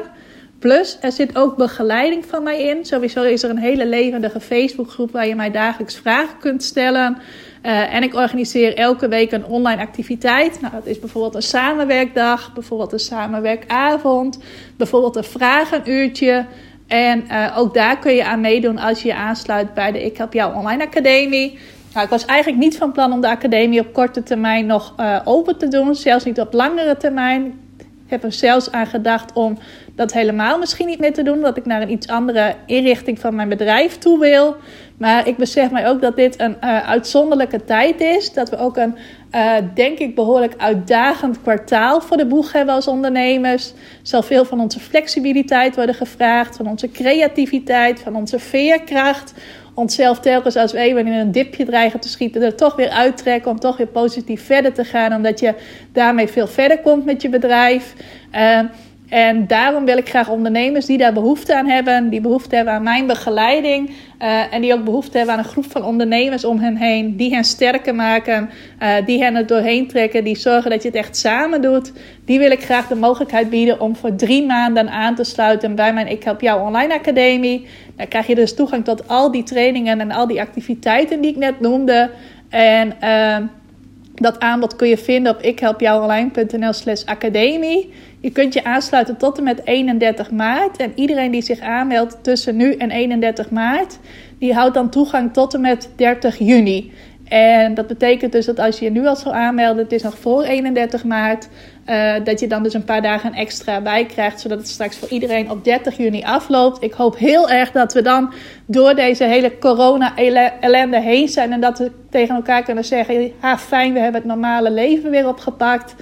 Plus, 0.58 0.98
er 1.00 1.12
zit 1.12 1.36
ook 1.36 1.56
begeleiding 1.56 2.24
van 2.26 2.42
mij 2.42 2.62
in. 2.62 2.84
Sowieso 2.84 3.22
is 3.22 3.42
er 3.42 3.50
een 3.50 3.58
hele 3.58 3.86
levendige 3.86 4.40
Facebookgroep 4.40 5.12
waar 5.12 5.26
je 5.26 5.34
mij 5.34 5.50
dagelijks 5.50 5.96
vragen 5.96 6.38
kunt 6.38 6.62
stellen. 6.62 7.18
Uh, 7.62 7.94
en 7.94 8.02
ik 8.02 8.14
organiseer 8.14 8.76
elke 8.76 9.08
week 9.08 9.32
een 9.32 9.44
online 9.44 9.80
activiteit. 9.80 10.60
Nou, 10.60 10.72
dat 10.72 10.86
is 10.86 10.98
bijvoorbeeld 10.98 11.34
een 11.34 11.42
samenwerkdag, 11.42 12.52
bijvoorbeeld 12.54 12.92
een 12.92 12.98
samenwerkavond, 12.98 14.38
bijvoorbeeld 14.76 15.16
een 15.16 15.24
vragenuurtje. 15.24 16.46
En 16.88 17.24
uh, 17.30 17.54
ook 17.58 17.74
daar 17.74 17.98
kun 17.98 18.14
je 18.14 18.24
aan 18.24 18.40
meedoen 18.40 18.78
als 18.78 19.02
je 19.02 19.08
je 19.08 19.14
aansluit 19.14 19.74
bij 19.74 19.92
de 19.92 20.04
Ik 20.04 20.16
Help 20.16 20.32
Jou 20.32 20.56
Online 20.56 20.84
Academie. 20.86 21.58
Nou, 21.92 22.04
ik 22.04 22.10
was 22.10 22.24
eigenlijk 22.24 22.62
niet 22.62 22.76
van 22.76 22.92
plan 22.92 23.12
om 23.12 23.20
de 23.20 23.28
academie 23.28 23.80
op 23.80 23.92
korte 23.92 24.22
termijn 24.22 24.66
nog 24.66 24.94
uh, 25.00 25.20
open 25.24 25.58
te 25.58 25.68
doen, 25.68 25.94
zelfs 25.94 26.24
niet 26.24 26.40
op 26.40 26.52
langere 26.52 26.96
termijn. 26.96 27.44
Ik 27.78 28.14
heb 28.14 28.24
er 28.24 28.32
zelfs 28.32 28.72
aan 28.72 28.86
gedacht 28.86 29.32
om 29.32 29.58
dat 29.98 30.12
helemaal 30.12 30.58
misschien 30.58 30.86
niet 30.86 30.98
meer 30.98 31.12
te 31.12 31.22
doen, 31.22 31.40
dat 31.40 31.56
ik 31.56 31.66
naar 31.66 31.82
een 31.82 31.90
iets 31.90 32.06
andere 32.06 32.54
inrichting 32.66 33.18
van 33.18 33.34
mijn 33.34 33.48
bedrijf 33.48 33.98
toe 33.98 34.18
wil. 34.18 34.56
Maar 34.98 35.28
ik 35.28 35.36
besef 35.36 35.70
mij 35.70 35.88
ook 35.88 36.00
dat 36.00 36.16
dit 36.16 36.40
een 36.40 36.56
uh, 36.64 36.88
uitzonderlijke 36.88 37.64
tijd 37.64 38.00
is. 38.00 38.32
Dat 38.32 38.50
we 38.50 38.58
ook 38.58 38.76
een, 38.76 38.96
uh, 39.34 39.54
denk 39.74 39.98
ik, 39.98 40.14
behoorlijk 40.14 40.54
uitdagend 40.56 41.42
kwartaal 41.42 42.00
voor 42.00 42.16
de 42.16 42.26
boeg 42.26 42.52
hebben 42.52 42.74
als 42.74 42.88
ondernemers. 42.88 43.70
Er 43.70 43.76
zal 44.02 44.22
veel 44.22 44.44
van 44.44 44.60
onze 44.60 44.80
flexibiliteit 44.80 45.76
worden 45.76 45.94
gevraagd, 45.94 46.56
van 46.56 46.66
onze 46.66 46.90
creativiteit, 46.90 48.00
van 48.00 48.16
onze 48.16 48.38
veerkracht 48.38 49.34
onszelf 49.74 50.20
telkens 50.20 50.56
als 50.56 50.72
we 50.72 50.78
even 50.78 51.06
in 51.06 51.12
een 51.12 51.32
dipje 51.32 51.64
dreigen 51.64 52.00
te 52.00 52.08
schieten, 52.08 52.42
er 52.42 52.56
toch 52.56 52.76
weer 52.76 52.90
uittrekken 52.90 53.50
om 53.50 53.60
toch 53.60 53.76
weer 53.76 53.86
positief 53.86 54.46
verder 54.46 54.72
te 54.72 54.84
gaan, 54.84 55.14
omdat 55.14 55.40
je 55.40 55.54
daarmee 55.92 56.28
veel 56.28 56.46
verder 56.46 56.80
komt 56.80 57.04
met 57.04 57.22
je 57.22 57.28
bedrijf. 57.28 57.94
Uh, 58.34 58.60
en 59.08 59.46
daarom 59.46 59.84
wil 59.84 59.96
ik 59.96 60.08
graag 60.08 60.28
ondernemers 60.28 60.86
die 60.86 60.98
daar 60.98 61.12
behoefte 61.12 61.56
aan 61.56 61.66
hebben, 61.66 62.08
die 62.08 62.20
behoefte 62.20 62.56
hebben 62.56 62.74
aan 62.74 62.82
mijn 62.82 63.06
begeleiding 63.06 63.90
uh, 64.22 64.54
en 64.54 64.60
die 64.60 64.74
ook 64.74 64.84
behoefte 64.84 65.16
hebben 65.16 65.34
aan 65.34 65.40
een 65.40 65.50
groep 65.50 65.70
van 65.70 65.84
ondernemers 65.84 66.44
om 66.44 66.58
hen 66.58 66.76
heen, 66.76 67.16
die 67.16 67.34
hen 67.34 67.44
sterker 67.44 67.94
maken, 67.94 68.50
uh, 68.82 68.94
die 69.06 69.22
hen 69.22 69.34
er 69.34 69.46
doorheen 69.46 69.86
trekken, 69.86 70.24
die 70.24 70.36
zorgen 70.36 70.70
dat 70.70 70.82
je 70.82 70.88
het 70.88 70.96
echt 70.96 71.16
samen 71.16 71.62
doet. 71.62 71.92
Die 72.24 72.38
wil 72.38 72.50
ik 72.50 72.62
graag 72.62 72.86
de 72.86 72.94
mogelijkheid 72.94 73.50
bieden 73.50 73.80
om 73.80 73.96
voor 73.96 74.14
drie 74.14 74.46
maanden 74.46 74.90
aan 74.90 75.14
te 75.14 75.24
sluiten 75.24 75.74
bij 75.74 75.92
mijn 75.92 76.08
Ik 76.08 76.24
Help 76.24 76.40
Jou 76.40 76.66
Online 76.66 76.94
Academie. 76.94 77.66
Dan 77.96 78.08
krijg 78.08 78.26
je 78.26 78.34
dus 78.34 78.54
toegang 78.54 78.84
tot 78.84 79.08
al 79.08 79.30
die 79.30 79.42
trainingen 79.42 80.00
en 80.00 80.10
al 80.10 80.26
die 80.26 80.40
activiteiten 80.40 81.20
die 81.20 81.30
ik 81.30 81.36
net 81.36 81.60
noemde. 81.60 82.10
En 82.48 82.92
uh, 83.02 83.36
dat 84.14 84.40
aanbod 84.40 84.76
kun 84.76 84.88
je 84.88 84.98
vinden 84.98 85.34
op 85.34 85.42
ikhelpjouonline.nl 85.42 86.72
slash 86.72 87.04
academie. 87.04 87.92
Je 88.20 88.30
kunt 88.30 88.54
je 88.54 88.64
aansluiten 88.64 89.16
tot 89.16 89.38
en 89.38 89.44
met 89.44 89.60
31 89.64 90.30
maart. 90.30 90.76
En 90.76 90.92
iedereen 90.94 91.30
die 91.30 91.42
zich 91.42 91.60
aanmeldt 91.60 92.18
tussen 92.22 92.56
nu 92.56 92.74
en 92.74 92.90
31 92.90 93.50
maart, 93.50 93.98
die 94.38 94.54
houdt 94.54 94.74
dan 94.74 94.90
toegang 94.90 95.32
tot 95.32 95.54
en 95.54 95.60
met 95.60 95.90
30 95.96 96.38
juni. 96.38 96.92
En 97.28 97.74
dat 97.74 97.86
betekent 97.86 98.32
dus 98.32 98.46
dat 98.46 98.58
als 98.58 98.78
je 98.78 98.84
je 98.84 98.90
nu 98.90 99.06
al 99.06 99.16
zou 99.16 99.34
aanmelden, 99.34 99.82
het 99.82 99.92
is 99.92 100.02
nog 100.02 100.18
voor 100.18 100.42
31 100.42 101.04
maart, 101.04 101.48
uh, 101.88 102.14
dat 102.24 102.40
je 102.40 102.46
dan 102.46 102.62
dus 102.62 102.74
een 102.74 102.84
paar 102.84 103.02
dagen 103.02 103.32
extra 103.32 103.80
bij 103.80 104.04
krijgt, 104.04 104.40
zodat 104.40 104.58
het 104.58 104.68
straks 104.68 104.96
voor 104.96 105.08
iedereen 105.08 105.50
op 105.50 105.64
30 105.64 105.96
juni 105.96 106.22
afloopt. 106.22 106.82
Ik 106.82 106.92
hoop 106.92 107.16
heel 107.16 107.50
erg 107.50 107.72
dat 107.72 107.92
we 107.92 108.02
dan 108.02 108.32
door 108.66 108.94
deze 108.94 109.24
hele 109.24 109.58
corona-ellende 109.58 111.00
heen 111.00 111.28
zijn 111.28 111.52
en 111.52 111.60
dat 111.60 111.78
we 111.78 111.90
tegen 112.10 112.34
elkaar 112.34 112.62
kunnen 112.62 112.84
zeggen: 112.84 113.32
ha, 113.40 113.58
fijn, 113.58 113.92
we 113.92 113.98
hebben 113.98 114.20
het 114.20 114.30
normale 114.30 114.70
leven 114.70 115.10
weer 115.10 115.28
opgepakt. 115.28 115.94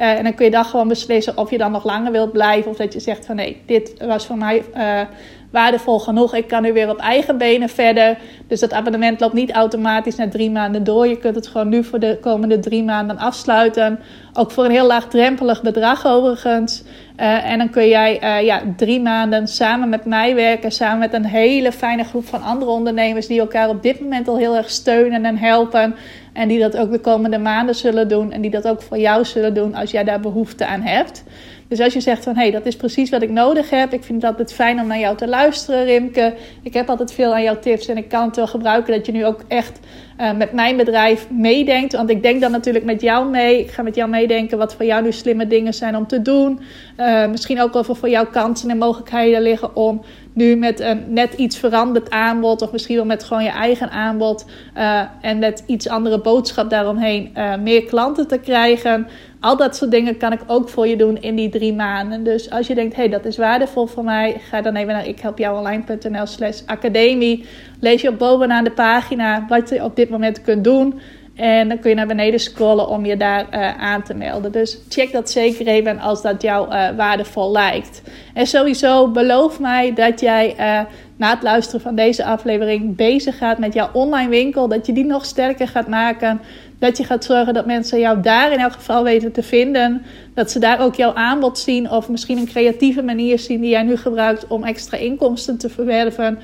Uh, 0.00 0.10
en 0.10 0.24
dan 0.24 0.34
kun 0.34 0.44
je 0.44 0.50
dan 0.50 0.64
gewoon 0.64 0.88
beslissen 0.88 1.36
of 1.36 1.50
je 1.50 1.58
dan 1.58 1.72
nog 1.72 1.84
langer 1.84 2.12
wilt 2.12 2.32
blijven, 2.32 2.70
of 2.70 2.76
dat 2.76 2.92
je 2.92 3.00
zegt 3.00 3.26
van 3.26 3.36
nee, 3.36 3.62
dit 3.66 3.94
was 4.06 4.26
voor 4.26 4.38
mij. 4.38 4.62
Uh, 4.76 5.00
waardevol 5.54 5.98
genoeg. 5.98 6.34
Ik 6.34 6.48
kan 6.48 6.62
nu 6.62 6.72
weer 6.72 6.90
op 6.90 6.98
eigen 6.98 7.38
benen 7.38 7.68
verder. 7.68 8.18
Dus 8.48 8.60
dat 8.60 8.72
abonnement 8.72 9.20
loopt 9.20 9.34
niet 9.34 9.52
automatisch 9.52 10.16
na 10.16 10.28
drie 10.28 10.50
maanden 10.50 10.84
door. 10.84 11.08
Je 11.08 11.18
kunt 11.18 11.34
het 11.34 11.46
gewoon 11.46 11.68
nu 11.68 11.84
voor 11.84 11.98
de 11.98 12.18
komende 12.20 12.58
drie 12.58 12.84
maanden 12.84 13.18
afsluiten. 13.18 13.98
Ook 14.32 14.50
voor 14.50 14.64
een 14.64 14.70
heel 14.70 14.86
laagdrempelig 14.86 15.62
bedrag 15.62 16.06
overigens. 16.06 16.82
Uh, 17.20 17.50
en 17.50 17.58
dan 17.58 17.70
kun 17.70 17.88
jij 17.88 18.22
uh, 18.22 18.46
ja, 18.46 18.62
drie 18.76 19.00
maanden 19.00 19.48
samen 19.48 19.88
met 19.88 20.04
mij 20.04 20.34
werken. 20.34 20.72
Samen 20.72 20.98
met 20.98 21.12
een 21.12 21.24
hele 21.24 21.72
fijne 21.72 22.04
groep 22.04 22.26
van 22.26 22.42
andere 22.42 22.70
ondernemers. 22.70 23.26
Die 23.26 23.40
elkaar 23.40 23.68
op 23.68 23.82
dit 23.82 24.00
moment 24.00 24.28
al 24.28 24.38
heel 24.38 24.56
erg 24.56 24.70
steunen 24.70 25.24
en 25.24 25.38
helpen. 25.38 25.94
En 26.32 26.48
die 26.48 26.58
dat 26.58 26.76
ook 26.76 26.90
de 26.90 26.98
komende 26.98 27.38
maanden 27.38 27.74
zullen 27.74 28.08
doen. 28.08 28.32
En 28.32 28.40
die 28.40 28.50
dat 28.50 28.68
ook 28.68 28.82
voor 28.82 28.98
jou 28.98 29.24
zullen 29.24 29.54
doen 29.54 29.74
als 29.74 29.90
jij 29.90 30.04
daar 30.04 30.20
behoefte 30.20 30.66
aan 30.66 30.82
hebt. 30.82 31.24
Dus 31.68 31.80
als 31.80 31.92
je 31.92 32.00
zegt 32.00 32.24
van 32.24 32.34
hé, 32.34 32.40
hey, 32.40 32.50
dat 32.50 32.66
is 32.66 32.76
precies 32.76 33.10
wat 33.10 33.22
ik 33.22 33.30
nodig 33.30 33.70
heb. 33.70 33.92
Ik 33.92 34.04
vind 34.04 34.22
het 34.22 34.30
altijd 34.30 34.52
fijn 34.52 34.80
om 34.80 34.86
naar 34.86 34.98
jou 34.98 35.16
te 35.16 35.28
luisteren, 35.28 35.84
Rimke. 35.84 36.34
Ik 36.62 36.74
heb 36.74 36.88
altijd 36.88 37.12
veel 37.12 37.34
aan 37.34 37.42
jouw 37.42 37.58
tips 37.58 37.86
en 37.86 37.96
ik 37.96 38.08
kan 38.08 38.26
het 38.26 38.36
wel 38.36 38.46
gebruiken 38.46 38.92
dat 38.92 39.06
je 39.06 39.12
nu 39.12 39.26
ook 39.26 39.44
echt 39.48 39.80
uh, 40.20 40.32
met 40.32 40.52
mijn 40.52 40.76
bedrijf 40.76 41.30
meedenkt. 41.30 41.92
Want 41.92 42.10
ik 42.10 42.22
denk 42.22 42.40
dan 42.40 42.50
natuurlijk 42.50 42.84
met 42.84 43.00
jou 43.00 43.30
mee. 43.30 43.60
Ik 43.60 43.70
ga 43.70 43.82
met 43.82 43.94
jou 43.94 44.10
meedenken 44.10 44.58
wat 44.58 44.74
voor 44.74 44.84
jou 44.84 45.02
nu 45.02 45.12
slimme 45.12 45.46
dingen 45.46 45.74
zijn 45.74 45.96
om 45.96 46.06
te 46.06 46.22
doen. 46.22 46.60
Uh, 46.96 47.26
misschien 47.26 47.60
ook 47.60 47.76
over 47.76 47.96
voor 47.96 48.08
jou 48.08 48.26
kansen 48.26 48.70
en 48.70 48.78
mogelijkheden 48.78 49.42
liggen 49.42 49.76
om 49.76 50.02
nu 50.34 50.56
met 50.56 50.80
een 50.80 51.02
net 51.08 51.34
iets 51.34 51.58
veranderd 51.58 52.10
aanbod, 52.10 52.62
of 52.62 52.72
misschien 52.72 52.96
wel 52.96 53.04
met 53.04 53.24
gewoon 53.24 53.42
je 53.44 53.50
eigen 53.50 53.90
aanbod 53.90 54.46
uh, 54.76 55.02
en 55.20 55.38
met 55.38 55.62
iets 55.66 55.88
andere 55.88 56.20
boodschap 56.20 56.70
daaromheen, 56.70 57.30
uh, 57.36 57.56
meer 57.56 57.84
klanten 57.84 58.28
te 58.28 58.38
krijgen. 58.38 59.08
Al 59.40 59.56
dat 59.56 59.76
soort 59.76 59.90
dingen 59.90 60.16
kan 60.16 60.32
ik 60.32 60.40
ook 60.46 60.68
voor 60.68 60.86
je 60.86 60.96
doen 60.96 61.16
in 61.20 61.34
die 61.34 61.48
drie 61.48 61.74
maanden. 61.74 62.24
Dus 62.24 62.50
als 62.50 62.66
je 62.66 62.74
denkt, 62.74 62.94
hé, 62.94 63.02
hey, 63.02 63.10
dat 63.10 63.24
is 63.24 63.36
waardevol 63.36 63.86
voor 63.86 64.04
mij, 64.04 64.36
ga 64.38 64.60
dan 64.60 64.76
even 64.76 64.92
naar 64.92 65.06
ikhelpjouonline.nl 65.06 66.26
slash 66.26 66.60
academie. 66.66 67.44
Lees 67.80 68.02
je 68.02 68.08
op 68.08 68.18
bovenaan 68.18 68.64
de 68.64 68.70
pagina 68.70 69.44
wat 69.48 69.68
je 69.68 69.84
op 69.84 69.96
dit 69.96 70.10
moment 70.10 70.42
kunt 70.42 70.64
doen. 70.64 71.00
En 71.34 71.68
dan 71.68 71.78
kun 71.78 71.90
je 71.90 71.96
naar 71.96 72.06
beneden 72.06 72.40
scrollen 72.40 72.88
om 72.88 73.04
je 73.04 73.16
daar 73.16 73.46
uh, 73.52 73.78
aan 73.78 74.02
te 74.02 74.14
melden. 74.14 74.52
Dus 74.52 74.78
check 74.88 75.12
dat 75.12 75.30
zeker 75.30 75.66
even 75.66 75.98
als 75.98 76.22
dat 76.22 76.42
jou 76.42 76.68
uh, 76.68 76.88
waardevol 76.96 77.52
lijkt. 77.52 78.02
En 78.34 78.46
sowieso 78.46 79.08
beloof 79.08 79.60
mij 79.60 79.94
dat 79.94 80.20
jij 80.20 80.50
uh, 80.50 80.80
na 81.16 81.30
het 81.30 81.42
luisteren 81.42 81.80
van 81.80 81.94
deze 81.94 82.24
aflevering 82.24 82.96
bezig 82.96 83.38
gaat 83.38 83.58
met 83.58 83.74
jouw 83.74 83.90
online 83.92 84.28
winkel. 84.28 84.68
Dat 84.68 84.86
je 84.86 84.92
die 84.92 85.04
nog 85.04 85.24
sterker 85.24 85.68
gaat 85.68 85.88
maken. 85.88 86.40
Dat 86.78 86.96
je 86.96 87.04
gaat 87.04 87.24
zorgen 87.24 87.54
dat 87.54 87.66
mensen 87.66 87.98
jou 87.98 88.20
daar 88.20 88.52
in 88.52 88.58
elk 88.58 88.72
geval 88.72 89.04
weten 89.04 89.32
te 89.32 89.42
vinden. 89.42 90.02
Dat 90.34 90.50
ze 90.50 90.58
daar 90.58 90.80
ook 90.80 90.94
jouw 90.94 91.14
aanbod 91.14 91.58
zien. 91.58 91.90
Of 91.90 92.08
misschien 92.08 92.38
een 92.38 92.48
creatieve 92.48 93.02
manier 93.02 93.38
zien 93.38 93.60
die 93.60 93.70
jij 93.70 93.82
nu 93.82 93.96
gebruikt 93.96 94.46
om 94.46 94.64
extra 94.64 94.96
inkomsten 94.96 95.58
te 95.58 95.68
verwerven. 95.68 96.38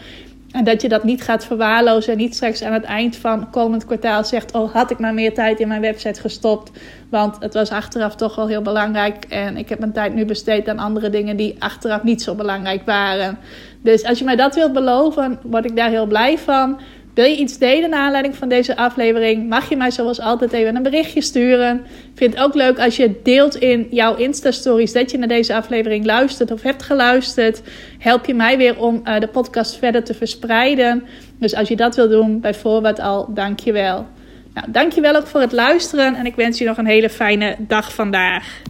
En 0.53 0.65
dat 0.65 0.83
je 0.83 0.89
dat 0.89 1.05
niet 1.05 1.23
gaat 1.23 1.45
verwaarlozen 1.45 2.13
en 2.13 2.19
niet 2.19 2.35
straks 2.35 2.63
aan 2.63 2.73
het 2.73 2.85
eind 2.85 3.17
van 3.17 3.51
komend 3.51 3.85
kwartaal 3.85 4.25
zegt: 4.25 4.55
Oh, 4.55 4.73
had 4.73 4.91
ik 4.91 4.99
maar 4.99 5.15
meer 5.15 5.35
tijd 5.35 5.61
in 5.61 5.69
mijn 5.69 5.81
website 5.81 6.21
gestopt. 6.21 6.71
Want 7.11 7.37
het 7.41 7.55
was 7.55 7.71
achteraf 7.71 8.15
toch 8.15 8.35
wel 8.35 8.47
heel 8.47 8.63
belangrijk. 8.63 9.25
En 9.25 9.57
ik 9.57 9.69
heb 9.69 9.79
mijn 9.79 9.93
tijd 9.93 10.15
nu 10.15 10.25
besteed 10.25 10.69
aan 10.69 10.79
andere 10.79 11.11
dingen 11.11 11.37
die 11.37 11.57
achteraf 11.59 12.03
niet 12.03 12.23
zo 12.23 12.35
belangrijk 12.35 12.85
waren. 12.85 13.39
Dus 13.83 14.05
als 14.05 14.19
je 14.19 14.25
mij 14.25 14.37
dat 14.37 14.55
wilt 14.55 14.73
beloven, 14.73 15.39
word 15.43 15.65
ik 15.65 15.77
daar 15.77 15.91
heel 15.91 16.07
blij 16.07 16.39
van. 16.39 16.81
Wil 17.15 17.25
je 17.25 17.37
iets 17.37 17.59
delen 17.59 17.91
naar 17.91 18.01
aanleiding 18.01 18.37
van 18.37 18.49
deze 18.49 18.77
aflevering? 18.77 19.49
Mag 19.49 19.69
je 19.69 19.77
mij 19.77 19.91
zoals 19.91 20.21
altijd 20.21 20.53
even 20.53 20.77
een 20.77 20.83
berichtje 20.83 21.21
sturen. 21.21 21.77
Ik 21.85 22.19
vind 22.19 22.35
het 22.35 22.43
ook 22.43 22.55
leuk 22.55 22.79
als 22.79 22.97
je 22.97 23.21
deelt 23.23 23.57
in 23.57 23.87
jouw 23.91 24.17
Insta-stories 24.17 24.93
dat 24.93 25.11
je 25.11 25.19
naar 25.19 25.29
deze 25.29 25.55
aflevering 25.55 26.05
luistert 26.05 26.51
of 26.51 26.63
hebt 26.63 26.83
geluisterd. 26.83 27.63
Help 27.99 28.25
je 28.27 28.35
mij 28.35 28.57
weer 28.57 28.79
om 28.79 29.01
uh, 29.05 29.19
de 29.19 29.29
podcast 29.29 29.79
verder 29.79 30.05
te 30.05 30.15
verspreiden. 30.15 31.05
Dus 31.39 31.55
als 31.55 31.69
je 31.69 31.77
dat 31.77 31.97
wil 31.97 32.09
doen, 32.09 32.41
bijvoorbeeld 32.41 33.01
al, 33.01 33.35
dank 33.35 33.61
je 33.61 33.73
wel. 33.73 34.07
Nou, 34.55 34.71
dank 34.71 34.93
je 34.93 35.01
wel 35.01 35.17
ook 35.17 35.27
voor 35.27 35.41
het 35.41 35.53
luisteren 35.53 36.15
en 36.15 36.27
ik 36.27 36.35
wens 36.35 36.59
je 36.59 36.65
nog 36.65 36.77
een 36.77 36.87
hele 36.87 37.11
fijne 37.11 37.57
dag 37.59 37.95
vandaag. 37.95 38.63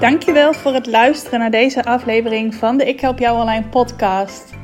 Dankjewel 0.00 0.52
voor 0.52 0.74
het 0.74 0.86
luisteren 0.86 1.38
naar 1.38 1.50
deze 1.50 1.84
aflevering 1.84 2.54
van 2.54 2.76
de 2.76 2.84
Ik 2.84 3.00
Help 3.00 3.18
Jou 3.18 3.40
Online 3.40 3.64
podcast. 3.68 4.63